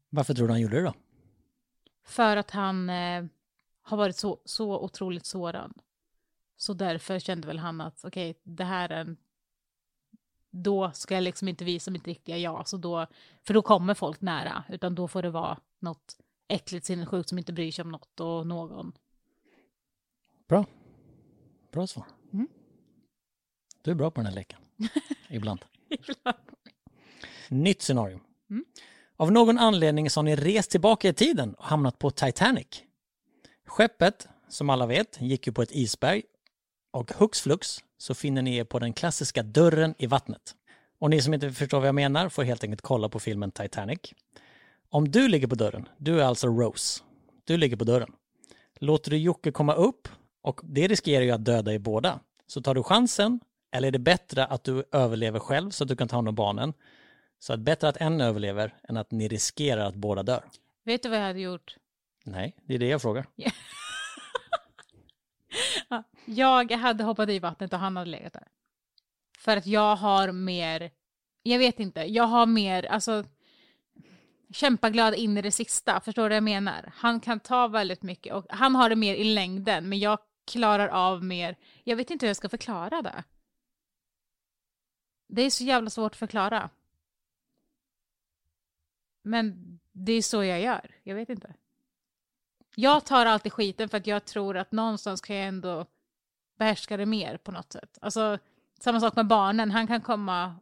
Varför 0.10 0.34
tror 0.34 0.48
du 0.48 0.54
han 0.54 0.62
gjorde 0.62 0.76
det 0.76 0.84
då? 0.84 0.94
För 2.06 2.38
att 2.38 2.52
han 2.52 2.90
eh, 2.90 3.26
har 3.82 3.98
varit 3.98 4.18
så, 4.18 4.42
så 4.46 4.80
otroligt 4.80 5.26
sårad. 5.26 5.74
Så 6.58 6.74
därför 6.74 7.20
kände 7.20 7.48
väl 7.48 7.60
han 7.60 7.82
att 7.82 8.06
okej, 8.06 8.30
okay, 8.32 8.42
det 8.44 8.64
här 8.64 8.90
är 8.90 9.02
en... 9.02 9.18
Då 10.58 10.92
ska 10.92 11.14
jag 11.14 11.24
liksom 11.24 11.48
inte 11.48 11.66
visa 11.66 11.92
mitt 11.92 12.08
riktiga 12.08 12.38
jag, 12.38 12.68
så 12.68 12.78
då, 12.78 13.08
för 13.44 13.54
då 13.54 13.62
kommer 13.62 13.94
folk 13.94 14.22
nära, 14.22 14.64
utan 14.70 14.96
då 14.96 15.08
får 15.08 15.22
det 15.22 15.30
vara 15.30 15.58
något 15.80 16.18
äckligt 16.48 16.86
sinnessjukt 16.86 17.30
som 17.30 17.38
inte 17.38 17.54
bryr 17.54 17.72
sig 17.72 17.84
om 17.84 17.92
något 17.92 18.20
och 18.20 18.48
någon. 18.48 18.92
Bra. 20.48 20.66
Bra 21.72 21.88
svar. 21.88 22.06
Mm. 22.34 22.48
Du 23.82 23.92
är 23.92 23.96
bra 23.96 24.12
på 24.12 24.22
den 24.22 24.26
här 24.26 24.36
leken. 24.36 24.60
Ibland. 25.30 25.66
Ibland. 25.90 26.38
Nytt 27.50 27.82
scenario. 27.82 28.20
Mm. 28.50 28.66
Av 29.16 29.32
någon 29.32 29.58
anledning 29.58 30.10
så 30.10 30.20
har 30.20 30.24
ni 30.24 30.36
rest 30.36 30.72
tillbaka 30.72 31.10
i 31.10 31.14
tiden 31.14 31.54
och 31.54 31.66
hamnat 31.66 32.00
på 32.00 32.12
Titanic. 32.12 32.84
Skeppet, 33.66 34.28
som 34.48 34.70
alla 34.70 34.86
vet, 34.86 35.22
gick 35.22 35.48
ju 35.48 35.54
på 35.54 35.62
ett 35.62 35.72
isberg 35.72 36.24
och 36.96 37.12
hux 37.12 37.42
flux 37.42 37.78
så 37.98 38.14
finner 38.14 38.42
ni 38.42 38.58
er 38.58 38.64
på 38.64 38.80
den 38.80 38.94
klassiska 38.94 39.44
dörren 39.44 39.96
i 39.98 40.08
vattnet. 40.08 40.56
Och 41.00 41.10
ni 41.10 41.22
som 41.22 41.34
inte 41.34 41.52
förstår 41.52 41.80
vad 41.80 41.88
jag 41.88 41.96
menar 41.96 42.30
får 42.30 42.44
helt 42.44 42.64
enkelt 42.64 42.82
kolla 42.82 43.10
på 43.10 43.20
filmen 43.20 43.52
Titanic. 43.52 44.00
Om 44.90 45.12
du 45.12 45.28
ligger 45.28 45.48
på 45.48 45.56
dörren, 45.56 45.90
du 45.98 46.22
är 46.22 46.26
alltså 46.26 46.48
Rose, 46.48 47.04
du 47.44 47.58
ligger 47.58 47.78
på 47.78 47.84
dörren. 47.84 48.12
Låter 48.80 49.12
du 49.12 49.18
Jocke 49.18 49.52
komma 49.52 49.74
upp 49.74 50.08
och 50.42 50.62
det 50.64 50.88
riskerar 50.88 51.24
ju 51.24 51.32
att 51.32 51.46
döda 51.46 51.74
er 51.74 51.80
båda. 51.80 52.20
Så 52.48 52.62
tar 52.62 52.76
du 52.76 52.84
chansen 52.84 53.40
eller 53.72 53.88
är 53.88 53.92
det 53.92 54.00
bättre 54.00 54.46
att 54.46 54.64
du 54.64 54.84
överlever 54.92 55.40
själv 55.40 55.70
så 55.70 55.84
att 55.84 55.88
du 55.88 55.96
kan 55.96 56.08
ta 56.08 56.16
hand 56.16 56.30
om 56.30 56.36
barnen? 56.36 56.74
Så 57.40 57.54
att 57.54 57.60
bättre 57.60 57.90
att 57.90 57.98
en 57.98 58.22
överlever 58.22 58.74
än 58.90 58.98
att 58.98 59.12
ni 59.12 59.28
riskerar 59.28 59.86
att 59.86 59.96
båda 59.96 60.24
dör. 60.24 60.44
Vet 60.86 61.04
du 61.04 61.10
vad 61.10 61.18
jag 61.18 61.24
hade 61.24 61.40
gjort? 61.40 61.76
Nej, 62.24 62.56
det 62.66 62.76
är 62.76 62.80
det 62.80 62.88
jag 62.88 63.02
frågar 63.02 63.26
jag 66.26 66.72
hade 66.72 67.04
hoppat 67.04 67.30
i 67.30 67.40
vattnet 67.40 67.74
och 67.74 67.80
han 67.80 67.98
hade 67.98 68.12
legat 68.12 68.34
där. 68.34 68.48
För 69.38 69.58
att 69.58 69.68
jag 69.68 69.96
har 69.96 70.32
mer, 70.32 70.92
jag 71.44 71.60
vet 71.60 71.80
inte, 71.80 72.02
jag 72.02 72.24
har 72.24 72.46
mer, 72.46 72.86
alltså 72.86 73.24
kämpaglad 74.54 75.16
in 75.16 75.38
i 75.38 75.42
det 75.42 75.52
sista, 75.52 76.00
förstår 76.00 76.24
du 76.24 76.30
vad 76.30 76.36
jag 76.36 76.44
menar? 76.44 76.92
Han 76.96 77.20
kan 77.20 77.40
ta 77.40 77.68
väldigt 77.68 78.02
mycket 78.04 78.34
och 78.34 78.46
han 78.50 78.76
har 78.76 78.90
det 78.90 78.96
mer 78.96 79.16
i 79.16 79.24
längden, 79.24 79.90
men 79.90 80.00
jag 80.00 80.20
klarar 80.46 80.88
av 80.88 81.24
mer, 81.24 81.56
jag 81.84 81.96
vet 81.96 82.10
inte 82.10 82.26
hur 82.26 82.30
jag 82.30 82.38
ska 82.38 82.50
förklara 82.50 83.02
det. 83.02 83.24
Det 85.28 85.42
är 85.42 85.50
så 85.50 85.64
jävla 85.64 85.90
svårt 85.90 86.12
att 86.12 86.18
förklara. 86.18 86.70
Men 89.22 89.80
det 89.92 90.12
är 90.12 90.22
så 90.22 90.44
jag 90.44 90.62
gör, 90.62 90.96
jag 91.04 91.16
vet 91.16 91.30
inte. 91.30 91.54
Jag 92.76 93.06
tar 93.06 93.26
alltid 93.26 93.54
skiten 93.54 93.90
för 93.90 93.98
att 93.98 94.08
jag 94.08 94.26
tror 94.26 94.58
att 94.58 94.72
någonstans 94.72 95.22
kan 95.22 95.36
jag 95.36 95.48
ändå 95.48 95.86
behärska 96.60 96.98
det 96.98 97.06
mer 97.06 97.38
på 97.38 97.52
något 97.52 97.74
sätt. 97.74 97.98
Alltså, 98.02 98.38
samma 98.80 99.00
sak 99.00 99.16
med 99.16 99.28
barnen, 99.28 99.72
han 99.72 99.88
kan 99.88 100.02
komma 100.02 100.56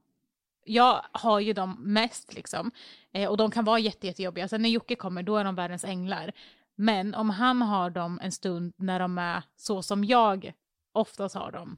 jag 0.66 1.06
har 1.12 1.40
ju 1.40 1.54
dem 1.54 1.78
mest 1.80 2.34
liksom. 2.34 2.72
Eh, 3.12 3.30
och 3.30 3.38
de 3.38 3.52
kan 3.52 3.66
vara 3.66 3.80
jätte, 3.80 4.08
jättejobbiga. 4.08 4.48
Sen 4.48 4.62
när 4.62 4.70
Jocke 4.70 4.96
kommer, 4.96 5.24
då 5.24 5.38
är 5.38 5.44
de 5.44 5.56
världens 5.56 5.84
änglar. 5.84 6.32
Men 6.76 7.16
om 7.16 7.30
han 7.30 7.62
har 7.62 7.90
dem 7.90 8.20
en 8.24 8.32
stund 8.32 8.74
när 8.78 9.00
de 9.00 9.18
är 9.18 9.44
så 9.56 9.82
som 9.82 10.04
jag 10.04 10.54
oftast 10.92 11.36
har 11.36 11.52
dem, 11.52 11.78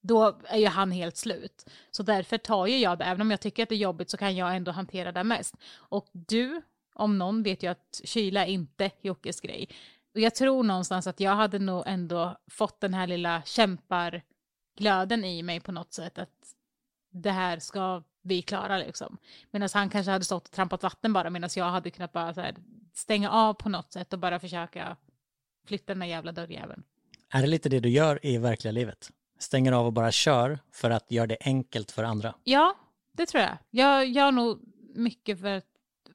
då 0.00 0.38
är 0.44 0.58
ju 0.58 0.66
han 0.66 0.90
helt 0.90 1.16
slut. 1.16 1.66
Så 1.90 2.02
därför 2.02 2.38
tar 2.38 2.66
ju 2.66 2.78
jag 2.78 2.98
det, 2.98 3.04
även 3.04 3.20
om 3.20 3.30
jag 3.30 3.40
tycker 3.40 3.62
att 3.62 3.68
det 3.68 3.74
är 3.74 3.76
jobbigt 3.76 4.10
så 4.10 4.16
kan 4.16 4.36
jag 4.36 4.56
ändå 4.56 4.72
hantera 4.72 5.12
det 5.12 5.24
mest. 5.24 5.54
Och 5.74 6.06
du, 6.12 6.62
om 6.94 7.18
någon, 7.18 7.42
vet 7.42 7.62
ju 7.62 7.70
att 7.70 8.00
kyla 8.04 8.46
är 8.46 8.50
inte 8.50 8.90
Jockes 9.00 9.40
grej. 9.40 9.68
Och 10.14 10.20
jag 10.20 10.34
tror 10.34 10.62
någonstans 10.62 11.06
att 11.06 11.20
jag 11.20 11.36
hade 11.36 11.58
nog 11.58 11.82
ändå 11.86 12.36
fått 12.50 12.80
den 12.80 12.94
här 12.94 13.06
lilla 13.06 13.42
kämparglöden 13.42 15.24
i 15.24 15.42
mig 15.42 15.60
på 15.60 15.72
något 15.72 15.92
sätt. 15.92 16.18
Att 16.18 16.54
det 17.10 17.30
här 17.30 17.58
ska 17.58 18.02
vi 18.22 18.42
klara 18.42 18.78
liksom. 18.78 19.18
Medan 19.50 19.68
han 19.74 19.90
kanske 19.90 20.12
hade 20.12 20.24
stått 20.24 20.48
och 20.48 20.54
trampat 20.54 20.82
vatten 20.82 21.12
bara 21.12 21.30
medan 21.30 21.50
jag 21.56 21.64
hade 21.64 21.90
kunnat 21.90 22.12
bara 22.12 22.32
här, 22.32 22.54
stänga 22.94 23.30
av 23.30 23.54
på 23.54 23.68
något 23.68 23.92
sätt 23.92 24.12
och 24.12 24.18
bara 24.18 24.40
försöka 24.40 24.96
flytta 25.66 25.92
den 25.92 26.02
här 26.02 26.08
jävla 26.08 26.32
dörrjäveln. 26.32 26.82
Är 27.28 27.40
det 27.40 27.48
lite 27.48 27.68
det 27.68 27.80
du 27.80 27.88
gör 27.88 28.26
i 28.26 28.38
verkliga 28.38 28.72
livet? 28.72 29.10
Stänger 29.38 29.72
av 29.72 29.86
och 29.86 29.92
bara 29.92 30.12
kör 30.12 30.58
för 30.72 30.90
att 30.90 31.10
göra 31.10 31.26
det 31.26 31.36
enkelt 31.40 31.90
för 31.90 32.04
andra? 32.04 32.34
Ja, 32.44 32.76
det 33.12 33.26
tror 33.26 33.42
jag. 33.42 33.58
Jag 33.70 34.06
gör 34.06 34.32
nog 34.32 34.60
mycket 34.94 35.40
för 35.40 35.56
att 35.56 35.71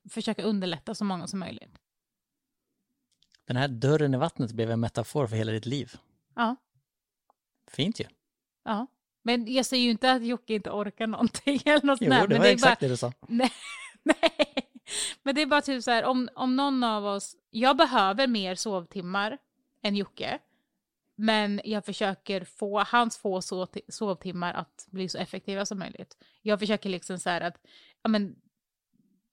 försöka 0.10 0.44
underlätta 0.44 0.96
så 0.96 1.04
många 1.04 1.28
som 1.28 1.40
möjligt. 1.40 1.78
Den 3.46 3.58
här 3.58 3.68
dörren 3.68 4.14
i 4.14 4.18
vattnet 4.18 4.52
blev 4.52 4.72
en 4.72 4.80
metafor 4.80 5.28
för 5.28 5.36
hela 5.36 5.52
ditt 5.52 5.66
liv. 5.66 5.94
Ja. 6.36 6.56
Fint 7.72 8.00
ju. 8.00 8.06
Ja. 8.64 8.88
Men 9.24 9.54
jag 9.54 9.66
säger 9.66 9.84
ju 9.84 9.90
inte 9.90 10.12
att 10.12 10.26
Jocke 10.26 10.54
inte 10.54 10.70
orkar 10.72 11.08
någonting 11.08 11.62
eller 11.66 11.86
något 11.86 12.02
Jo, 12.02 12.10
det 12.10 12.20
var 12.20 12.28
det 12.28 12.50
exakt 12.50 12.80
bara, 12.80 12.88
det 12.88 12.94
du 12.94 12.98
sa. 12.98 13.14
nej, 13.28 13.52
nej. 14.04 14.70
Men 15.24 15.36
det 15.36 15.42
är 15.42 15.46
bara 15.46 15.62
typ 15.62 15.84
så 15.84 15.92
här, 15.92 16.04
om, 16.04 16.30
om 16.36 16.56
någon 16.56 16.84
av 16.84 17.06
oss, 17.06 17.36
jag 17.50 17.78
behöver 17.78 18.28
mer 18.28 18.56
sovtimmar 18.56 19.38
än 19.82 19.96
Jocke, 19.96 20.40
men 21.16 21.62
jag 21.64 21.86
försöker 21.86 22.44
få 22.44 22.80
hans 22.80 23.18
få 23.18 23.42
sov- 23.42 23.80
sovtimmar 23.88 24.54
att 24.54 24.88
bli 24.92 25.10
så 25.10 25.18
effektiva 25.18 25.66
som 25.66 25.80
möjligt. 25.80 26.18
Jag 26.42 26.60
försöker 26.60 26.90
liksom 26.90 27.20
så 27.20 27.30
här 27.30 27.42
att, 27.42 27.58
ja 28.04 28.10
men, 28.10 28.36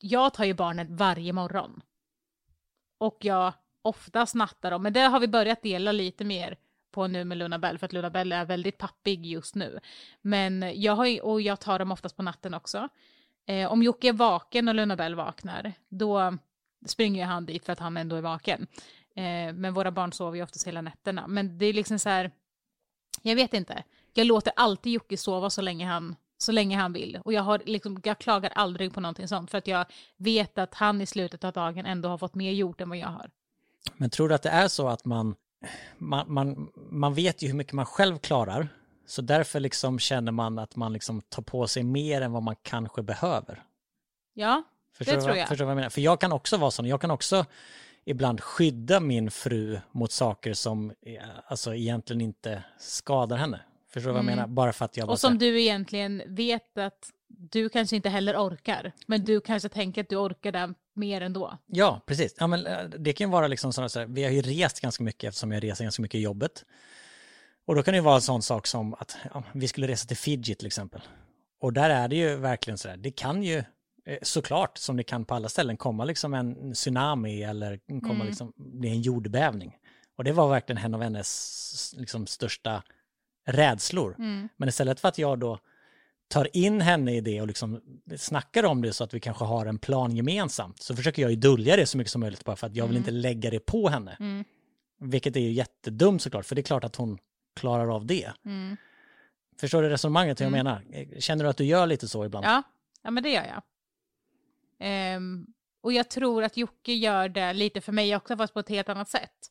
jag 0.05 0.35
tar 0.35 0.45
ju 0.45 0.55
barnen 0.55 0.97
varje 0.97 1.33
morgon. 1.33 1.83
Och 2.99 3.19
jag 3.21 3.53
oftast 3.83 4.35
nattar 4.35 4.71
dem, 4.71 4.83
men 4.83 4.93
det 4.93 5.01
har 5.01 5.21
vi 5.21 5.29
börjat 5.29 5.63
dela 5.63 5.93
lite 5.93 6.25
mer 6.25 6.57
på 6.91 7.07
nu 7.07 7.25
med 7.25 7.39
Luna 7.39 7.59
Bell, 7.59 7.79
för 7.79 7.87
att 7.87 7.93
Luna 7.93 8.11
Bell 8.11 8.33
är 8.33 8.45
väldigt 8.45 8.79
pappig 8.79 9.27
just 9.27 9.55
nu. 9.55 9.81
Men 10.23 10.81
jag 10.81 10.93
har 10.93 11.07
ju, 11.07 11.21
och 11.21 11.41
jag 11.41 11.61
tar 11.61 11.79
dem 11.79 11.93
oftast 11.93 12.17
på 12.17 12.23
natten 12.23 12.55
också. 12.55 12.89
Eh, 13.47 13.73
om 13.73 13.83
Jocke 13.83 14.09
är 14.09 14.13
vaken 14.13 14.69
och 14.69 14.75
Luna 14.75 14.97
Bell 14.97 15.15
vaknar, 15.15 15.73
då 15.89 16.39
springer 16.87 17.21
ju 17.21 17.27
han 17.27 17.47
dit 17.47 17.65
för 17.65 17.73
att 17.73 17.79
han 17.79 17.97
ändå 17.97 18.17
är 18.17 18.23
vaken. 18.23 18.67
Eh, 19.17 19.53
men 19.53 19.75
våra 19.75 19.91
barn 19.91 20.13
sover 20.13 20.37
ju 20.37 20.43
oftast 20.43 20.67
hela 20.67 20.81
nätterna. 20.81 21.27
Men 21.27 21.59
det 21.59 21.67
är 21.67 21.73
liksom 21.73 21.99
så 21.99 22.09
här, 22.09 22.31
jag 23.23 23.37
vet 23.37 23.55
inte. 23.55 23.85
Jag 24.15 24.27
låter 24.27 24.53
alltid 24.57 24.93
Jocke 24.93 25.17
sova 25.17 25.51
så 25.51 25.63
länge 25.63 25.87
han, 25.87 26.17
så 26.45 26.53
länge 26.53 26.76
han 26.76 26.92
vill. 26.92 27.18
Och 27.24 27.32
jag, 27.32 27.42
har 27.42 27.62
liksom, 27.66 28.01
jag 28.05 28.18
klagar 28.18 28.53
aldrig 28.55 28.95
på 28.95 29.01
någonting 29.01 29.28
sånt, 29.28 29.51
för 29.51 29.59
att 29.59 29.66
jag 29.66 29.86
vet 30.16 30.59
att 30.59 30.74
han 30.74 31.01
i 31.01 31.07
slutet 31.07 31.45
av 31.45 31.53
dagen 31.53 31.86
ändå 31.86 32.09
har 32.09 32.18
fått 32.18 32.34
mer 32.34 32.53
gjort 32.53 32.80
än 32.80 32.88
vad 32.88 32.99
jag 32.99 33.09
har. 33.09 33.30
Men 33.97 34.11
tror 34.11 34.28
du 34.28 34.34
att 34.34 34.42
det 34.42 34.49
är 34.49 34.68
så 34.68 34.88
att 34.88 35.05
man, 35.05 35.34
man, 35.99 36.32
man, 36.32 36.68
man 36.90 37.14
vet 37.14 37.42
ju 37.42 37.49
hur 37.49 37.55
mycket 37.55 37.72
man 37.72 37.86
själv 37.86 38.18
klarar, 38.18 38.68
så 39.07 39.22
därför 39.22 39.61
liksom 39.61 39.99
känner 39.99 40.32
man 40.32 40.59
att 40.59 40.76
man 40.76 40.92
liksom 40.92 41.20
tar 41.20 41.42
på 41.42 41.66
sig 41.66 41.82
mer 41.82 42.20
än 42.20 42.32
vad 42.32 42.42
man 42.42 42.57
kanske 42.62 43.03
behöver? 43.03 43.62
Ja, 44.34 44.62
Förstår 44.97 45.14
Det 45.14 45.20
tror 45.22 45.36
jag. 45.36 45.49
Förstår 45.49 45.64
vad 45.64 45.70
jag 45.70 45.76
menar? 45.76 45.90
För 45.90 46.01
jag 46.01 46.20
kan 46.20 46.32
också 46.32 46.57
vara 46.57 46.70
sån, 46.70 46.86
jag 46.86 47.01
kan 47.01 47.11
också 47.11 47.47
ibland 48.05 48.40
skydda 48.40 49.01
min 49.01 49.30
fru 49.30 49.80
mot 49.92 50.12
saker 50.12 50.55
som 50.55 50.90
eh, 50.90 51.22
alltså, 51.47 51.74
egentligen 51.74 52.20
inte 52.20 52.64
skadar 52.78 53.36
henne. 53.36 53.61
Förstår 53.95 54.09
du 54.11 54.12
vad 54.12 54.18
jag 54.18 54.24
Mm. 54.24 54.36
menar? 54.36 54.49
Bara 54.49 54.72
för 54.72 54.84
att 54.84 54.97
jag 54.97 55.11
och 55.11 55.20
som 55.20 55.38
säger, 55.38 55.53
du 55.53 55.61
egentligen 55.61 56.22
vet 56.26 56.78
att 56.78 57.11
du 57.28 57.68
kanske 57.68 57.97
inte 57.97 58.09
heller 58.09 58.36
orkar. 58.36 58.92
Men 59.07 59.24
du 59.24 59.40
kanske 59.40 59.68
tänker 59.68 60.01
att 60.01 60.09
du 60.09 60.16
orkar 60.16 60.53
det 60.53 60.74
mer 60.95 61.20
ändå. 61.20 61.59
Ja, 61.66 62.01
precis. 62.07 62.34
Ja, 62.38 62.47
men 62.47 62.66
eh, 62.66 62.84
det 62.84 63.12
kan 63.12 63.26
ju 63.26 63.30
vara 63.32 63.49
liksom 63.49 63.72
sådana 63.72 63.88
så 63.88 63.99
här, 63.99 64.07
vi 64.07 64.24
har 64.24 64.30
ju 64.30 64.42
rest 64.42 64.80
ganska 64.80 65.05
mycket 65.05 65.28
eftersom 65.28 65.53
jag 65.53 65.62
reser 65.64 65.84
ganska 65.84 66.03
mycket 66.03 66.18
i 66.18 66.22
jobbet. 66.22 66.64
Och 67.66 67.74
då 67.74 67.82
kan 67.82 67.92
det 67.92 67.97
ju 67.99 68.05
vara 68.05 68.14
en 68.14 68.20
sån 68.22 68.42
sak 68.42 68.66
som 68.66 68.95
att 68.95 69.16
ja, 69.34 69.42
vi 69.55 69.68
skulle 69.68 69.86
resa 69.88 70.07
till 70.09 70.16
Fiji 70.16 70.55
till 70.55 70.66
exempel. 70.66 71.01
Och 71.61 71.72
där 71.72 71.90
är 71.90 72.09
det 72.09 72.16
ju 72.16 72.36
verkligen 72.36 72.78
så 72.78 72.88
där, 72.88 72.97
det 72.97 73.11
kan 73.11 73.42
ju 73.42 73.59
eh, 74.07 74.18
såklart 74.22 74.78
som 74.78 74.97
det 74.97 75.03
kan 75.05 75.24
på 75.24 75.34
alla 75.34 75.49
ställen 75.49 75.76
komma 75.76 76.05
liksom 76.05 76.34
en 76.34 76.72
tsunami 76.74 77.42
eller 77.42 77.78
komma 78.01 78.14
Mm. 78.14 78.26
liksom 78.26 78.53
bli 78.57 78.88
en 78.88 79.01
jordbävning. 79.03 79.76
Och 80.16 80.24
det 80.24 80.32
var 80.32 80.49
verkligen 80.49 80.84
en 80.84 80.95
av 80.95 81.03
hennes 81.03 81.95
liksom 81.99 82.26
största 82.26 82.82
rädslor. 83.45 84.14
Mm. 84.18 84.49
Men 84.57 84.68
istället 84.68 85.01
för 85.01 85.09
att 85.09 85.18
jag 85.18 85.38
då 85.38 85.59
tar 86.28 86.57
in 86.57 86.80
henne 86.80 87.16
i 87.16 87.20
det 87.20 87.40
och 87.40 87.47
liksom 87.47 87.80
snackar 88.16 88.64
om 88.64 88.82
det 88.82 88.92
så 88.92 89.05
att 89.05 89.14
vi 89.14 89.20
kanske 89.20 89.45
har 89.45 89.66
en 89.66 89.78
plan 89.78 90.16
gemensamt 90.16 90.82
så 90.82 90.97
försöker 90.97 91.22
jag 91.22 91.30
ju 91.30 91.36
dölja 91.36 91.76
det 91.76 91.86
så 91.86 91.99
mycket 91.99 92.11
som 92.11 92.20
möjligt 92.20 92.45
bara 92.45 92.57
för 92.57 92.66
att 92.66 92.76
jag 92.76 92.86
vill 92.86 92.97
inte 92.97 93.11
lägga 93.11 93.51
det 93.51 93.61
på 93.61 93.88
henne. 93.88 94.16
Mm. 94.20 94.45
Vilket 95.01 95.36
är 95.36 95.40
ju 95.40 95.51
jättedumt 95.51 96.22
såklart, 96.22 96.47
för 96.47 96.55
det 96.55 96.61
är 96.61 96.62
klart 96.62 96.84
att 96.84 96.97
hon 96.97 97.18
klarar 97.57 97.95
av 97.95 98.07
det. 98.07 98.32
Mm. 98.45 98.76
Förstår 99.61 99.82
du 99.82 99.88
resonemanget 99.88 100.40
hur 100.40 100.45
jag 100.45 100.53
menar? 100.53 100.82
Känner 101.20 101.45
du 101.45 101.51
att 101.51 101.57
du 101.57 101.64
gör 101.64 101.86
lite 101.86 102.09
så 102.09 102.24
ibland? 102.24 102.47
Ja, 102.47 102.62
ja 103.03 103.11
men 103.11 103.22
det 103.22 103.30
gör 103.30 103.45
jag. 103.45 103.62
Ehm, 104.78 105.47
och 105.80 105.92
jag 105.92 106.11
tror 106.11 106.45
att 106.45 106.57
Jocke 106.57 106.92
gör 106.92 107.28
det 107.28 107.53
lite 107.53 107.80
för 107.80 107.92
mig 107.92 108.16
också, 108.16 108.36
fast 108.36 108.55
på 108.55 108.61
ett 108.61 108.68
helt 108.68 108.88
annat 108.88 109.09
sätt. 109.09 109.51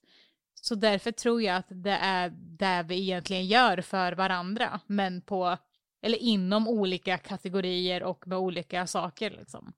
Så 0.66 0.76
därför 0.76 1.12
tror 1.12 1.42
jag 1.42 1.56
att 1.56 1.66
det 1.70 1.92
är 1.92 2.30
det 2.36 2.86
vi 2.88 3.02
egentligen 3.02 3.46
gör 3.46 3.82
för 3.82 4.12
varandra, 4.12 4.80
men 4.88 5.22
på, 5.22 5.58
eller 6.02 6.18
inom 6.18 6.68
olika 6.68 7.18
kategorier 7.18 8.04
och 8.04 8.28
med 8.28 8.38
olika 8.38 8.88
saker 8.88 9.32
liksom. 9.32 9.74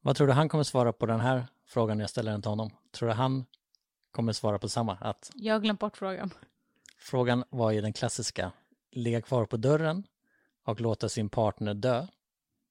Vad 0.00 0.16
tror 0.16 0.26
du 0.26 0.32
han 0.32 0.48
kommer 0.48 0.64
svara 0.64 0.92
på 0.92 1.06
den 1.06 1.20
här 1.20 1.46
frågan 1.66 1.96
när 1.96 2.02
jag 2.02 2.10
ställer 2.10 2.32
den 2.32 2.42
till 2.42 2.48
honom? 2.48 2.70
Tror 2.92 3.08
du 3.08 3.14
han 3.14 3.44
kommer 4.10 4.32
svara 4.32 4.58
på 4.58 4.68
samma? 4.68 4.94
Att 5.00 5.30
Jag 5.34 5.54
har 5.54 5.60
glömt 5.60 5.80
bort 5.80 5.96
frågan. 5.96 6.30
frågan 6.98 7.44
var 7.50 7.70
ju 7.70 7.80
den 7.80 7.92
klassiska, 7.92 8.52
ligga 8.92 9.22
kvar 9.22 9.44
på 9.44 9.56
dörren 9.56 10.04
och 10.64 10.80
låta 10.80 11.08
sin 11.08 11.28
partner 11.28 11.74
dö. 11.74 12.06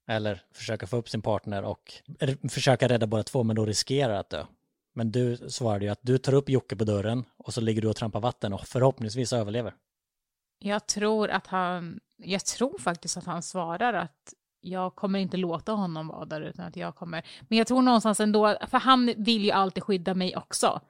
Eller 0.08 0.41
försöka 0.51 0.88
få 0.88 0.97
upp 0.97 1.10
sin 1.10 1.22
partner 1.22 1.64
och 1.64 1.93
försöka 2.49 2.88
rädda 2.88 3.08
båda 3.08 3.24
två 3.24 3.43
men 3.43 3.55
då 3.55 3.66
riskerar 3.66 4.14
att 4.14 4.30
dö. 4.30 4.45
Men 4.98 5.12
du 5.12 5.38
svarade 5.38 5.86
ju 5.86 5.91
att 5.91 6.00
du 6.02 6.18
tar 6.18 6.34
upp 6.34 6.50
Jocke 6.50 6.76
på 6.76 6.84
dörren 6.84 7.26
och 7.38 7.54
så 7.54 7.62
ligger 7.62 7.82
du 7.82 7.88
och 7.88 7.95
trampar 7.95 8.20
vatten 8.20 8.54
och 8.54 8.68
förhoppningsvis 8.68 9.34
överlever. 9.34 9.74
Jag 10.60 10.88
tror 10.88 11.30
att 11.30 11.48
han, 11.48 12.00
jag 12.18 12.45
tror 12.45 12.80
faktiskt 12.80 13.18
att 13.18 13.26
han 13.26 13.41
svarar 13.41 13.93
att 13.93 14.34
jag 14.62 14.95
kommer 14.95 15.20
inte 15.20 15.38
låta 15.38 15.72
honom 15.72 16.08
vara 16.08 16.26
där 16.26 16.41
utan 16.41 16.66
att 16.66 16.76
jag 16.76 16.95
kommer, 16.95 17.26
men 17.48 17.58
jag 17.58 17.68
tror 17.68 17.82
någonstans 17.82 18.20
ändå, 18.20 18.58
för 18.68 18.78
han 18.78 19.14
vill 19.18 19.45
ju 19.45 19.52
alltid 19.52 19.84
skydda 19.84 20.14
mig 20.14 20.38
också. 20.38 20.82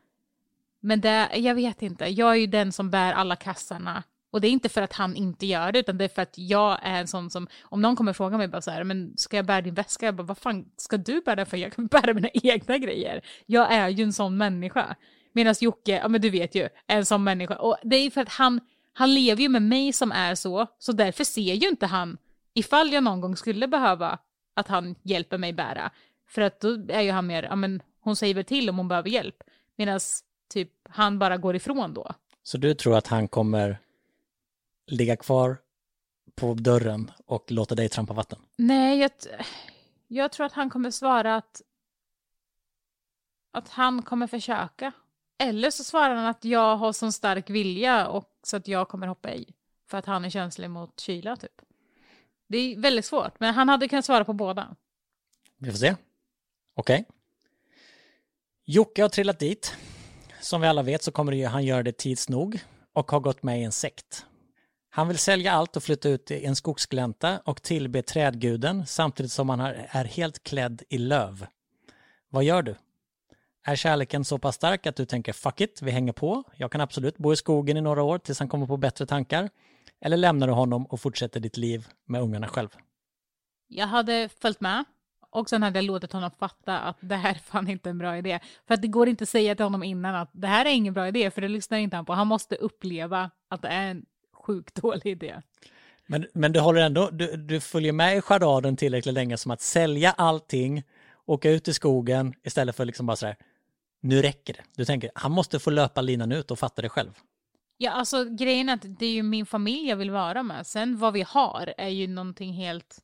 Men 0.79 1.01
det, 1.01 1.29
jag 1.37 1.55
vet 1.55 1.81
inte, 1.81 2.05
jag 2.05 2.31
är 2.31 2.35
ju 2.35 2.47
den 2.47 2.71
som 2.71 2.89
bär 2.89 3.13
alla 3.13 3.35
kassarna. 3.35 4.03
Och 4.31 4.41
det 4.41 4.47
är 4.47 4.51
inte 4.51 4.69
för 4.69 4.81
att 4.81 4.93
han 4.93 5.15
inte 5.15 5.45
gör 5.45 5.71
det, 5.71 5.79
utan 5.79 5.97
det 5.97 6.03
är 6.03 6.09
för 6.09 6.21
att 6.21 6.37
jag 6.37 6.79
är 6.81 6.99
en 6.99 7.07
sån 7.07 7.29
som, 7.29 7.47
om 7.61 7.81
någon 7.81 7.95
kommer 7.95 8.13
fråga 8.13 8.37
mig 8.37 8.47
bara 8.47 8.61
så 8.61 8.71
här, 8.71 8.83
men 8.83 9.17
ska 9.17 9.35
jag 9.35 9.45
bära 9.45 9.61
din 9.61 9.73
väska? 9.73 10.05
Jag 10.05 10.15
bara, 10.15 10.23
vad 10.23 10.37
fan 10.37 10.65
ska 10.77 10.97
du 10.97 11.21
bära 11.21 11.35
den 11.35 11.45
för? 11.45 11.57
Jag 11.57 11.73
kan 11.73 11.87
bära 11.91 12.13
mina 12.13 12.29
egna 12.33 12.77
grejer. 12.77 13.21
Jag 13.45 13.73
är 13.73 13.89
ju 13.89 14.03
en 14.03 14.13
sån 14.13 14.37
människa. 14.37 14.95
Medan 15.33 15.55
Jocke, 15.59 15.91
ja 15.91 16.07
men 16.07 16.21
du 16.21 16.29
vet 16.29 16.55
ju, 16.55 16.69
är 16.87 16.97
en 16.97 17.05
sån 17.05 17.23
människa. 17.23 17.55
Och 17.55 17.77
det 17.83 17.95
är 17.95 18.09
för 18.09 18.21
att 18.21 18.29
han, 18.29 18.61
han 18.93 19.13
lever 19.13 19.41
ju 19.41 19.49
med 19.49 19.61
mig 19.61 19.93
som 19.93 20.11
är 20.11 20.35
så, 20.35 20.67
så 20.79 20.91
därför 20.91 21.23
ser 21.23 21.53
ju 21.53 21.69
inte 21.69 21.85
han, 21.85 22.17
ifall 22.53 22.93
jag 22.93 23.03
någon 23.03 23.21
gång 23.21 23.35
skulle 23.35 23.67
behöva 23.67 24.19
att 24.53 24.67
han 24.67 24.95
hjälper 25.03 25.37
mig 25.37 25.53
bära. 25.53 25.91
För 26.29 26.41
att 26.41 26.59
då 26.59 26.77
är 26.89 27.01
ju 27.01 27.11
han 27.11 27.27
mer, 27.27 27.43
ja 27.43 27.55
men 27.55 27.81
hon 27.99 28.15
säger 28.15 28.33
väl 28.33 28.45
till 28.45 28.69
om 28.69 28.77
hon 28.77 28.87
behöver 28.87 29.09
hjälp. 29.09 29.35
Medan 29.75 29.99
typ 30.49 30.71
han 30.89 31.19
bara 31.19 31.37
går 31.37 31.55
ifrån 31.55 31.93
då. 31.93 32.11
Så 32.43 32.57
du 32.57 32.73
tror 32.73 32.97
att 32.97 33.07
han 33.07 33.27
kommer 33.27 33.79
ligga 34.87 35.15
kvar 35.15 35.57
på 36.35 36.53
dörren 36.53 37.11
och 37.25 37.51
låta 37.51 37.75
dig 37.75 37.89
trampa 37.89 38.13
vatten? 38.13 38.39
Nej, 38.55 38.99
jag, 38.99 39.11
jag 40.07 40.31
tror 40.31 40.45
att 40.45 40.53
han 40.53 40.69
kommer 40.69 40.91
svara 40.91 41.35
att, 41.35 41.61
att 43.51 43.69
han 43.69 44.01
kommer 44.01 44.27
försöka. 44.27 44.91
Eller 45.39 45.71
så 45.71 45.83
svarar 45.83 46.15
han 46.15 46.25
att 46.25 46.45
jag 46.45 46.77
har 46.77 46.93
sån 46.93 47.13
stark 47.13 47.49
vilja 47.49 48.07
och 48.07 48.31
så 48.43 48.57
att 48.57 48.67
jag 48.67 48.89
kommer 48.89 49.07
hoppa 49.07 49.33
i. 49.33 49.53
För 49.87 49.97
att 49.97 50.05
han 50.05 50.25
är 50.25 50.29
känslig 50.29 50.69
mot 50.69 50.99
kyla 50.99 51.35
typ. 51.35 51.61
Det 52.47 52.57
är 52.57 52.79
väldigt 52.79 53.05
svårt, 53.05 53.39
men 53.39 53.53
han 53.53 53.69
hade 53.69 53.87
kunnat 53.87 54.05
svara 54.05 54.25
på 54.25 54.33
båda. 54.33 54.75
Vi 55.57 55.71
får 55.71 55.77
se. 55.77 55.95
Okej. 56.75 57.05
Jocke 58.65 59.01
har 59.01 59.09
trillat 59.09 59.39
dit. 59.39 59.75
Som 60.41 60.61
vi 60.61 60.67
alla 60.67 60.83
vet 60.83 61.03
så 61.03 61.11
kommer 61.11 61.45
han 61.45 61.65
göra 61.65 61.83
det 61.83 61.97
tids 61.97 62.29
nog 62.29 62.59
och 62.93 63.11
har 63.11 63.19
gått 63.19 63.43
med 63.43 63.59
i 63.59 63.63
en 63.63 63.71
sekt. 63.71 64.25
Han 64.97 65.07
vill 65.07 65.17
sälja 65.17 65.51
allt 65.51 65.75
och 65.75 65.83
flytta 65.83 66.09
ut 66.09 66.31
i 66.31 66.45
en 66.45 66.55
skogsglänta 66.55 67.39
och 67.45 67.61
tillbe 67.61 68.01
trädguden 68.01 68.85
samtidigt 68.85 69.31
som 69.31 69.49
han 69.49 69.59
är 69.89 70.05
helt 70.05 70.43
klädd 70.43 70.83
i 70.89 70.97
löv. 70.97 71.45
Vad 72.29 72.43
gör 72.43 72.61
du? 72.61 72.75
Är 73.63 73.75
kärleken 73.75 74.25
så 74.25 74.37
pass 74.37 74.55
stark 74.55 74.85
att 74.85 74.95
du 74.95 75.05
tänker 75.05 75.33
fuck 75.33 75.61
it, 75.61 75.81
vi 75.81 75.91
hänger 75.91 76.13
på, 76.13 76.43
jag 76.55 76.71
kan 76.71 76.81
absolut 76.81 77.17
bo 77.17 77.33
i 77.33 77.35
skogen 77.35 77.77
i 77.77 77.81
några 77.81 78.03
år 78.03 78.17
tills 78.17 78.39
han 78.39 78.47
kommer 78.49 78.67
på 78.67 78.77
bättre 78.77 79.05
tankar? 79.05 79.49
Eller 80.01 80.17
lämnar 80.17 80.47
du 80.47 80.53
honom 80.53 80.85
och 80.85 80.99
fortsätter 80.99 81.39
ditt 81.39 81.57
liv 81.57 81.87
med 82.05 82.21
ungarna 82.21 82.47
själv? 82.47 82.69
Jag 83.67 83.87
hade 83.87 84.29
följt 84.41 84.61
med 84.61 84.83
och 85.29 85.49
sen 85.49 85.63
hade 85.63 85.77
jag 85.79 85.85
låtit 85.85 86.13
honom 86.13 86.31
fatta 86.31 86.79
att 86.79 86.97
det 86.99 87.15
här 87.15 87.31
är 87.31 87.39
fan 87.39 87.69
inte 87.69 87.89
en 87.89 87.97
bra 87.97 88.17
idé. 88.17 88.39
För 88.67 88.73
att 88.73 88.81
det 88.81 88.87
går 88.87 89.09
inte 89.09 89.23
att 89.23 89.29
säga 89.29 89.55
till 89.55 89.65
honom 89.65 89.83
innan 89.83 90.15
att 90.15 90.29
det 90.33 90.47
här 90.47 90.65
är 90.65 90.69
ingen 90.69 90.93
bra 90.93 91.07
idé, 91.07 91.31
för 91.31 91.41
det 91.41 91.47
lyssnar 91.47 91.77
inte 91.77 91.95
han 91.95 92.05
på. 92.05 92.13
Han 92.13 92.27
måste 92.27 92.55
uppleva 92.55 93.31
att 93.49 93.61
det 93.61 93.67
är 93.67 93.91
en 93.91 94.05
sjukt 94.47 94.75
dålig 94.75 95.05
idé. 95.05 95.41
Men, 96.05 96.27
men 96.33 96.51
du 96.51 96.59
håller 96.59 96.81
ändå, 96.81 97.09
du, 97.09 97.37
du 97.37 97.59
följer 97.59 97.91
med 97.91 98.17
i 98.17 98.21
charaden 98.21 98.77
tillräckligt 98.77 99.13
länge 99.13 99.37
som 99.37 99.51
att 99.51 99.61
sälja 99.61 100.11
allting, 100.11 100.83
åka 101.25 101.51
ut 101.51 101.67
i 101.67 101.73
skogen 101.73 102.33
istället 102.43 102.75
för 102.75 102.85
liksom 102.85 103.05
bara 103.05 103.15
sådär, 103.15 103.35
nu 104.01 104.21
räcker 104.21 104.53
det. 104.53 104.63
Du 104.75 104.85
tänker, 104.85 105.11
han 105.15 105.31
måste 105.31 105.59
få 105.59 105.69
löpa 105.69 106.01
linan 106.01 106.31
ut 106.31 106.51
och 106.51 106.59
fatta 106.59 106.81
det 106.81 106.89
själv. 106.89 107.11
Ja, 107.77 107.91
alltså 107.91 108.25
grejen 108.25 108.69
är 108.69 108.73
att 108.73 108.99
det 108.99 109.05
är 109.05 109.11
ju 109.11 109.23
min 109.23 109.45
familj 109.45 109.89
jag 109.89 109.97
vill 109.97 110.11
vara 110.11 110.43
med. 110.43 110.67
Sen 110.67 110.97
vad 110.97 111.13
vi 111.13 111.21
har 111.21 111.73
är 111.77 111.89
ju 111.89 112.07
någonting 112.07 112.53
helt, 112.53 112.99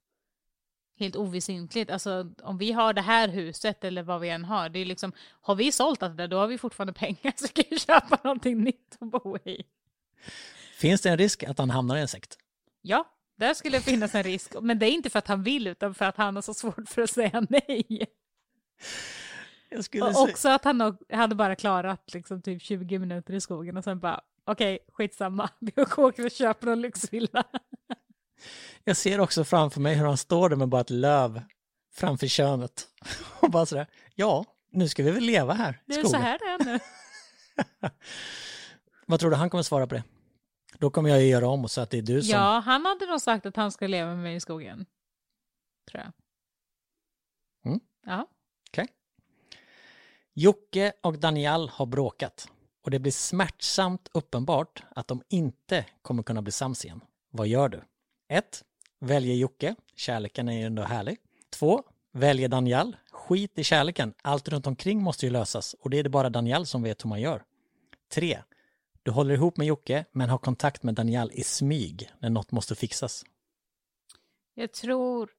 helt 1.00 1.16
oväsentligt. 1.16 1.92
Alltså 1.92 2.32
om 2.44 2.58
vi 2.58 2.72
har 2.72 2.94
det 2.94 3.02
här 3.02 3.28
huset 3.28 3.84
eller 3.84 4.04
vad 4.04 4.22
vi 4.22 4.30
än 4.30 4.46
har, 4.46 4.70
det 4.70 4.80
är 4.80 4.86
liksom, 4.86 5.14
har 5.42 5.56
vi 5.56 5.72
sålt 5.72 6.04
allt 6.04 6.18
det 6.18 6.24
där, 6.24 6.28
då 6.28 6.38
har 6.38 6.48
vi 6.48 6.58
fortfarande 6.58 6.94
pengar 6.94 7.34
så 7.36 7.48
kan 7.48 7.66
vi 7.70 7.80
köpa 7.80 8.20
någonting 8.24 8.64
nytt 8.64 8.98
att 9.00 9.12
bo 9.12 9.38
i. 9.38 9.64
Finns 10.84 11.02
det 11.02 11.10
en 11.10 11.18
risk 11.18 11.44
att 11.44 11.58
han 11.58 11.70
hamnar 11.70 11.98
i 11.98 12.02
en 12.02 12.08
sekt? 12.08 12.38
Ja, 12.82 13.06
där 13.38 13.54
skulle 13.54 13.78
det 13.78 13.84
finnas 13.84 14.16
en 14.16 14.24
risk. 14.24 14.54
Men 14.62 14.80
det 14.80 14.86
är 14.86 14.92
inte 14.92 15.10
för 15.10 15.20
att 15.20 15.28
han 15.28 15.44
vill, 15.44 15.68
utan 15.68 15.94
för 15.94 16.06
att 16.06 16.18
han 16.18 16.36
har 16.36 16.42
så 16.42 16.54
svårt 16.54 16.90
för 16.90 17.02
att 17.02 17.10
säga 17.10 17.46
nej. 17.50 18.06
Och 20.02 20.22
också 20.22 20.50
att 20.50 20.64
han 20.64 20.98
hade 21.14 21.36
bara 21.36 21.56
klarat 21.56 22.14
liksom 22.14 22.42
typ 22.42 22.62
20 22.62 23.00
minuter 23.00 23.34
i 23.34 23.42
skogen 23.42 23.78
och 23.78 23.84
sen 23.84 24.00
bara, 24.00 24.22
okej, 24.46 24.80
skitsamma, 24.94 25.50
vi 25.60 25.72
åker 25.98 26.26
och 26.26 26.32
köper 26.32 26.68
en 26.68 26.82
lyxvilla. 26.82 27.44
Jag 28.84 28.98
ser 28.98 29.20
också 29.20 29.44
framför 29.44 29.82
mig 29.82 29.96
hur 29.96 30.06
han 30.06 30.18
står 30.18 30.50
där 30.50 30.56
med 30.56 30.70
bara 30.70 30.82
ett 30.82 30.90
löv 30.90 31.42
framför 31.94 32.28
könet. 32.28 32.88
Och 33.40 33.52
bara 33.52 33.66
sådär, 33.66 33.88
ja, 34.16 34.46
nu 34.72 34.88
ska 34.88 35.04
vi 35.04 35.12
väl 35.12 35.24
leva 35.24 35.54
här 35.54 35.72
i 35.72 35.76
Det 35.86 35.94
är 35.94 36.04
skogen. 36.04 36.12
så 36.12 36.18
här 36.18 36.40
det 36.40 36.64
är 36.64 36.74
nu. 36.74 36.80
Vad 39.06 39.20
tror 39.20 39.30
du 39.30 39.36
han 39.36 39.50
kommer 39.50 39.64
svara 39.64 39.88
på 39.88 39.96
det? 39.96 40.04
Då 40.84 40.90
kommer 40.90 41.10
jag 41.10 41.24
göra 41.24 41.48
om 41.48 41.64
och 41.64 41.72
säga 41.72 41.84
att 41.84 41.90
det 41.90 41.98
är 41.98 42.02
du 42.02 42.22
som... 42.22 42.32
Ja, 42.32 42.60
han 42.66 42.86
hade 42.86 43.06
nog 43.06 43.22
sagt 43.22 43.46
att 43.46 43.56
han 43.56 43.72
ska 43.72 43.88
leva 43.88 44.10
med 44.10 44.24
mig 44.24 44.36
i 44.36 44.40
skogen. 44.40 44.86
Tror 45.92 46.04
jag. 46.04 46.12
Mm. 47.66 47.80
Ja. 48.06 48.28
Okej. 48.70 48.88
Jocke 50.34 50.94
och 51.02 51.20
Daniel 51.20 51.70
har 51.70 51.86
bråkat 51.86 52.48
och 52.84 52.92
det 52.92 53.00
blir 53.00 53.12
smärtsamt 53.12 54.10
uppenbart 54.14 54.84
att 54.96 55.08
de 55.08 55.22
inte 55.30 55.86
kommer 56.02 56.24
kunna 56.24 56.42
bli 56.42 56.52
sams 56.52 56.86
igen. 56.86 57.02
Vad 57.30 57.48
gör 57.48 57.70
du? 57.70 57.84
1. 58.30 58.64
Väljer 59.00 59.36
Jocke. 59.36 59.76
Kärleken 59.96 60.50
är 60.50 60.54
ju 60.60 60.66
ändå 60.66 60.84
härlig. 60.84 61.18
2. 61.50 61.84
Väljer 62.12 62.48
Daniel. 62.48 62.98
Skit 63.12 63.60
i 63.60 63.64
kärleken. 63.64 64.14
Allt 64.22 64.48
runt 64.48 64.68
omkring 64.68 65.02
måste 65.02 65.26
ju 65.26 65.32
lösas 65.32 65.74
och 65.74 65.90
det 65.90 66.00
är 66.00 66.04
det 66.04 66.10
bara 66.10 66.30
Daniel 66.30 66.66
som 66.66 66.84
vet 66.84 67.06
hur 67.06 67.10
man 67.10 67.22
gör. 67.22 67.44
3. 68.14 68.40
Du 69.04 69.12
håller 69.12 69.34
ihop 69.34 69.58
med 69.58 69.68
Jocke 69.68 70.06
men 70.12 70.30
har 70.30 70.38
kontakt 70.38 70.84
med 70.84 70.96
Daniel 70.96 71.32
i 71.34 71.44
smyg 71.44 72.10
när 72.20 72.30
något 72.30 72.52
måste 72.52 72.76
fixas. 72.76 73.26
Jag 74.54 74.72
tror, 74.74 75.30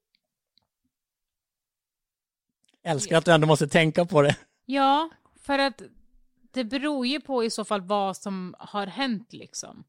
Älskar 2.82 3.16
att 3.18 3.24
du 3.24 3.32
ändå 3.32 3.46
måste 3.46 3.68
tänka 3.68 4.04
på 4.04 4.22
det. 4.22 4.36
ja, 4.66 5.10
för 5.40 5.58
att 5.58 5.82
det 6.52 6.64
beror 6.64 7.06
ju 7.06 7.20
på 7.20 7.44
i 7.44 7.50
så 7.50 7.64
fall 7.64 7.80
vad 7.80 8.16
som 8.16 8.54
har 8.58 8.86
hänt 8.86 9.32
liksom. 9.32 9.84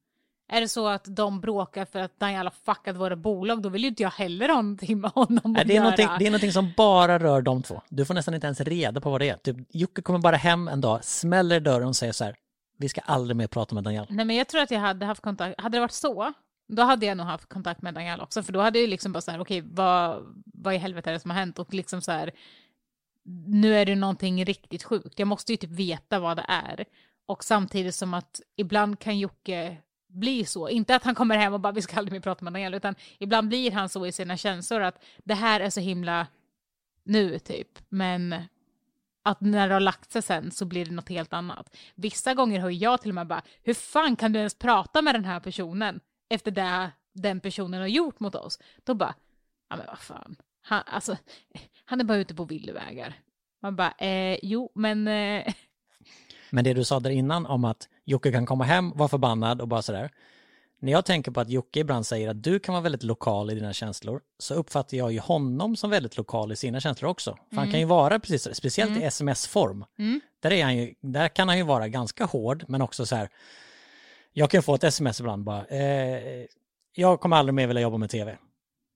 Är 0.48 0.62
det 0.62 0.70
så 0.70 0.88
att 0.88 1.06
de 1.16 1.42
bråkar 1.42 1.86
för 1.86 2.00
att 2.00 2.20
Daniel 2.20 2.46
har 2.46 2.74
fuckat 2.74 2.96
våra 2.96 3.16
bolag, 3.16 3.62
då 3.62 3.70
vill 3.70 3.82
ju 3.82 3.88
inte 3.88 4.04
jag 4.04 4.10
heller 4.10 4.48
ha 4.50 4.56
någonting 4.62 5.00
med 5.00 5.12
honom 5.12 5.42
Nej, 5.54 5.62
att 5.62 5.68
det, 5.68 5.74
är 5.74 6.06
göra. 6.06 6.18
det 6.18 6.26
är 6.26 6.32
någonting 6.32 6.52
som 6.52 6.74
bara 6.78 7.20
rör 7.20 7.42
de 7.42 7.64
två. 7.64 7.82
Du 7.90 8.06
får 8.06 8.14
nästan 8.14 8.34
inte 8.34 8.48
ens 8.48 8.62
reda 8.62 9.02
på 9.02 9.10
vad 9.12 9.22
det 9.22 9.30
är. 9.30 9.38
Typ, 9.38 9.58
Jocke 9.70 10.02
kommer 10.02 10.20
bara 10.20 10.36
hem 10.36 10.68
en 10.68 10.82
dag, 10.82 11.06
smäller 11.06 11.60
dörren 11.60 11.88
och 11.88 11.96
säger 11.96 12.14
så 12.14 12.24
här, 12.24 12.36
vi 12.78 12.90
ska 12.90 13.02
aldrig 13.02 13.38
mer 13.38 13.48
prata 13.48 13.76
med 13.76 13.84
Daniel. 13.84 14.06
Nej 14.10 14.26
men 14.26 14.36
jag 14.36 14.48
tror 14.48 14.62
att 14.62 14.72
jag 14.72 14.80
hade 14.80 15.06
haft 15.06 15.22
kontakt, 15.22 15.62
hade 15.62 15.78
det 15.78 15.82
varit 15.82 15.92
så, 15.92 16.34
då 16.68 16.82
hade 16.82 17.06
jag 17.06 17.18
nog 17.18 17.26
haft 17.26 17.50
kontakt 17.50 17.82
med 17.82 17.94
Daniel 17.94 18.22
också, 18.22 18.44
för 18.44 18.54
då 18.54 18.62
hade 18.62 18.80
jag 18.80 18.90
liksom 18.90 19.12
bara 19.12 19.22
så 19.22 19.32
här, 19.32 19.40
okej, 19.40 19.62
vad, 19.62 20.26
vad 20.46 20.74
i 20.74 20.78
helvete 20.78 21.10
är 21.10 21.14
det 21.14 21.20
som 21.20 21.32
har 21.32 21.38
hänt? 21.38 21.60
Och 21.60 21.74
liksom 21.74 22.02
så 22.02 22.12
här, 22.12 22.32
nu 23.48 23.76
är 23.76 23.86
det 23.86 23.96
någonting 23.96 24.46
riktigt 24.46 24.84
sjukt, 24.84 25.20
jag 25.20 25.28
måste 25.28 25.54
ju 25.54 25.58
typ 25.58 25.72
veta 25.72 26.20
vad 26.20 26.38
det 26.38 26.46
är. 26.48 26.86
Och 27.26 27.44
samtidigt 27.44 27.96
som 27.96 28.14
att 28.14 28.42
ibland 28.56 29.00
kan 29.00 29.20
Jocke 29.20 29.78
bli 30.08 30.46
så, 30.46 30.70
inte 30.70 30.96
att 30.96 31.04
han 31.04 31.16
kommer 31.16 31.38
hem 31.38 31.54
och 31.54 31.60
bara 31.60 31.74
vi 31.74 31.82
ska 31.82 31.98
aldrig 31.98 32.14
mer 32.14 32.20
prata 32.20 32.44
med 32.44 32.54
Daniel, 32.54 32.74
utan 32.74 32.96
ibland 33.20 33.48
blir 33.48 33.72
han 33.72 33.90
så 33.90 34.06
i 34.06 34.12
sina 34.12 34.38
känslor 34.38 34.82
att 34.82 35.04
det 35.24 35.34
här 35.34 35.60
är 35.60 35.70
så 35.70 35.80
himla 35.80 36.28
nu 37.04 37.40
typ, 37.40 37.68
men 37.90 38.36
att 39.26 39.42
när 39.42 39.68
det 39.68 39.74
har 39.74 39.80
lagt 39.80 40.12
sig 40.12 40.22
sen 40.22 40.52
så 40.52 40.66
blir 40.66 40.86
det 40.86 40.92
något 40.92 41.10
helt 41.10 41.34
annat. 41.34 41.76
Vissa 41.96 42.34
gånger 42.34 42.60
hör 42.60 42.70
jag 42.70 43.02
till 43.02 43.12
och 43.12 43.16
med 43.16 43.28
bara, 43.28 43.42
hur 43.64 43.74
fan 43.74 44.16
kan 44.16 44.34
du 44.34 44.40
ens 44.40 44.56
prata 44.56 45.02
med 45.02 45.16
den 45.16 45.26
här 45.26 45.40
personen 45.40 46.00
efter 46.30 46.52
det 46.52 46.92
den 47.14 47.40
personen 47.40 47.82
har 47.82 47.88
gjort 47.88 48.20
mot 48.20 48.36
oss? 48.36 48.60
Då 48.84 48.94
bara, 48.94 49.16
ja 49.70 49.76
men 49.76 49.86
vad 49.88 50.00
fan, 50.00 50.36
han, 50.62 50.84
alltså, 50.86 51.18
han 51.86 52.00
är 52.00 52.04
bara 52.04 52.18
ute 52.18 52.36
på 52.36 52.46
villovägar. 52.46 53.14
Man 53.62 53.76
bara, 53.76 53.92
eh, 53.92 54.38
jo 54.44 54.72
men, 54.76 55.08
eh, 55.08 55.54
Men 56.50 56.64
det 56.64 56.74
du 56.74 56.84
sa 56.84 57.00
där 57.00 57.10
innan 57.10 57.46
om 57.46 57.66
att 57.66 57.90
Jocke 58.04 58.32
kan 58.32 58.46
komma 58.46 58.64
hem, 58.64 58.92
vara 58.92 59.10
förbannad 59.10 59.62
och 59.62 59.68
bara 59.68 59.82
sådär. 59.82 60.12
När 60.80 60.92
jag 60.92 61.06
tänker 61.06 61.32
på 61.32 61.40
att 61.40 61.50
Jocke 61.50 61.80
ibland 61.80 62.06
säger 62.06 62.30
att 62.30 62.44
du 62.44 62.60
kan 62.60 62.74
vara 62.74 62.82
väldigt 62.84 63.04
lokal 63.04 63.52
i 63.52 63.56
dina 63.56 63.74
känslor 63.74 64.22
så 64.40 64.54
uppfattar 64.54 64.98
jag 64.98 65.12
ju 65.12 65.20
honom 65.20 65.76
som 65.76 65.90
väldigt 65.90 66.18
lokal 66.18 66.52
i 66.52 66.56
sina 66.56 66.80
känslor 66.80 67.10
också. 67.12 67.38
För 67.50 67.56
han 67.58 67.72
kan 67.72 67.80
ju 67.80 67.86
vara 67.86 68.20
precis 68.20 68.44
så, 68.44 68.54
speciellt 68.54 68.98
i 68.98 69.04
sms-form. 69.04 69.86
Där, 70.40 70.52
är 70.54 70.64
han 70.64 70.78
ju, 70.78 70.94
där 71.02 71.28
kan 71.28 71.48
han 71.48 71.58
ju 71.58 71.64
vara 71.64 71.88
ganska 71.88 72.26
hård 72.26 72.66
men 72.68 72.82
också 72.82 73.06
så 73.06 73.16
här. 73.16 73.30
Jag 74.34 74.50
kan 74.50 74.64
få 74.64 74.76
ett 74.76 74.84
sms 74.84 75.20
ibland 75.20 75.44
bara. 75.44 75.66
Eh, 75.66 76.46
jag 76.96 77.20
kommer 77.20 77.38
aldrig 77.38 77.54
mer 77.54 77.68
vilja 77.68 77.82
jobba 77.82 77.98
med 77.98 78.10
tv. 78.10 78.38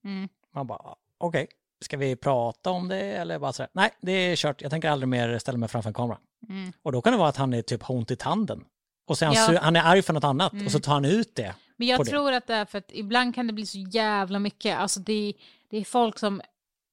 Mm. 0.05 0.29
Man 0.55 0.67
bara, 0.67 0.95
okej, 1.17 1.47
ska 1.81 1.97
vi 1.97 2.15
prata 2.15 2.69
om 2.71 2.87
det 2.87 3.01
eller 3.01 3.39
bara 3.39 3.53
så 3.53 3.63
här. 3.63 3.69
Nej, 3.73 3.89
det 4.01 4.11
är 4.11 4.35
kört. 4.35 4.61
Jag 4.61 4.71
tänker 4.71 4.89
aldrig 4.89 5.07
mer 5.07 5.37
ställa 5.39 5.57
mig 5.57 5.69
framför 5.69 5.89
en 5.89 5.93
kamera. 5.93 6.17
Mm. 6.49 6.71
Och 6.83 6.91
då 6.91 7.01
kan 7.01 7.13
det 7.13 7.19
vara 7.19 7.29
att 7.29 7.37
han 7.37 7.53
är 7.53 7.61
typ 7.61 7.83
har 7.83 7.95
ont 7.95 8.11
i 8.11 8.15
tanden. 8.15 8.63
Och 9.07 9.17
sen 9.17 9.33
Ja. 9.33 9.45
så, 9.45 9.57
han 9.57 9.75
är 9.75 9.83
arg 9.83 10.01
för 10.01 10.13
något 10.13 10.23
annat 10.23 10.53
och 10.65 10.71
så 10.71 10.79
tar 10.79 10.93
han 10.93 11.05
ut 11.05 11.35
det. 11.35 11.55
Men 11.79 11.87
jag 11.87 11.97
på 11.97 12.03
det. 12.03 12.09
tror 12.09 12.31
att 12.31 12.47
det 12.47 12.53
är 12.53 12.65
för 12.65 12.77
att 12.77 12.91
ibland 12.93 13.35
kan 13.35 13.47
det 13.47 13.53
bli 13.53 13.65
så 13.65 13.77
jävla 13.77 14.39
mycket. 14.39 14.77
Alltså 14.77 14.99
det, 14.99 15.33
det 15.69 15.77
är 15.77 15.83
folk 15.83 16.19
som, 16.19 16.41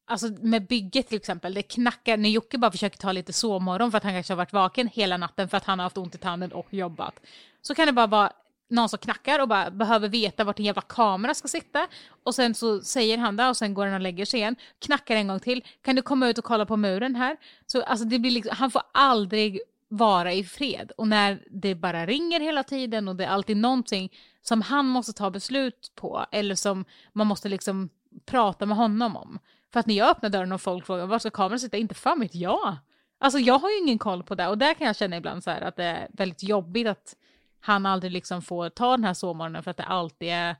alltså 0.07 0.26
med 0.41 0.66
bygget 0.66 1.09
till 1.09 1.16
exempel, 1.16 1.55
det 1.55 1.62
knackar 1.62 2.16
när 2.16 2.28
Jocke 2.28 2.59
bara 2.59 2.70
försöker 2.70 2.99
ta 2.99 3.12
lite 3.12 3.32
sovmorgon 3.32 3.91
för 3.91 3.99
att 3.99 4.05
han 4.05 4.12
kanske 4.12 4.32
har 4.32 4.37
varit 4.37 4.53
vaken 4.53 4.89
hela 4.89 5.16
natten 5.16 5.49
för 5.49 5.57
att 5.57 5.64
han 5.64 5.78
har 5.78 5.84
haft 5.84 5.99
ont 5.99 6.14
i 6.14 6.18
tanden 6.18 6.53
och 6.53 6.66
jobbat. 6.70 7.20
Så 7.62 7.74
kan 7.74 7.87
det 7.87 7.93
bara 7.93 8.07
vara 8.07 8.32
någon 8.70 8.89
som 8.89 8.99
knackar 8.99 9.39
och 9.39 9.49
bara 9.49 9.70
behöver 9.70 10.09
veta 10.09 10.45
vart 10.45 10.59
en 10.59 10.64
jävla 10.64 10.82
kamera 10.82 11.34
ska 11.34 11.49
sitta. 11.49 11.89
Och 12.24 12.34
sen 12.34 12.55
så 12.55 12.80
säger 12.80 13.18
han 13.18 13.37
det 13.37 13.49
och 13.49 13.57
sen 13.57 13.74
går 13.74 13.87
han 13.87 13.95
och 13.95 14.01
lägger 14.01 14.24
sig 14.24 14.41
igen. 14.41 14.57
Knackar 14.78 15.16
en 15.16 15.28
gång 15.28 15.41
till. 15.41 15.64
Kan 15.82 15.97
du 15.97 16.03
komma 16.03 16.28
ut 16.28 16.39
och 16.39 16.45
kolla 16.45 16.66
på 16.66 16.76
muren 16.76 17.16
här? 17.16 17.37
Så 17.66 17.82
alltså 17.82 18.07
det 18.07 18.18
blir 18.18 18.30
liksom, 18.30 18.57
han 18.57 18.70
får 18.70 18.82
aldrig 18.93 19.61
vara 19.89 20.32
i 20.32 20.45
fred. 20.45 20.93
Och 20.97 21.09
när 21.09 21.45
det 21.51 21.74
bara 21.74 22.07
ringer 22.07 22.41
hela 22.41 22.62
tiden 22.62 23.09
och 23.09 23.16
det 23.16 23.24
är 23.24 23.28
alltid 23.28 23.57
någonting 23.57 24.12
som 24.43 24.62
han 24.62 24.87
måste 24.87 25.12
ta 25.12 25.30
beslut 25.30 25.93
på 25.95 26.26
eller 26.32 26.55
som 26.55 26.84
man 27.12 27.26
måste 27.26 27.49
liksom 27.49 27.89
prata 28.26 28.66
med 28.66 28.76
honom 28.76 29.16
om. 29.16 29.39
För 29.72 29.80
att 29.80 29.87
när 29.87 29.95
jag 29.95 30.11
öppnar 30.11 30.30
dörren 30.30 30.53
och 30.53 30.61
folk 30.61 30.87
frågar 30.87 31.07
var 31.07 31.18
ska 31.18 31.30
kameran 31.30 31.61
sitta, 31.61 31.76
inte 31.76 31.95
fan 31.95 32.20
vet 32.20 32.34
jag. 32.34 32.76
Alltså 33.18 33.39
jag 33.39 33.59
har 33.59 33.70
ju 33.70 33.78
ingen 33.78 33.99
koll 33.99 34.22
på 34.22 34.34
det 34.34 34.49
och 34.49 34.59
där 34.59 34.74
kan 34.74 34.87
jag 34.87 34.97
känna 34.97 35.16
ibland 35.16 35.45
så 35.45 35.51
här 35.51 35.61
att 35.61 35.76
det 35.76 35.84
är 35.84 36.09
väldigt 36.12 36.43
jobbigt 36.43 36.87
att 36.87 37.16
han 37.61 37.87
aldrig 37.87 38.12
liksom 38.12 38.43
får 38.43 38.68
ta 38.68 38.91
den 38.91 39.05
här 39.05 39.14
sovmorgonen 39.14 39.62
för 39.62 39.70
att 39.70 39.76
det 39.76 39.84
alltid 39.84 40.28
är 40.28 40.57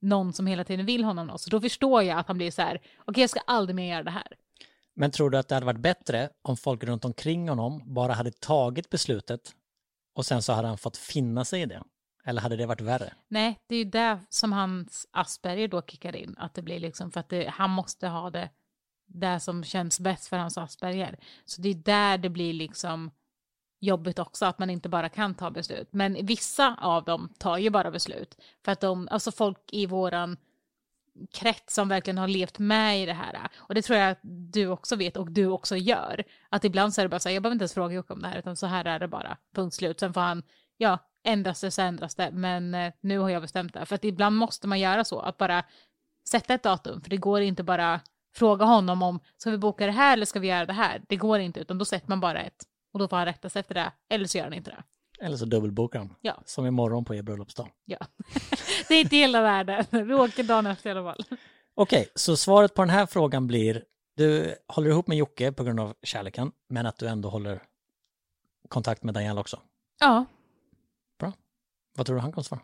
någon 0.00 0.32
som 0.32 0.46
hela 0.46 0.64
tiden 0.64 0.86
vill 0.86 1.04
honom 1.04 1.26
något. 1.26 1.40
Så 1.40 1.50
då 1.50 1.60
förstår 1.60 2.02
jag 2.02 2.18
att 2.18 2.28
han 2.28 2.36
blir 2.36 2.50
så 2.50 2.62
här, 2.62 2.80
okej 3.04 3.20
jag 3.20 3.30
ska 3.30 3.40
aldrig 3.46 3.76
mer 3.76 3.90
göra 3.90 4.02
det 4.02 4.10
här. 4.10 4.36
Men 5.00 5.10
tror 5.10 5.30
du 5.30 5.38
att 5.38 5.48
det 5.48 5.54
hade 5.54 5.66
varit 5.66 5.80
bättre 5.80 6.28
om 6.42 6.56
folk 6.56 6.84
runt 6.84 7.04
omkring 7.04 7.48
honom 7.48 7.94
bara 7.94 8.12
hade 8.12 8.30
tagit 8.30 8.90
beslutet 8.90 9.54
och 10.14 10.26
sen 10.26 10.42
så 10.42 10.52
hade 10.52 10.68
han 10.68 10.78
fått 10.78 10.96
finna 10.96 11.44
sig 11.44 11.62
i 11.62 11.66
det? 11.66 11.82
Eller 12.24 12.40
hade 12.40 12.56
det 12.56 12.66
varit 12.66 12.80
värre? 12.80 13.14
Nej, 13.28 13.60
det 13.66 13.74
är 13.74 13.78
ju 13.78 13.84
där 13.84 14.20
som 14.28 14.52
hans 14.52 15.06
Asperger 15.10 15.68
då 15.68 15.82
kickar 15.82 16.16
in. 16.16 16.34
Att 16.38 16.54
det 16.54 16.62
blir 16.62 16.80
liksom 16.80 17.10
för 17.10 17.20
att 17.20 17.28
det, 17.28 17.48
han 17.48 17.70
måste 17.70 18.08
ha 18.08 18.30
det 18.30 18.50
där 19.06 19.38
som 19.38 19.64
känns 19.64 20.00
bäst 20.00 20.28
för 20.28 20.36
hans 20.36 20.58
Asperger. 20.58 21.18
Så 21.44 21.62
det 21.62 21.68
är 21.68 21.74
där 21.74 22.18
det 22.18 22.28
blir 22.28 22.52
liksom 22.52 23.10
jobbigt 23.80 24.18
också, 24.18 24.46
att 24.46 24.58
man 24.58 24.70
inte 24.70 24.88
bara 24.88 25.08
kan 25.08 25.34
ta 25.34 25.50
beslut. 25.50 25.88
Men 25.90 26.26
vissa 26.26 26.76
av 26.80 27.04
dem 27.04 27.32
tar 27.38 27.58
ju 27.58 27.70
bara 27.70 27.90
beslut. 27.90 28.38
För 28.64 28.72
att 28.72 28.80
de, 28.80 29.08
alltså 29.10 29.32
folk 29.32 29.72
i 29.72 29.86
våran 29.86 30.36
krets 31.32 31.74
som 31.74 31.88
verkligen 31.88 32.18
har 32.18 32.28
levt 32.28 32.58
med 32.58 33.02
i 33.02 33.06
det 33.06 33.12
här. 33.12 33.48
Och 33.56 33.74
det 33.74 33.82
tror 33.82 33.98
jag 33.98 34.10
att 34.10 34.20
du 34.22 34.68
också 34.68 34.96
vet 34.96 35.16
och 35.16 35.30
du 35.30 35.46
också 35.46 35.76
gör. 35.76 36.24
Att 36.48 36.64
ibland 36.64 36.94
så 36.94 37.00
är 37.00 37.04
det 37.04 37.08
bara 37.08 37.20
så 37.20 37.28
här, 37.28 37.34
jag 37.34 37.42
behöver 37.42 37.54
inte 37.54 37.62
ens 37.62 37.74
fråga 37.74 37.94
Jocke 37.94 38.12
om 38.12 38.22
det 38.22 38.28
här, 38.28 38.38
utan 38.38 38.56
så 38.56 38.66
här 38.66 38.84
är 38.84 38.98
det 38.98 39.08
bara, 39.08 39.36
punkt 39.54 39.74
slut. 39.74 40.00
Sen 40.00 40.14
får 40.14 40.20
han, 40.20 40.42
ja, 40.76 40.98
ändras 41.24 41.60
det 41.60 41.70
så 41.70 41.82
ändras 41.82 42.14
det, 42.14 42.30
men 42.30 42.74
eh, 42.74 42.92
nu 43.00 43.18
har 43.18 43.30
jag 43.30 43.42
bestämt 43.42 43.74
det. 43.74 43.86
För 43.86 43.94
att 43.94 44.04
ibland 44.04 44.36
måste 44.36 44.68
man 44.68 44.80
göra 44.80 45.04
så, 45.04 45.20
att 45.20 45.38
bara 45.38 45.64
sätta 46.28 46.54
ett 46.54 46.62
datum, 46.62 47.00
för 47.00 47.10
det 47.10 47.16
går 47.16 47.40
inte 47.40 47.62
bara 47.62 48.00
fråga 48.34 48.64
honom 48.64 49.02
om, 49.02 49.20
ska 49.36 49.50
vi 49.50 49.58
boka 49.58 49.86
det 49.86 49.92
här 49.92 50.12
eller 50.12 50.26
ska 50.26 50.40
vi 50.40 50.48
göra 50.48 50.66
det 50.66 50.72
här? 50.72 51.02
Det 51.08 51.16
går 51.16 51.38
inte, 51.38 51.60
utan 51.60 51.78
då 51.78 51.84
sätter 51.84 52.08
man 52.08 52.20
bara 52.20 52.40
ett. 52.40 52.64
Och 52.92 52.98
då 52.98 53.08
får 53.08 53.16
han 53.16 53.26
rätta 53.26 53.48
sig 53.48 53.60
efter 53.60 53.74
det, 53.74 53.92
eller 54.08 54.26
så 54.26 54.38
gör 54.38 54.44
han 54.44 54.54
inte 54.54 54.70
det. 54.70 54.82
Eller 55.20 55.36
så 55.36 55.44
dubbelbokar 55.44 55.98
han. 55.98 56.14
Ja. 56.20 56.42
Som 56.44 56.66
imorgon 56.66 57.04
på 57.04 57.14
er 57.14 57.22
bröllopsdag. 57.22 57.68
Ja. 57.84 57.98
det 58.88 58.94
är 58.94 59.00
inte 59.00 59.16
hela 59.16 59.42
världen, 59.42 59.84
vi 59.90 60.14
åker 60.14 60.42
dagen 60.42 60.66
efter 60.66 60.88
i 60.90 60.92
alla 60.98 61.12
fall. 61.12 61.24
Okej, 61.74 62.08
så 62.14 62.36
svaret 62.36 62.74
på 62.74 62.82
den 62.82 62.90
här 62.90 63.06
frågan 63.06 63.46
blir 63.46 63.84
du 64.16 64.54
håller 64.68 64.90
ihop 64.90 65.06
med 65.06 65.16
Jocke 65.18 65.52
på 65.52 65.64
grund 65.64 65.80
av 65.80 65.94
kärleken, 66.02 66.52
men 66.68 66.86
att 66.86 66.98
du 66.98 67.08
ändå 67.08 67.28
håller 67.28 67.62
kontakt 68.68 69.02
med 69.02 69.14
Daniel 69.14 69.38
också. 69.38 69.60
Ja, 70.00 70.24
Vad 71.96 72.06
tror 72.06 72.16
du 72.16 72.22
han 72.22 72.32
kommer 72.32 72.42
svara? 72.44 72.60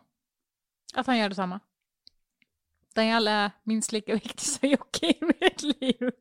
att 0.93 1.07
han 1.07 1.17
gör 1.17 1.29
detsamma. 1.29 1.59
Daniel 2.93 3.27
är 3.27 3.51
minst 3.63 3.91
lika 3.91 4.13
viktig 4.13 4.39
som 4.39 4.69
Jocke 4.69 5.05
i 5.05 5.19
mitt 5.41 5.61
liv. 5.61 6.11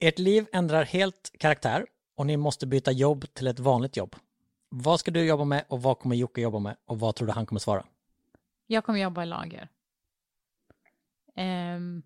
Ert 0.00 0.18
liv 0.18 0.46
ändrar 0.52 0.84
helt 0.84 1.32
karaktär 1.38 1.86
och 2.16 2.26
ni 2.26 2.36
måste 2.36 2.66
byta 2.66 2.92
jobb 2.92 3.34
till 3.34 3.46
ett 3.46 3.58
vanligt 3.58 3.96
jobb. 3.96 4.16
Vad 4.76 5.00
ska 5.00 5.10
du 5.10 5.24
jobba 5.24 5.44
med 5.44 5.64
och 5.68 5.82
vad 5.82 5.98
kommer 5.98 6.16
Jocke 6.16 6.40
jobba 6.40 6.58
med 6.58 6.76
och 6.84 7.00
vad 7.00 7.14
tror 7.14 7.26
du 7.26 7.32
han 7.32 7.46
kommer 7.46 7.58
svara? 7.58 7.84
Jag 8.66 8.84
kommer 8.84 8.98
jobba 8.98 9.22
i 9.22 9.26
lager. 9.26 9.68
Ehm, 11.36 12.02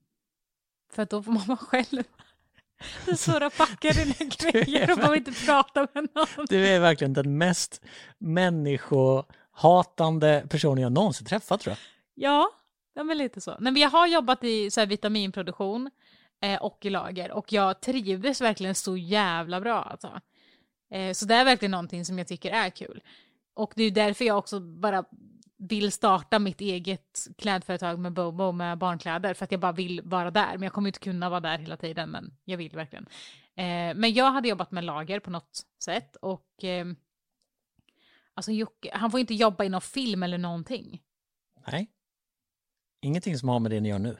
för 0.92 1.04
då 1.04 1.22
får 1.22 1.32
man 1.32 1.46
vara 1.46 1.58
själv. 1.58 2.02
Du 3.06 3.12
och 3.46 3.56
packar 3.56 3.92
dina 3.92 4.14
grejer 4.38 4.90
och 4.90 4.96
behöver 4.96 5.16
inte 5.16 5.32
prata 5.46 5.88
med 5.94 6.08
någon. 6.14 6.46
Du 6.48 6.66
är 6.66 6.80
verkligen 6.80 7.12
den 7.12 7.38
mest 7.38 7.84
människohatande 8.18 10.46
personen 10.50 10.82
jag 10.82 10.92
någonsin 10.92 11.26
träffat 11.26 11.60
tror 11.60 11.70
jag. 11.70 11.78
Ja, 12.14 12.50
ja 12.94 13.04
men 13.04 13.18
lite 13.18 13.40
så. 13.40 13.50
Nej, 13.50 13.72
men 13.72 13.82
jag 13.82 13.90
har 13.90 14.06
jobbat 14.06 14.44
i 14.44 14.70
så 14.70 14.80
här, 14.80 14.86
vitaminproduktion 14.86 15.90
eh, 16.42 16.62
och 16.62 16.84
i 16.84 16.90
lager 16.90 17.32
och 17.32 17.52
jag 17.52 17.80
trivdes 17.80 18.40
verkligen 18.40 18.74
så 18.74 18.96
jävla 18.96 19.60
bra. 19.60 19.82
Alltså. 19.82 20.20
Eh, 20.90 21.12
så 21.12 21.26
det 21.26 21.34
är 21.34 21.44
verkligen 21.44 21.70
någonting 21.70 22.04
som 22.04 22.18
jag 22.18 22.28
tycker 22.28 22.50
är 22.50 22.70
kul. 22.70 23.02
Och 23.54 23.72
det 23.76 23.82
är 23.82 23.90
därför 23.90 24.24
jag 24.24 24.38
också 24.38 24.60
bara 24.60 25.04
vill 25.56 25.92
starta 25.92 26.38
mitt 26.38 26.60
eget 26.60 27.26
klädföretag 27.38 27.98
med 27.98 28.12
Bobo 28.12 28.52
med 28.52 28.78
barnkläder 28.78 29.34
för 29.34 29.44
att 29.44 29.52
jag 29.52 29.60
bara 29.60 29.72
vill 29.72 30.00
vara 30.04 30.30
där. 30.30 30.52
Men 30.52 30.62
jag 30.62 30.72
kommer 30.72 30.88
inte 30.88 30.98
kunna 30.98 31.30
vara 31.30 31.40
där 31.40 31.58
hela 31.58 31.76
tiden, 31.76 32.10
men 32.10 32.36
jag 32.44 32.56
vill 32.56 32.76
verkligen. 32.76 33.06
Eh, 33.54 33.94
men 33.94 34.12
jag 34.12 34.32
hade 34.32 34.48
jobbat 34.48 34.70
med 34.70 34.84
lager 34.84 35.20
på 35.20 35.30
något 35.30 35.66
sätt 35.84 36.16
och 36.16 36.64
eh, 36.64 36.86
alltså 38.34 38.52
Jocke, 38.52 38.90
han 38.92 39.10
får 39.10 39.20
inte 39.20 39.34
jobba 39.34 39.64
i 39.64 39.68
någon 39.68 39.80
film 39.80 40.22
eller 40.22 40.38
någonting. 40.38 41.02
Nej. 41.72 41.90
Ingenting 43.00 43.38
som 43.38 43.48
har 43.48 43.60
med 43.60 43.70
det 43.70 43.80
ni 43.80 43.88
gör 43.88 43.98
nu. 43.98 44.16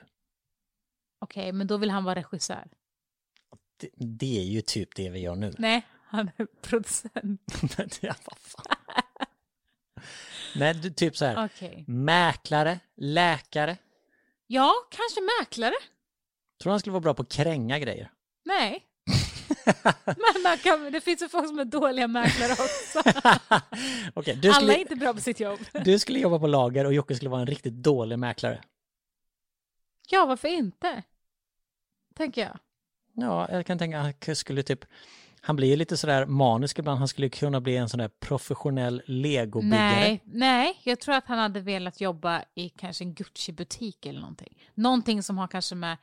Okej, 1.19 1.51
men 1.51 1.67
då 1.67 1.77
vill 1.77 1.89
han 1.89 2.03
vara 2.03 2.15
regissör. 2.15 2.67
Det, 3.77 3.89
det 3.95 4.39
är 4.39 4.43
ju 4.43 4.61
typ 4.61 4.95
det 4.95 5.09
vi 5.09 5.19
gör 5.19 5.35
nu. 5.35 5.53
Nej, 5.57 5.85
han 6.09 6.31
är 6.37 6.45
producent. 6.61 7.41
ja, 8.01 8.15
vad 8.25 8.37
fan. 8.37 8.75
Nej, 10.55 10.73
du, 10.73 10.89
typ 10.89 11.17
så 11.17 11.25
här. 11.25 11.45
Okej. 11.45 11.83
Mäklare, 11.87 12.79
läkare. 12.97 13.77
Ja, 14.47 14.73
kanske 14.89 15.21
mäklare? 15.39 15.73
Tror 16.61 16.71
han 16.71 16.79
skulle 16.79 16.93
vara 16.93 17.01
bra 17.01 17.13
på 17.13 17.21
att 17.21 17.31
kränga 17.31 17.79
grejer. 17.79 18.11
Nej. 18.45 18.85
Men 20.43 20.57
kan, 20.57 20.91
det 20.91 21.01
finns 21.01 21.21
ju 21.21 21.29
folk 21.29 21.47
som 21.47 21.59
är 21.59 21.65
dåliga 21.65 22.07
mäklare 22.07 22.51
också. 22.51 22.99
Okej, 24.13 24.35
du, 24.35 24.49
Alla 24.49 24.57
är 24.57 24.61
skulle, 24.61 24.79
inte 24.79 24.95
bra 24.95 25.13
på 25.13 25.21
sitt 25.21 25.39
jobb. 25.39 25.59
du 25.83 25.99
skulle 25.99 26.19
jobba 26.19 26.39
på 26.39 26.47
lager 26.47 26.85
och 26.85 26.93
Jocke 26.93 27.15
skulle 27.15 27.29
vara 27.29 27.41
en 27.41 27.47
riktigt 27.47 27.73
dålig 27.73 28.19
mäklare. 28.19 28.61
Ja, 30.09 30.25
varför 30.25 30.47
inte? 30.47 31.03
Tänker 32.15 32.41
jag. 32.41 32.59
Ja, 33.13 33.47
jag 33.51 33.65
kan 33.65 33.77
tänka 33.77 33.99
att 33.99 34.25
han 34.25 34.35
skulle 34.35 34.63
typ, 34.63 34.85
han 35.41 35.55
blir 35.55 35.67
ju 35.67 35.75
lite 35.75 35.97
sådär 35.97 36.25
manisk 36.25 36.79
ibland, 36.79 36.99
han 36.99 37.07
skulle 37.07 37.29
kunna 37.29 37.61
bli 37.61 37.77
en 37.77 37.89
sån 37.89 37.97
där 37.97 38.07
professionell 38.07 39.01
legobyggare. 39.05 39.99
Nej, 39.99 40.21
nej, 40.25 40.81
jag 40.83 40.99
tror 40.99 41.15
att 41.15 41.25
han 41.27 41.39
hade 41.39 41.59
velat 41.59 42.01
jobba 42.01 42.43
i 42.55 42.69
kanske 42.69 43.03
en 43.03 43.13
Gucci-butik 43.13 44.05
eller 44.05 44.19
någonting. 44.19 44.63
Någonting 44.73 45.23
som 45.23 45.37
har 45.37 45.47
kanske 45.47 45.75
med, 45.75 45.97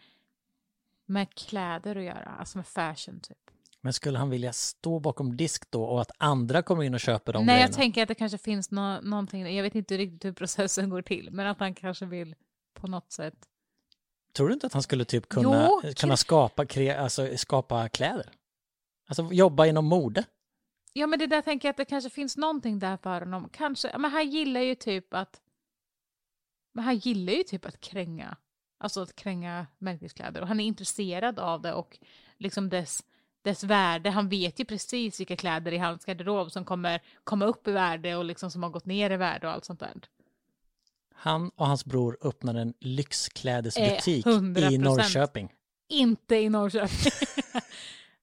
med 1.06 1.34
kläder 1.34 1.96
att 1.96 2.04
göra, 2.04 2.36
alltså 2.38 2.58
med 2.58 2.66
fashion 2.66 3.20
typ. 3.20 3.38
Men 3.80 3.92
skulle 3.92 4.18
han 4.18 4.30
vilja 4.30 4.52
stå 4.52 5.00
bakom 5.00 5.36
disk 5.36 5.70
då 5.70 5.84
och 5.84 6.00
att 6.00 6.10
andra 6.18 6.62
kommer 6.62 6.82
in 6.82 6.94
och 6.94 7.00
köper 7.00 7.32
de 7.32 7.38
nej, 7.38 7.54
grejerna? 7.54 7.68
jag 7.68 7.76
tänker 7.76 8.02
att 8.02 8.08
det 8.08 8.14
kanske 8.14 8.38
finns 8.38 8.70
nå 8.70 9.00
någonting, 9.00 9.56
jag 9.56 9.62
vet 9.62 9.74
inte 9.74 9.96
riktigt 9.96 10.24
hur 10.24 10.32
processen 10.32 10.90
går 10.90 11.02
till, 11.02 11.28
men 11.32 11.46
att 11.46 11.60
han 11.60 11.74
kanske 11.74 12.06
vill 12.06 12.34
på 12.74 12.86
något 12.86 13.12
sätt. 13.12 13.34
Tror 14.32 14.48
du 14.48 14.54
inte 14.54 14.66
att 14.66 14.72
han 14.72 14.82
skulle 14.82 15.04
typ 15.04 15.28
kunna, 15.28 15.68
Jo, 15.82 15.92
kunna 15.96 16.16
skapa, 16.16 16.66
alltså, 16.98 17.36
skapa 17.36 17.88
kläder? 17.88 18.30
Alltså 19.06 19.28
jobba 19.32 19.66
inom 19.66 19.84
mode? 19.84 20.24
Ja, 20.92 21.06
men 21.06 21.18
det 21.18 21.26
där 21.26 21.42
tänker 21.42 21.68
jag 21.68 21.70
att 21.70 21.76
det 21.76 21.84
kanske 21.84 22.10
finns 22.10 22.36
någonting 22.36 22.78
där 22.78 22.96
för 22.96 23.20
honom. 23.20 23.48
Kanske, 23.52 23.98
men 23.98 24.10
han 24.10 24.30
gillar 24.30 24.60
ju 24.60 24.74
typ 24.74 25.14
att... 25.14 25.40
Men 26.72 26.84
han 26.84 26.96
gillar 26.96 27.32
ju 27.32 27.42
typ 27.42 27.66
att 27.66 27.80
kränga. 27.80 28.36
Alltså 28.78 29.02
att 29.02 29.16
kränga 29.16 29.66
märkeskläder. 29.78 30.40
Och 30.40 30.48
han 30.48 30.60
är 30.60 30.64
intresserad 30.64 31.38
av 31.38 31.62
det 31.62 31.72
och 31.72 31.98
liksom 32.36 32.68
dess, 32.68 33.04
dess 33.42 33.64
värde. 33.64 34.10
Han 34.10 34.28
vet 34.28 34.60
ju 34.60 34.64
precis 34.64 35.20
vilka 35.20 35.36
kläder 35.36 35.72
i 35.72 35.78
hans 35.78 36.04
garderob 36.04 36.52
som 36.52 36.64
kommer 36.64 37.02
komma 37.24 37.44
upp 37.44 37.68
i 37.68 37.72
värde 37.72 38.16
och 38.16 38.24
liksom 38.24 38.50
som 38.50 38.62
har 38.62 38.70
gått 38.70 38.86
ner 38.86 39.10
i 39.10 39.16
värde 39.16 39.46
och 39.46 39.52
allt 39.52 39.64
sånt 39.64 39.80
där. 39.80 39.92
Han 41.14 41.48
och 41.48 41.66
hans 41.66 41.84
bror 41.84 42.18
öppnade 42.22 42.60
en 42.60 42.74
lyxklädesbutik 42.80 44.26
Eh, 44.26 44.32
i 44.32 44.38
100%. 44.38 44.78
Norrköping. 44.78 45.52
Inte 45.88 46.36
i 46.36 46.48
Norrköping. 46.48 47.12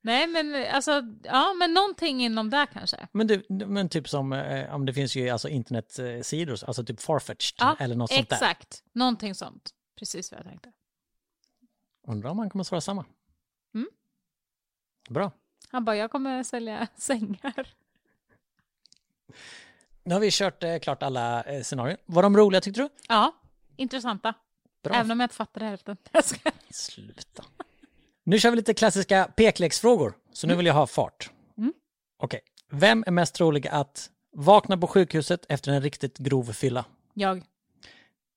Nej, 0.06 0.28
men 0.28 0.66
alltså, 0.76 1.04
ja, 1.24 1.54
men 1.54 1.74
någonting 1.74 2.24
inom 2.24 2.49
där 2.49 2.66
kanske. 2.66 3.08
Men, 3.12 3.28
du, 3.28 3.43
men 3.49 3.89
typ 3.89 4.10
som, 4.10 4.34
eh, 4.34 4.76
om 4.76 4.86
det 4.86 4.93
finns 4.93 5.16
ju 5.16 5.30
alltså 5.30 5.49
internetsidor, 5.49 6.58
alltså 6.68 6.86
typ 6.86 7.01
Farfetched 7.01 7.56
Ja, 7.58 7.76
eller 7.80 7.95
något 7.95 8.12
sånt 8.12 8.30
där. 8.30 8.36
exakt. 8.36 8.84
Någonting 8.93 9.36
sånt. 9.36 9.70
Precis 9.99 10.32
vad 10.32 10.39
jag 10.39 10.47
tänkte. 10.47 10.72
Undrar 12.08 12.30
om 12.30 12.39
han 12.39 12.49
kommer 12.49 12.64
svara 12.64 12.82
samma. 12.82 13.06
Mm. 13.74 13.88
Bra. 15.10 15.32
Han 15.70 15.86
bara, 15.86 15.95
jag 15.95 16.12
kommer 16.12 16.43
sälja 16.43 16.88
sängar. 16.95 17.68
Nu 20.04 20.14
har 20.14 20.20
vi 20.22 20.30
kört 20.32 20.64
eh, 20.64 20.80
klart 20.80 21.04
alla 21.04 21.43
eh, 21.43 21.64
scenarier. 21.64 21.97
Var 22.06 22.24
de 22.24 22.38
roliga 22.38 22.62
tyckte 22.62 22.82
du? 22.82 22.89
Ja, 23.08 23.36
intressanta. 23.76 24.34
Bra. 24.84 24.95
Även 24.95 25.12
om 25.12 25.20
jag 25.20 25.26
inte 25.26 25.36
fattar 25.36 25.62
hälften. 25.62 25.97
Sluta. 26.70 27.43
Nu 28.24 28.40
kör 28.40 28.50
vi 28.50 28.56
lite 28.56 28.74
klassiska 28.74 29.32
pekleksfrågor, 29.36 30.14
så 30.34 30.48
nu 30.48 30.56
vill 30.56 30.66
jag 30.66 30.74
ha 30.74 30.88
fart. 30.88 31.32
Mm. 31.58 31.74
Okej. 32.18 32.40
Vem 32.72 33.04
är 33.08 33.12
mest 33.12 33.36
trolig 33.36 33.68
att 33.68 34.10
vakna 34.36 34.78
på 34.78 34.88
sjukhuset 34.88 35.46
efter 35.50 35.72
en 35.72 35.82
riktigt 35.82 36.18
grov 36.18 36.54
fylla? 36.54 36.86
Jag. 37.14 37.44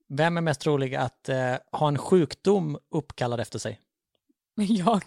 Vem 0.09 0.37
är 0.37 0.41
mest 0.41 0.61
trolig 0.61 0.95
att 0.95 1.29
eh, 1.29 1.55
ha 1.73 1.89
en 1.89 1.99
sjukdom 1.99 2.79
uppkallad 2.91 3.41
efter 3.41 3.59
sig? 3.59 3.81
Jag. 4.57 5.03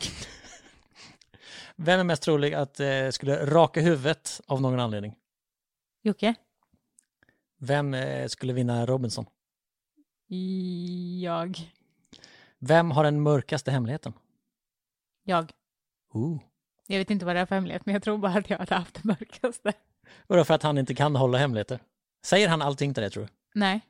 Vem 1.76 2.00
är 2.00 2.04
mest 2.04 2.24
trolig 2.24 2.54
att 2.54 2.80
eh, 2.80 3.10
skulle 3.10 3.46
raka 3.46 3.82
huvudet 3.82 4.42
av 4.48 4.62
någon 4.62 4.80
anledning? 4.80 5.16
Jocke. 6.04 6.36
Vem 7.60 7.94
eh, 7.94 8.28
skulle 8.28 8.54
vinna 8.54 8.86
Robinson? 8.86 9.26
Jag. 11.22 11.58
Vem 12.60 12.92
har 12.92 13.04
den 13.04 13.22
mörkaste 13.22 13.72
hemligheten? 13.72 14.14
Jag. 15.30 15.52
Ooh. 16.14 16.40
Jag 16.88 16.98
vet 16.98 17.10
inte 17.10 17.26
vad 17.26 17.36
det 17.36 17.40
är 17.40 17.46
för 17.46 17.56
hemlighet, 17.56 17.86
men 17.86 17.94
jag 17.94 18.04
tror 18.04 18.18
bara 18.18 18.32
att 18.34 18.50
jag 18.50 18.58
hade 18.58 18.76
haft 18.76 18.96
det 18.96 19.04
mörkaste. 19.04 19.74
Vadå 20.28 20.44
för 20.44 20.54
att 20.54 20.64
han 20.64 20.78
inte 20.78 20.96
kan 20.96 21.16
hålla 21.16 21.38
hemligheter? 21.38 21.80
Säger 22.26 22.48
han 22.50 22.62
allting 22.62 22.94
till 22.94 23.04
det 23.04 23.10
tror 23.10 23.24
du? 23.24 23.30
Nej, 23.54 23.82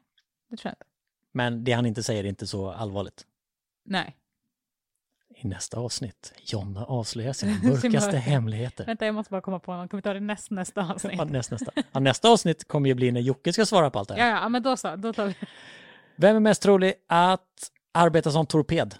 det 0.50 0.58
tror 0.58 0.70
jag 0.70 0.74
inte. 0.74 0.86
Men 1.32 1.64
det 1.64 1.72
han 1.72 1.86
inte 1.86 2.04
säger 2.04 2.24
är 2.24 2.28
inte 2.28 2.48
så 2.48 2.72
allvarligt. 2.72 3.26
Nej. 3.86 4.16
I 5.36 5.48
nästa 5.48 5.80
avsnitt, 5.80 6.34
Jonna 6.46 6.86
avslöjar 6.86 7.34
sina 7.40 7.52
mörkaste 7.64 7.90
mörka. 7.90 8.18
hemligheter. 8.18 8.86
Vänta, 8.86 9.06
jag 9.06 9.16
måste 9.16 9.32
bara 9.32 9.42
komma 9.42 9.60
på 9.60 9.74
någon. 9.76 9.88
Kan 9.90 9.98
vi 9.98 10.02
ta 10.02 10.14
det 10.14 10.20
näst, 10.20 10.52
nästa 10.52 10.82
avsnitt? 10.94 11.14
Ja, 11.18 11.24
näst, 11.26 11.52
nästa. 11.52 11.72
Ja, 11.92 12.00
nästa 12.00 12.30
avsnitt 12.30 12.68
kommer 12.68 12.90
ju 12.90 12.94
bli 12.96 13.12
när 13.12 13.22
Jocke 13.22 13.54
ska 13.54 13.66
svara 13.66 13.90
på 13.90 14.00
allt 14.00 14.10
det 14.10 14.18
Ja, 14.18 14.24
här. 14.24 14.42
ja, 14.42 14.50
men 14.50 14.64
då 14.64 14.78
så. 14.78 14.96
Då 14.96 15.14
tar 15.14 15.26
vi. 15.26 15.36
Vem 16.16 16.36
är 16.36 16.40
mest 16.40 16.62
trolig 16.62 16.94
att 17.08 17.72
arbeta 17.92 18.32
som 18.32 18.46
torped? 18.46 18.96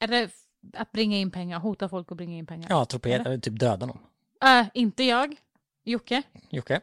Är 0.00 0.08
det 0.08 0.30
att 0.72 0.92
bringa 0.92 1.16
in 1.16 1.30
pengar? 1.30 1.58
Hota 1.58 1.88
folk 1.88 2.10
och 2.10 2.16
bringa 2.16 2.36
in 2.36 2.46
pengar? 2.46 2.66
Ja, 2.70 2.84
torped, 2.84 3.20
Eller? 3.20 3.32
eh, 3.32 3.38
typ 3.40 3.58
döda 3.60 3.86
någon. 3.86 3.98
Äh, 4.44 4.66
inte 4.74 5.04
jag. 5.04 5.36
Jocke. 5.84 6.22
Jocke. 6.50 6.80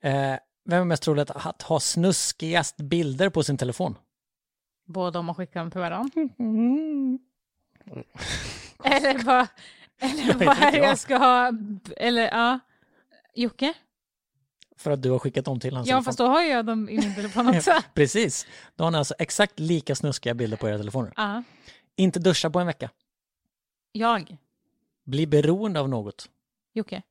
Eh, 0.00 0.34
vem 0.64 0.80
är 0.80 0.84
mest 0.84 1.02
trolig 1.02 1.22
att, 1.34 1.62
ha 1.62 1.80
snuskigast 1.80 2.76
bilder 2.76 3.28
på 3.30 3.42
sin 3.42 3.56
telefon? 3.56 3.98
Båda 4.86 5.18
om 5.18 5.24
man 5.26 5.34
skickar 5.34 5.60
dem 5.60 5.70
till 5.70 5.80
varandra. 5.80 6.10
Eller 8.84 9.24
vad, 9.24 9.46
eller 10.00 10.46
vad 10.46 10.58
är 10.62 10.72
det 10.72 10.78
jag. 10.78 10.98
ska 10.98 11.16
ha? 11.16 11.50
Eller 11.96 12.22
ja. 12.22 12.58
Jocke? 13.34 13.74
För 14.76 14.90
att 14.90 15.02
du 15.02 15.10
har 15.10 15.18
skickat 15.18 15.44
dem 15.44 15.60
till 15.60 15.74
hans 15.74 15.88
Ja, 15.88 15.92
telefon. 15.92 16.04
fast 16.04 16.18
då 16.18 16.26
har 16.26 16.42
jag 16.42 16.66
dem 16.66 16.88
i 16.88 16.98
min 16.98 17.14
telefon 17.14 17.48
också. 17.56 17.70
Precis. 17.94 18.46
Då 18.76 18.84
har 18.84 18.90
ni 18.90 18.98
alltså 18.98 19.14
exakt 19.18 19.58
lika 19.60 19.94
snuskiga 19.94 20.34
bilder 20.34 20.56
på 20.56 20.68
era 20.68 20.78
telefoner. 20.78 21.12
Ja. 21.16 21.42
Inte 21.96 22.20
duscha 22.20 22.50
på 22.50 22.60
en 22.60 22.66
vecka. 22.66 22.90
Jag. 23.92 24.36
Bli 25.04 25.26
beroende 25.26 25.80
av 25.80 25.88
något. 25.88 26.30
Jocke. 26.72 27.02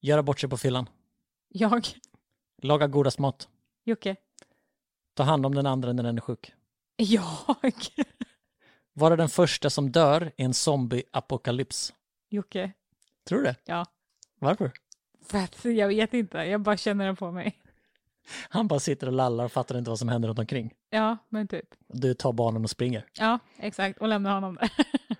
Göra 0.00 0.22
bort 0.22 0.40
sig 0.40 0.50
på 0.50 0.56
fyllan. 0.56 0.88
Jag. 1.48 1.86
Laga 2.62 2.86
godast 2.86 3.18
mat. 3.18 3.48
Jocke. 3.84 4.16
Ta 5.14 5.22
hand 5.22 5.46
om 5.46 5.54
den 5.54 5.66
andra 5.66 5.92
när 5.92 6.02
den 6.02 6.16
är 6.16 6.20
sjuk. 6.20 6.52
Jag. 6.96 7.74
Vara 8.92 9.16
den 9.16 9.28
första 9.28 9.70
som 9.70 9.92
dör 9.92 10.32
i 10.36 10.42
en 10.42 10.52
zombie-apokalyps. 10.52 11.94
Jocke. 12.28 12.72
Tror 13.24 13.38
du 13.38 13.44
det? 13.44 13.56
Ja. 13.64 13.86
Varför? 14.38 14.72
För 15.22 15.38
att 15.38 15.64
jag 15.64 15.88
vet 15.88 16.14
inte, 16.14 16.38
jag 16.38 16.60
bara 16.60 16.76
känner 16.76 17.06
det 17.06 17.14
på 17.14 17.32
mig. 17.32 17.62
Han 18.48 18.68
bara 18.68 18.80
sitter 18.80 19.06
och 19.06 19.12
lallar 19.12 19.44
och 19.44 19.52
fattar 19.52 19.78
inte 19.78 19.90
vad 19.90 19.98
som 19.98 20.08
händer 20.08 20.28
runt 20.28 20.38
omkring. 20.38 20.74
Ja, 20.90 21.16
men 21.28 21.48
typ. 21.48 21.74
Du 21.88 22.14
tar 22.14 22.32
barnen 22.32 22.64
och 22.64 22.70
springer. 22.70 23.06
Ja, 23.18 23.38
exakt. 23.58 23.98
Och 23.98 24.08
lämnar 24.08 24.34
honom 24.34 24.54
där. 24.54 24.70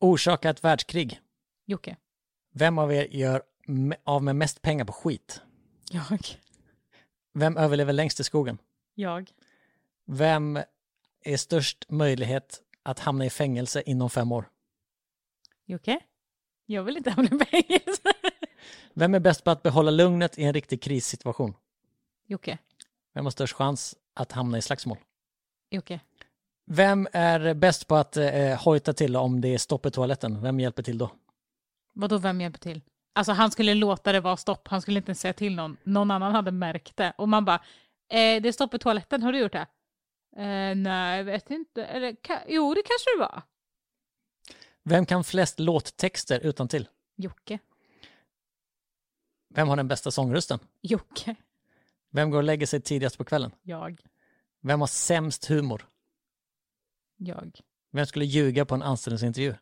Orsaka 0.00 0.50
ett 0.50 0.64
världskrig. 0.64 1.20
Jocke. 1.66 1.96
Vem 2.52 2.78
av 2.78 2.92
er 2.92 3.06
gör 3.10 3.42
av 4.04 4.22
med 4.22 4.36
mest 4.36 4.62
pengar 4.62 4.84
på 4.84 4.92
skit? 4.92 5.42
Jag. 5.90 6.26
Vem 7.34 7.56
överlever 7.56 7.92
längst 7.92 8.20
i 8.20 8.24
skogen? 8.24 8.58
Jag. 8.94 9.30
Vem 10.06 10.58
är 11.24 11.36
störst 11.36 11.86
möjlighet 11.88 12.60
att 12.82 12.98
hamna 12.98 13.24
i 13.24 13.30
fängelse 13.30 13.82
inom 13.86 14.10
fem 14.10 14.32
år? 14.32 14.48
Jocke. 15.66 16.00
Jag 16.66 16.82
vill 16.82 16.96
inte 16.96 17.10
hamna 17.10 17.30
i 17.36 17.44
fängelse. 17.44 18.12
Vem 18.94 19.14
är 19.14 19.20
bäst 19.20 19.44
på 19.44 19.50
att 19.50 19.62
behålla 19.62 19.90
lugnet 19.90 20.38
i 20.38 20.44
en 20.44 20.52
riktig 20.52 20.82
krissituation? 20.82 21.54
Jocke. 22.30 22.58
Vem 23.14 23.24
har 23.26 23.30
störst 23.30 23.54
chans 23.56 23.96
att 24.14 24.32
hamna 24.32 24.58
i 24.58 24.62
slagsmål? 24.62 24.98
Jocke. 25.70 26.00
Vem 26.66 27.08
är 27.12 27.54
bäst 27.54 27.86
på 27.86 27.96
att 27.96 28.16
eh, 28.16 28.62
hojta 28.64 28.92
till 28.92 29.16
om 29.16 29.40
det 29.40 29.48
är 29.54 29.58
stopp 29.58 29.86
i 29.86 29.90
toaletten? 29.90 30.42
Vem 30.42 30.60
hjälper 30.60 30.82
till 30.82 30.98
då? 30.98 31.10
Vadå, 31.94 32.18
vem 32.18 32.40
hjälper 32.40 32.58
till? 32.58 32.80
Alltså 33.12 33.32
han 33.32 33.50
skulle 33.50 33.74
låta 33.74 34.12
det 34.12 34.20
vara 34.20 34.36
stopp, 34.36 34.68
han 34.68 34.82
skulle 34.82 34.98
inte 34.98 35.14
säga 35.14 35.32
till 35.32 35.54
någon. 35.56 35.76
Någon 35.82 36.10
annan 36.10 36.32
hade 36.34 36.50
märkt 36.50 36.96
det. 36.96 37.12
Och 37.18 37.28
man 37.28 37.44
bara, 37.44 37.56
eh, 38.08 38.42
det 38.42 38.48
är 38.48 38.52
stopp 38.52 38.74
i 38.74 38.78
toaletten, 38.78 39.22
har 39.22 39.32
du 39.32 39.38
gjort 39.38 39.52
det? 39.52 39.66
Eh, 40.36 40.74
nej, 40.76 41.16
jag 41.16 41.24
vet 41.24 41.50
inte. 41.50 41.84
Eller, 41.84 42.12
ka- 42.12 42.44
jo, 42.48 42.74
det 42.74 42.82
kanske 42.82 43.10
det 43.16 43.20
var. 43.20 43.42
Vem 44.84 45.06
kan 45.06 45.24
flest 45.24 45.58
låttexter 45.58 46.40
utan 46.40 46.68
till? 46.68 46.88
Jocke. 47.16 47.58
Vem 49.54 49.68
har 49.68 49.76
den 49.76 49.88
bästa 49.88 50.10
sångrösten? 50.10 50.58
Jocke. 50.82 51.34
Vem 52.10 52.30
går 52.30 52.38
och 52.38 52.44
lägger 52.44 52.66
sig 52.66 52.80
tidigast 52.80 53.18
på 53.18 53.24
kvällen? 53.24 53.52
Jag. 53.62 54.00
Vem 54.60 54.80
har 54.80 54.86
sämst 54.86 55.46
humor? 55.46 55.86
Jag. 57.16 57.60
Vem 57.90 58.06
skulle 58.06 58.24
ljuga 58.24 58.64
på 58.64 58.74
en 58.74 58.82
anställningsintervju? 58.82 59.54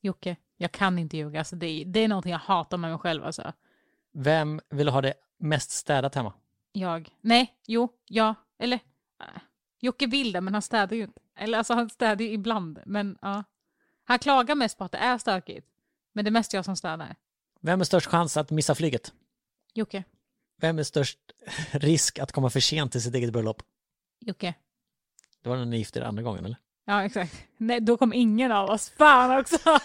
Jocke. 0.00 0.36
Jag 0.56 0.72
kan 0.72 0.98
inte 0.98 1.16
ljuga. 1.16 1.38
Alltså, 1.38 1.56
det, 1.56 1.66
är, 1.66 1.84
det 1.84 2.00
är 2.00 2.08
någonting 2.08 2.32
jag 2.32 2.38
hatar 2.38 2.76
med 2.76 2.90
mig 2.90 2.98
själv. 2.98 3.24
Alltså. 3.24 3.52
Vem 4.12 4.60
vill 4.70 4.88
ha 4.88 5.00
det 5.00 5.14
mest 5.38 5.70
städat 5.70 6.14
hemma? 6.14 6.32
Jag. 6.72 7.10
Nej, 7.20 7.54
jo, 7.66 7.88
ja, 8.06 8.34
eller 8.58 8.76
äh. 9.20 9.40
Jocke 9.80 10.06
vill 10.06 10.32
det, 10.32 10.40
men 10.40 10.54
han 10.54 10.62
städar 10.62 10.96
ju 10.96 11.02
inte. 11.02 11.20
Eller 11.38 11.58
alltså 11.58 11.74
han 11.74 11.90
städar 11.90 12.24
ju 12.24 12.32
ibland, 12.32 12.80
men 12.86 13.18
ja. 13.22 13.44
Han 14.04 14.18
klagar 14.18 14.54
mest 14.54 14.78
på 14.78 14.84
att 14.84 14.92
det 14.92 14.98
är 14.98 15.18
stökigt. 15.18 15.66
Men 16.12 16.24
det 16.24 16.28
är 16.28 16.32
mest 16.32 16.52
jag 16.52 16.64
som 16.64 16.76
stannar. 16.76 17.16
Vem 17.60 17.80
är 17.80 17.84
störst 17.84 18.06
chans 18.06 18.36
att 18.36 18.50
missa 18.50 18.74
flyget? 18.74 19.12
Jocke. 19.74 20.04
Vem 20.60 20.78
är 20.78 20.82
störst 20.82 21.18
risk 21.72 22.18
att 22.18 22.32
komma 22.32 22.50
för 22.50 22.60
sent 22.60 22.92
till 22.92 23.02
sitt 23.02 23.14
eget 23.14 23.32
bröllop? 23.32 23.62
Jocke. 24.20 24.54
Det 25.42 25.48
var 25.48 25.56
när 25.56 25.64
ni 25.64 25.76
gifte 25.78 25.98
er 25.98 26.02
andra 26.02 26.22
gången, 26.22 26.44
eller? 26.44 26.56
Ja, 26.86 27.04
exakt. 27.04 27.44
Nej, 27.58 27.80
då 27.80 27.96
kom 27.96 28.12
ingen 28.12 28.52
av 28.52 28.70
oss. 28.70 28.92
Fan 28.98 29.38
också! 29.40 29.58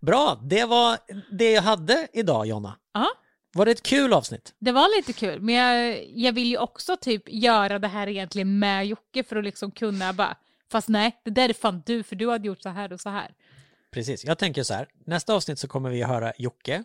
Bra, 0.00 0.40
det 0.42 0.64
var 0.64 0.98
det 1.30 1.50
jag 1.52 1.62
hade 1.62 2.08
idag, 2.12 2.46
Jonna. 2.46 2.76
Ja. 2.94 3.06
Var 3.52 3.64
det 3.64 3.72
ett 3.72 3.82
kul 3.82 4.12
avsnitt? 4.12 4.54
Det 4.58 4.72
var 4.72 4.96
lite 4.96 5.12
kul, 5.12 5.40
men 5.40 5.54
jag, 5.54 6.06
jag 6.14 6.32
vill 6.32 6.50
ju 6.50 6.58
också 6.58 6.96
typ 6.96 7.22
göra 7.26 7.78
det 7.78 7.88
här 7.88 8.06
egentligen 8.06 8.58
med 8.58 8.86
Jocke 8.86 9.24
för 9.24 9.36
att 9.36 9.44
liksom 9.44 9.70
kunna 9.70 10.12
bara, 10.12 10.36
fast 10.70 10.88
nej, 10.88 11.20
det 11.24 11.30
där 11.30 11.48
är 11.48 11.52
fan 11.52 11.82
du, 11.86 12.02
för 12.02 12.16
du 12.16 12.30
hade 12.30 12.46
gjort 12.46 12.62
så 12.62 12.68
här 12.68 12.92
och 12.92 13.00
så 13.00 13.10
här. 13.10 13.34
Precis, 13.90 14.24
jag 14.24 14.38
tänker 14.38 14.62
så 14.62 14.74
här. 14.74 14.88
Nästa 15.06 15.34
avsnitt 15.34 15.58
så 15.58 15.68
kommer 15.68 15.90
vi 15.90 16.02
höra 16.02 16.32
Jocke. 16.38 16.84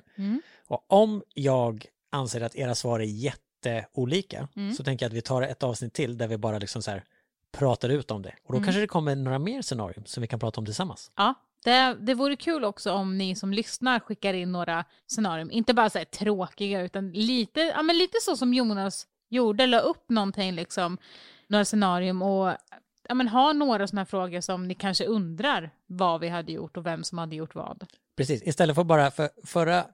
Och 0.68 0.86
om 0.88 1.24
jag 1.34 1.86
anser 2.12 2.42
att 2.42 2.56
era 2.56 2.76
svar 2.76 3.00
är 3.00 3.04
jätteolika 3.04 4.48
så 4.78 4.84
tänker 4.84 5.06
jag 5.06 5.10
att 5.10 5.18
vi 5.18 5.22
tar 5.22 5.42
ett 5.42 5.64
avsnitt 5.64 5.94
till 5.94 6.18
där 6.18 6.28
vi 6.28 6.38
bara 6.38 6.60
liksom 6.60 6.82
så 6.82 6.92
här 6.92 7.04
pratar 7.52 7.90
ut 7.90 8.12
om 8.12 8.22
det. 8.22 8.34
Och 8.44 8.54
då 8.54 8.60
kanske 8.62 8.82
det 8.82 8.88
kommer 8.88 9.16
några 9.16 9.40
mer 9.40 9.62
scenarier 9.62 10.04
som 10.06 10.22
vi 10.22 10.28
kan 10.28 10.40
prata 10.40 10.62
om 10.62 10.66
tillsammans. 10.66 11.12
Ja, 11.16 11.34
det, 11.64 11.98
det 12.00 12.14
vore 12.14 12.36
kul 12.36 12.64
också 12.64 12.92
om 12.92 13.18
ni 13.18 13.36
som 13.36 13.54
lyssnar 13.54 14.00
skickar 14.00 14.34
in 14.34 14.52
några 14.52 14.86
scenarion, 15.08 15.52
inte 15.52 15.74
bara 15.74 15.90
så 15.90 15.98
här 15.98 16.06
tråkiga 16.06 16.82
utan 16.82 17.12
lite, 17.12 17.60
ja, 17.60 17.84
men 17.84 17.98
lite 17.98 18.18
så 18.22 18.38
som 18.38 18.54
Jonas 18.54 19.08
gjorde, 19.30 19.68
la 19.68 19.80
upp 19.80 20.10
någonting 20.10 20.54
liksom, 20.54 20.98
några 21.48 21.66
scenarium 21.66 22.22
och 22.22 22.56
ja, 23.08 23.16
men 23.16 23.28
ha 23.28 23.54
några 23.54 23.88
sådana 23.88 24.02
här 24.02 24.06
frågor 24.06 24.42
som 24.42 24.68
ni 24.68 24.76
kanske 24.76 25.06
undrar 25.06 25.72
vad 25.88 26.22
vi 26.22 26.30
hade 26.30 26.52
gjort 26.52 26.78
och 26.78 26.86
vem 26.86 27.04
som 27.04 27.18
hade 27.18 27.36
gjort 27.36 27.56
vad. 27.56 27.86
Precis, 28.16 28.44
istället 28.44 28.76
för 28.76 28.84
bara, 28.84 29.12
för 29.12 29.30
förra 29.44 29.78
eh, 29.78 29.86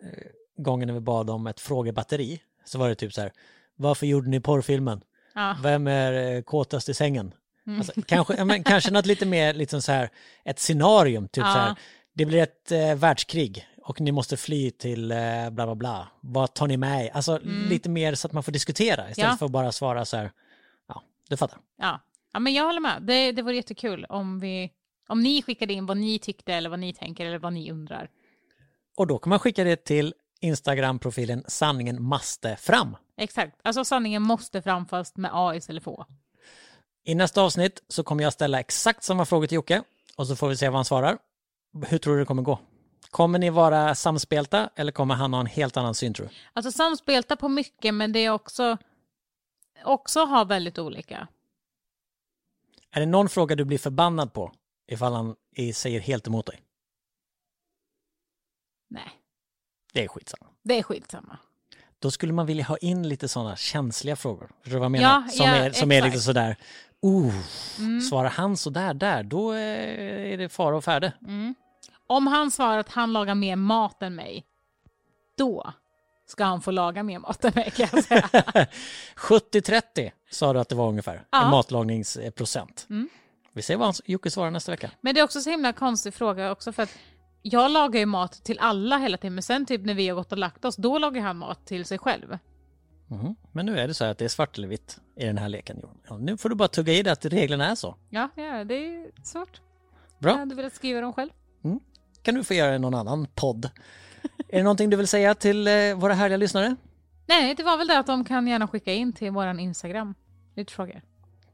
gången 0.63 0.87
när 0.87 0.93
vi 0.93 0.99
bad 0.99 1.29
om 1.29 1.47
ett 1.47 1.59
frågebatteri 1.59 2.41
så 2.65 2.79
var 2.79 2.89
det 2.89 2.95
typ 2.95 3.13
så 3.13 3.21
här, 3.21 3.31
varför 3.75 4.05
gjorde 4.05 4.29
ni 4.29 4.39
porrfilmen? 4.39 5.01
Ja. 5.35 5.57
Vem 5.63 5.87
är 5.87 6.35
eh, 6.35 6.41
kåtast 6.41 6.89
i 6.89 6.93
sängen? 6.93 7.33
Alltså, 7.77 7.93
kanske, 8.05 8.45
men, 8.45 8.63
kanske 8.63 8.91
något 8.91 9.05
lite 9.05 9.25
mer 9.25 9.53
liksom 9.53 9.81
så 9.81 9.91
här, 9.91 10.09
ett 10.45 10.59
scenarium, 10.59 11.27
typ 11.27 11.43
Ja. 11.43 11.53
så 11.53 11.59
här, 11.59 11.75
det 12.13 12.25
blir 12.25 12.41
ett 12.41 12.71
eh, 12.71 12.95
världskrig 12.95 13.67
och 13.83 14.01
ni 14.01 14.11
måste 14.11 14.37
fly 14.37 14.71
till 14.71 15.11
eh, 15.11 15.17
bla 15.49 15.65
bla 15.65 15.75
bla. 15.75 16.07
Vad 16.21 16.53
tar 16.53 16.67
ni 16.67 16.77
med? 16.77 17.09
Alltså 17.13 17.39
lite 17.43 17.89
mer 17.89 18.15
så 18.15 18.27
att 18.27 18.33
man 18.33 18.43
får 18.43 18.51
diskutera 18.51 19.09
istället 19.09 19.31
Ja. 19.31 19.37
för 19.37 19.45
att 19.45 19.51
bara 19.51 19.71
svara 19.71 20.05
så 20.05 20.17
här, 20.17 20.31
ja, 20.87 21.03
du 21.29 21.37
fattar. 21.37 21.59
Ja. 21.77 21.99
ja, 22.33 22.39
men 22.39 22.53
jag 22.53 22.65
håller 22.65 22.79
med. 22.79 23.01
Det, 23.01 23.31
det 23.31 23.41
vore 23.41 23.55
jättekul 23.55 24.05
om, 24.09 24.39
vi, 24.39 24.71
om 25.07 25.21
ni 25.23 25.41
skickade 25.41 25.73
in 25.73 25.85
vad 25.85 25.97
ni 25.97 26.19
tyckte 26.19 26.53
eller 26.53 26.69
vad 26.69 26.79
ni 26.79 26.93
tänker 26.93 27.25
eller 27.25 27.39
vad 27.39 27.53
ni 27.53 27.71
undrar. 27.71 28.09
Och 28.97 29.07
då 29.07 29.17
kan 29.17 29.29
man 29.29 29.39
skicka 29.39 29.63
det 29.63 29.85
till 29.85 30.13
Instagram-profilen 30.41 31.43
sanningen 31.47 32.03
måste 32.03 32.55
fram. 32.55 32.97
Exakt, 33.17 33.59
alltså 33.63 33.85
sanningen 33.85 34.21
måste 34.21 34.61
fram 34.61 34.85
fast 34.85 35.17
med 35.17 35.31
A 35.33 35.55
istället 35.55 35.83
för 35.83 35.91
Å. 35.91 36.05
I 37.03 37.15
nästa 37.15 37.41
avsnitt 37.41 37.83
så 37.87 38.03
kommer 38.03 38.23
jag 38.23 38.33
ställa 38.33 38.59
exakt 38.59 39.03
samma 39.03 39.25
frågor 39.25 39.47
till 39.47 39.55
Jocke 39.55 39.83
och 40.17 40.27
så 40.27 40.35
får 40.35 40.49
vi 40.49 40.57
se 40.57 40.69
vad 40.69 40.75
han 40.75 40.85
svarar. 40.85 41.17
Hur 41.87 41.97
tror 41.97 42.13
du 42.13 42.19
det 42.19 42.25
kommer 42.25 42.43
gå? 42.43 42.59
Kommer 43.09 43.39
ni 43.39 43.49
vara 43.49 43.95
samspelta 43.95 44.69
eller 44.75 44.91
kommer 44.91 45.15
han 45.15 45.33
ha 45.33 45.39
en 45.39 45.45
helt 45.45 45.77
annan 45.77 45.95
syn 45.95 46.13
tror 46.13 46.27
du? 46.27 46.33
Alltså 46.53 46.71
samspelta 46.71 47.35
på 47.35 47.49
mycket 47.49 47.93
men 47.93 48.11
det 48.11 48.19
är 48.19 48.29
också, 48.29 48.77
också 49.85 50.19
ha 50.19 50.43
väldigt 50.43 50.79
olika. 50.79 51.27
Är 52.91 52.99
det 52.99 53.05
någon 53.05 53.29
fråga 53.29 53.55
du 53.55 53.65
blir 53.65 53.77
förbannad 53.77 54.33
på 54.33 54.53
ifall 54.87 55.13
han 55.13 55.35
säger 55.73 55.99
helt 55.99 56.27
emot 56.27 56.45
dig? 56.45 56.61
Nej, 58.89 59.20
Det 59.93 60.03
är 60.03 60.07
skitsamma. 60.07 60.45
det 60.63 60.79
är 60.79 60.83
skitsamma. 60.83 61.37
Då 61.99 62.11
skulle 62.11 62.33
man 62.33 62.45
vilja 62.45 62.63
ha 62.65 62.77
in 62.77 63.07
lite 63.09 63.27
sådana 63.27 63.55
känsliga 63.55 64.15
frågor. 64.15 64.49
Förstår 64.61 64.71
du 64.71 64.77
vad 64.79 64.85
jag 64.85 64.91
menar? 64.91 65.23
Ja, 65.25 65.31
som, 65.31 65.45
ja, 65.45 65.51
är, 65.55 65.71
som 65.71 65.91
är 65.91 66.01
lite 66.01 66.19
sådär, 66.19 66.55
oh, 67.01 67.33
svarar 68.09 68.29
han 68.29 68.57
sådär 68.57 68.93
där, 68.93 69.23
då 69.23 69.51
är 69.51 70.37
det 70.37 70.49
fara 70.49 70.77
och 70.77 70.83
färde. 70.83 71.13
Om 72.07 72.27
han 72.27 72.51
svarar 72.51 72.77
att 72.77 72.89
han 72.89 73.13
lagar 73.13 73.35
mer 73.35 73.55
mat 73.55 74.01
än 74.03 74.15
mig, 74.15 74.45
då 75.37 75.73
ska 76.25 76.43
han 76.43 76.61
få 76.61 76.71
laga 76.71 77.03
mer 77.03 77.19
mat 77.19 77.45
än 77.45 77.51
mig 77.55 77.71
kan 77.71 77.87
jag 77.91 78.03
säga. 78.03 78.29
70-30 79.15 80.11
sa 80.31 80.53
du 80.53 80.59
att 80.59 80.69
det 80.69 80.75
var 80.75 80.87
ungefär, 80.89 81.23
Ja. 81.31 81.43
en 81.45 81.51
matlagningsprocent. 81.51 82.87
Vi 83.53 83.61
ser 83.61 83.77
vad 83.77 83.95
Jocke 84.05 84.31
svarar 84.31 84.51
nästa 84.51 84.71
vecka. 84.71 84.91
Men 85.01 85.13
det 85.15 85.19
är 85.19 85.23
också 85.23 85.41
så 85.41 85.49
himla 85.49 85.73
konstig 85.73 86.13
fråga 86.13 86.51
också 86.51 86.71
för 86.73 86.83
att 86.83 86.97
jag 87.41 87.71
lagar 87.71 87.99
ju 87.99 88.05
mat 88.05 88.31
till 88.43 88.59
alla 88.59 88.97
hela 88.97 89.17
tiden 89.17 89.33
men 89.35 89.43
sen 89.43 89.65
typ 89.65 89.85
när 89.85 89.93
vi 89.93 90.07
har 90.07 90.15
gått 90.15 90.31
och 90.31 90.37
lagt 90.37 90.65
oss 90.65 90.75
då 90.75 90.97
lagar 90.99 91.21
han 91.21 91.37
mat 91.37 91.65
till 91.65 91.85
sig 91.85 91.97
själv. 91.97 92.37
Mhm. 93.07 93.35
Men 93.51 93.65
nu 93.65 93.79
är 93.79 93.87
det 93.87 93.93
så 93.93 94.03
här 94.03 94.11
att 94.11 94.17
det 94.17 94.25
är 94.25 94.29
svart 94.29 94.57
eller 94.57 94.67
vitt 94.67 94.99
i 95.15 95.25
den 95.25 95.37
här 95.37 95.49
leken. 95.49 95.81
Ja, 96.09 96.17
nu 96.17 96.37
får 96.37 96.49
du 96.49 96.55
bara 96.55 96.67
tugga 96.67 96.93
i 96.93 97.03
det 97.03 97.11
att 97.11 97.25
reglerna 97.25 97.67
är 97.67 97.75
så. 97.75 97.95
Ja, 98.09 98.29
ja 98.35 98.63
det 98.63 98.75
är 98.75 99.11
svårt. 99.23 99.61
Jag 100.19 100.23
Bra, 100.23 100.37
hade 100.37 100.55
velat 100.55 100.73
skriva 100.73 101.01
dem 101.01 101.13
själv. 101.13 101.29
kan 102.21 102.35
du 102.35 102.43
få 102.43 102.53
göra 102.53 102.77
någon 102.77 102.93
annan 102.95 103.27
podd. 103.35 103.65
är 104.49 104.57
det 104.57 104.63
någonting 104.63 104.89
du 104.89 104.97
vill 104.97 105.07
säga 105.07 105.35
till 105.35 105.67
eh, 105.67 105.95
våra 105.95 106.13
härliga 106.13 106.37
lyssnare? 106.37 106.75
Nej, 107.25 107.55
det 107.55 107.63
var 107.63 107.77
väl 107.77 107.87
det 107.87 107.99
att 107.99 108.07
de 108.07 108.25
kan 108.25 108.47
gärna 108.47 108.67
skicka 108.67 108.93
in 108.93 109.13
till 109.13 109.31
våran 109.31 109.59
Instagram. 109.59 110.15
Lite 110.55 110.73
frågor. 110.73 111.01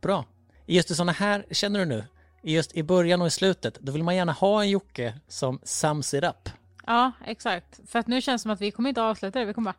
Bra. 0.01 0.25
Just 0.65 0.91
i 0.91 0.95
sådana 0.95 1.11
här, 1.11 1.45
känner 1.51 1.79
du 1.79 1.85
nu, 1.85 2.03
just 2.51 2.75
i 2.75 2.83
början 2.83 3.21
och 3.21 3.27
i 3.27 3.31
slutet, 3.31 3.77
då 3.81 3.91
vill 3.91 4.03
man 4.03 4.15
gärna 4.15 4.31
ha 4.31 4.61
en 4.63 4.69
Jocke 4.69 5.13
som 5.27 5.59
sums 5.63 6.13
it 6.13 6.23
up. 6.23 6.49
Ja, 6.85 7.11
exakt. 7.25 7.79
För 7.87 7.99
att 7.99 8.07
nu 8.07 8.21
känns 8.21 8.41
det 8.41 8.43
som 8.43 8.51
att 8.51 8.61
vi 8.61 8.71
kommer 8.71 8.89
inte 8.89 9.01
avsluta 9.03 9.39
det. 9.39 9.45
Vi 9.45 9.53
kommer 9.53 9.73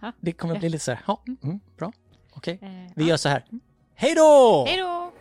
bara... 0.00 0.12
Det 0.20 0.32
kommer 0.32 0.58
bli 0.58 0.68
lite 0.68 0.84
så 0.84 0.90
här, 0.90 1.00
ja, 1.06 1.22
mm, 1.42 1.60
bra, 1.76 1.92
okej. 2.32 2.58
Eh, 2.62 2.92
Vi 2.96 3.04
gör 3.04 3.16
så 3.16 3.28
här. 3.28 3.44
Hej 3.94 4.14
då! 4.14 4.64
Hej 4.68 4.78
då! 4.78 5.12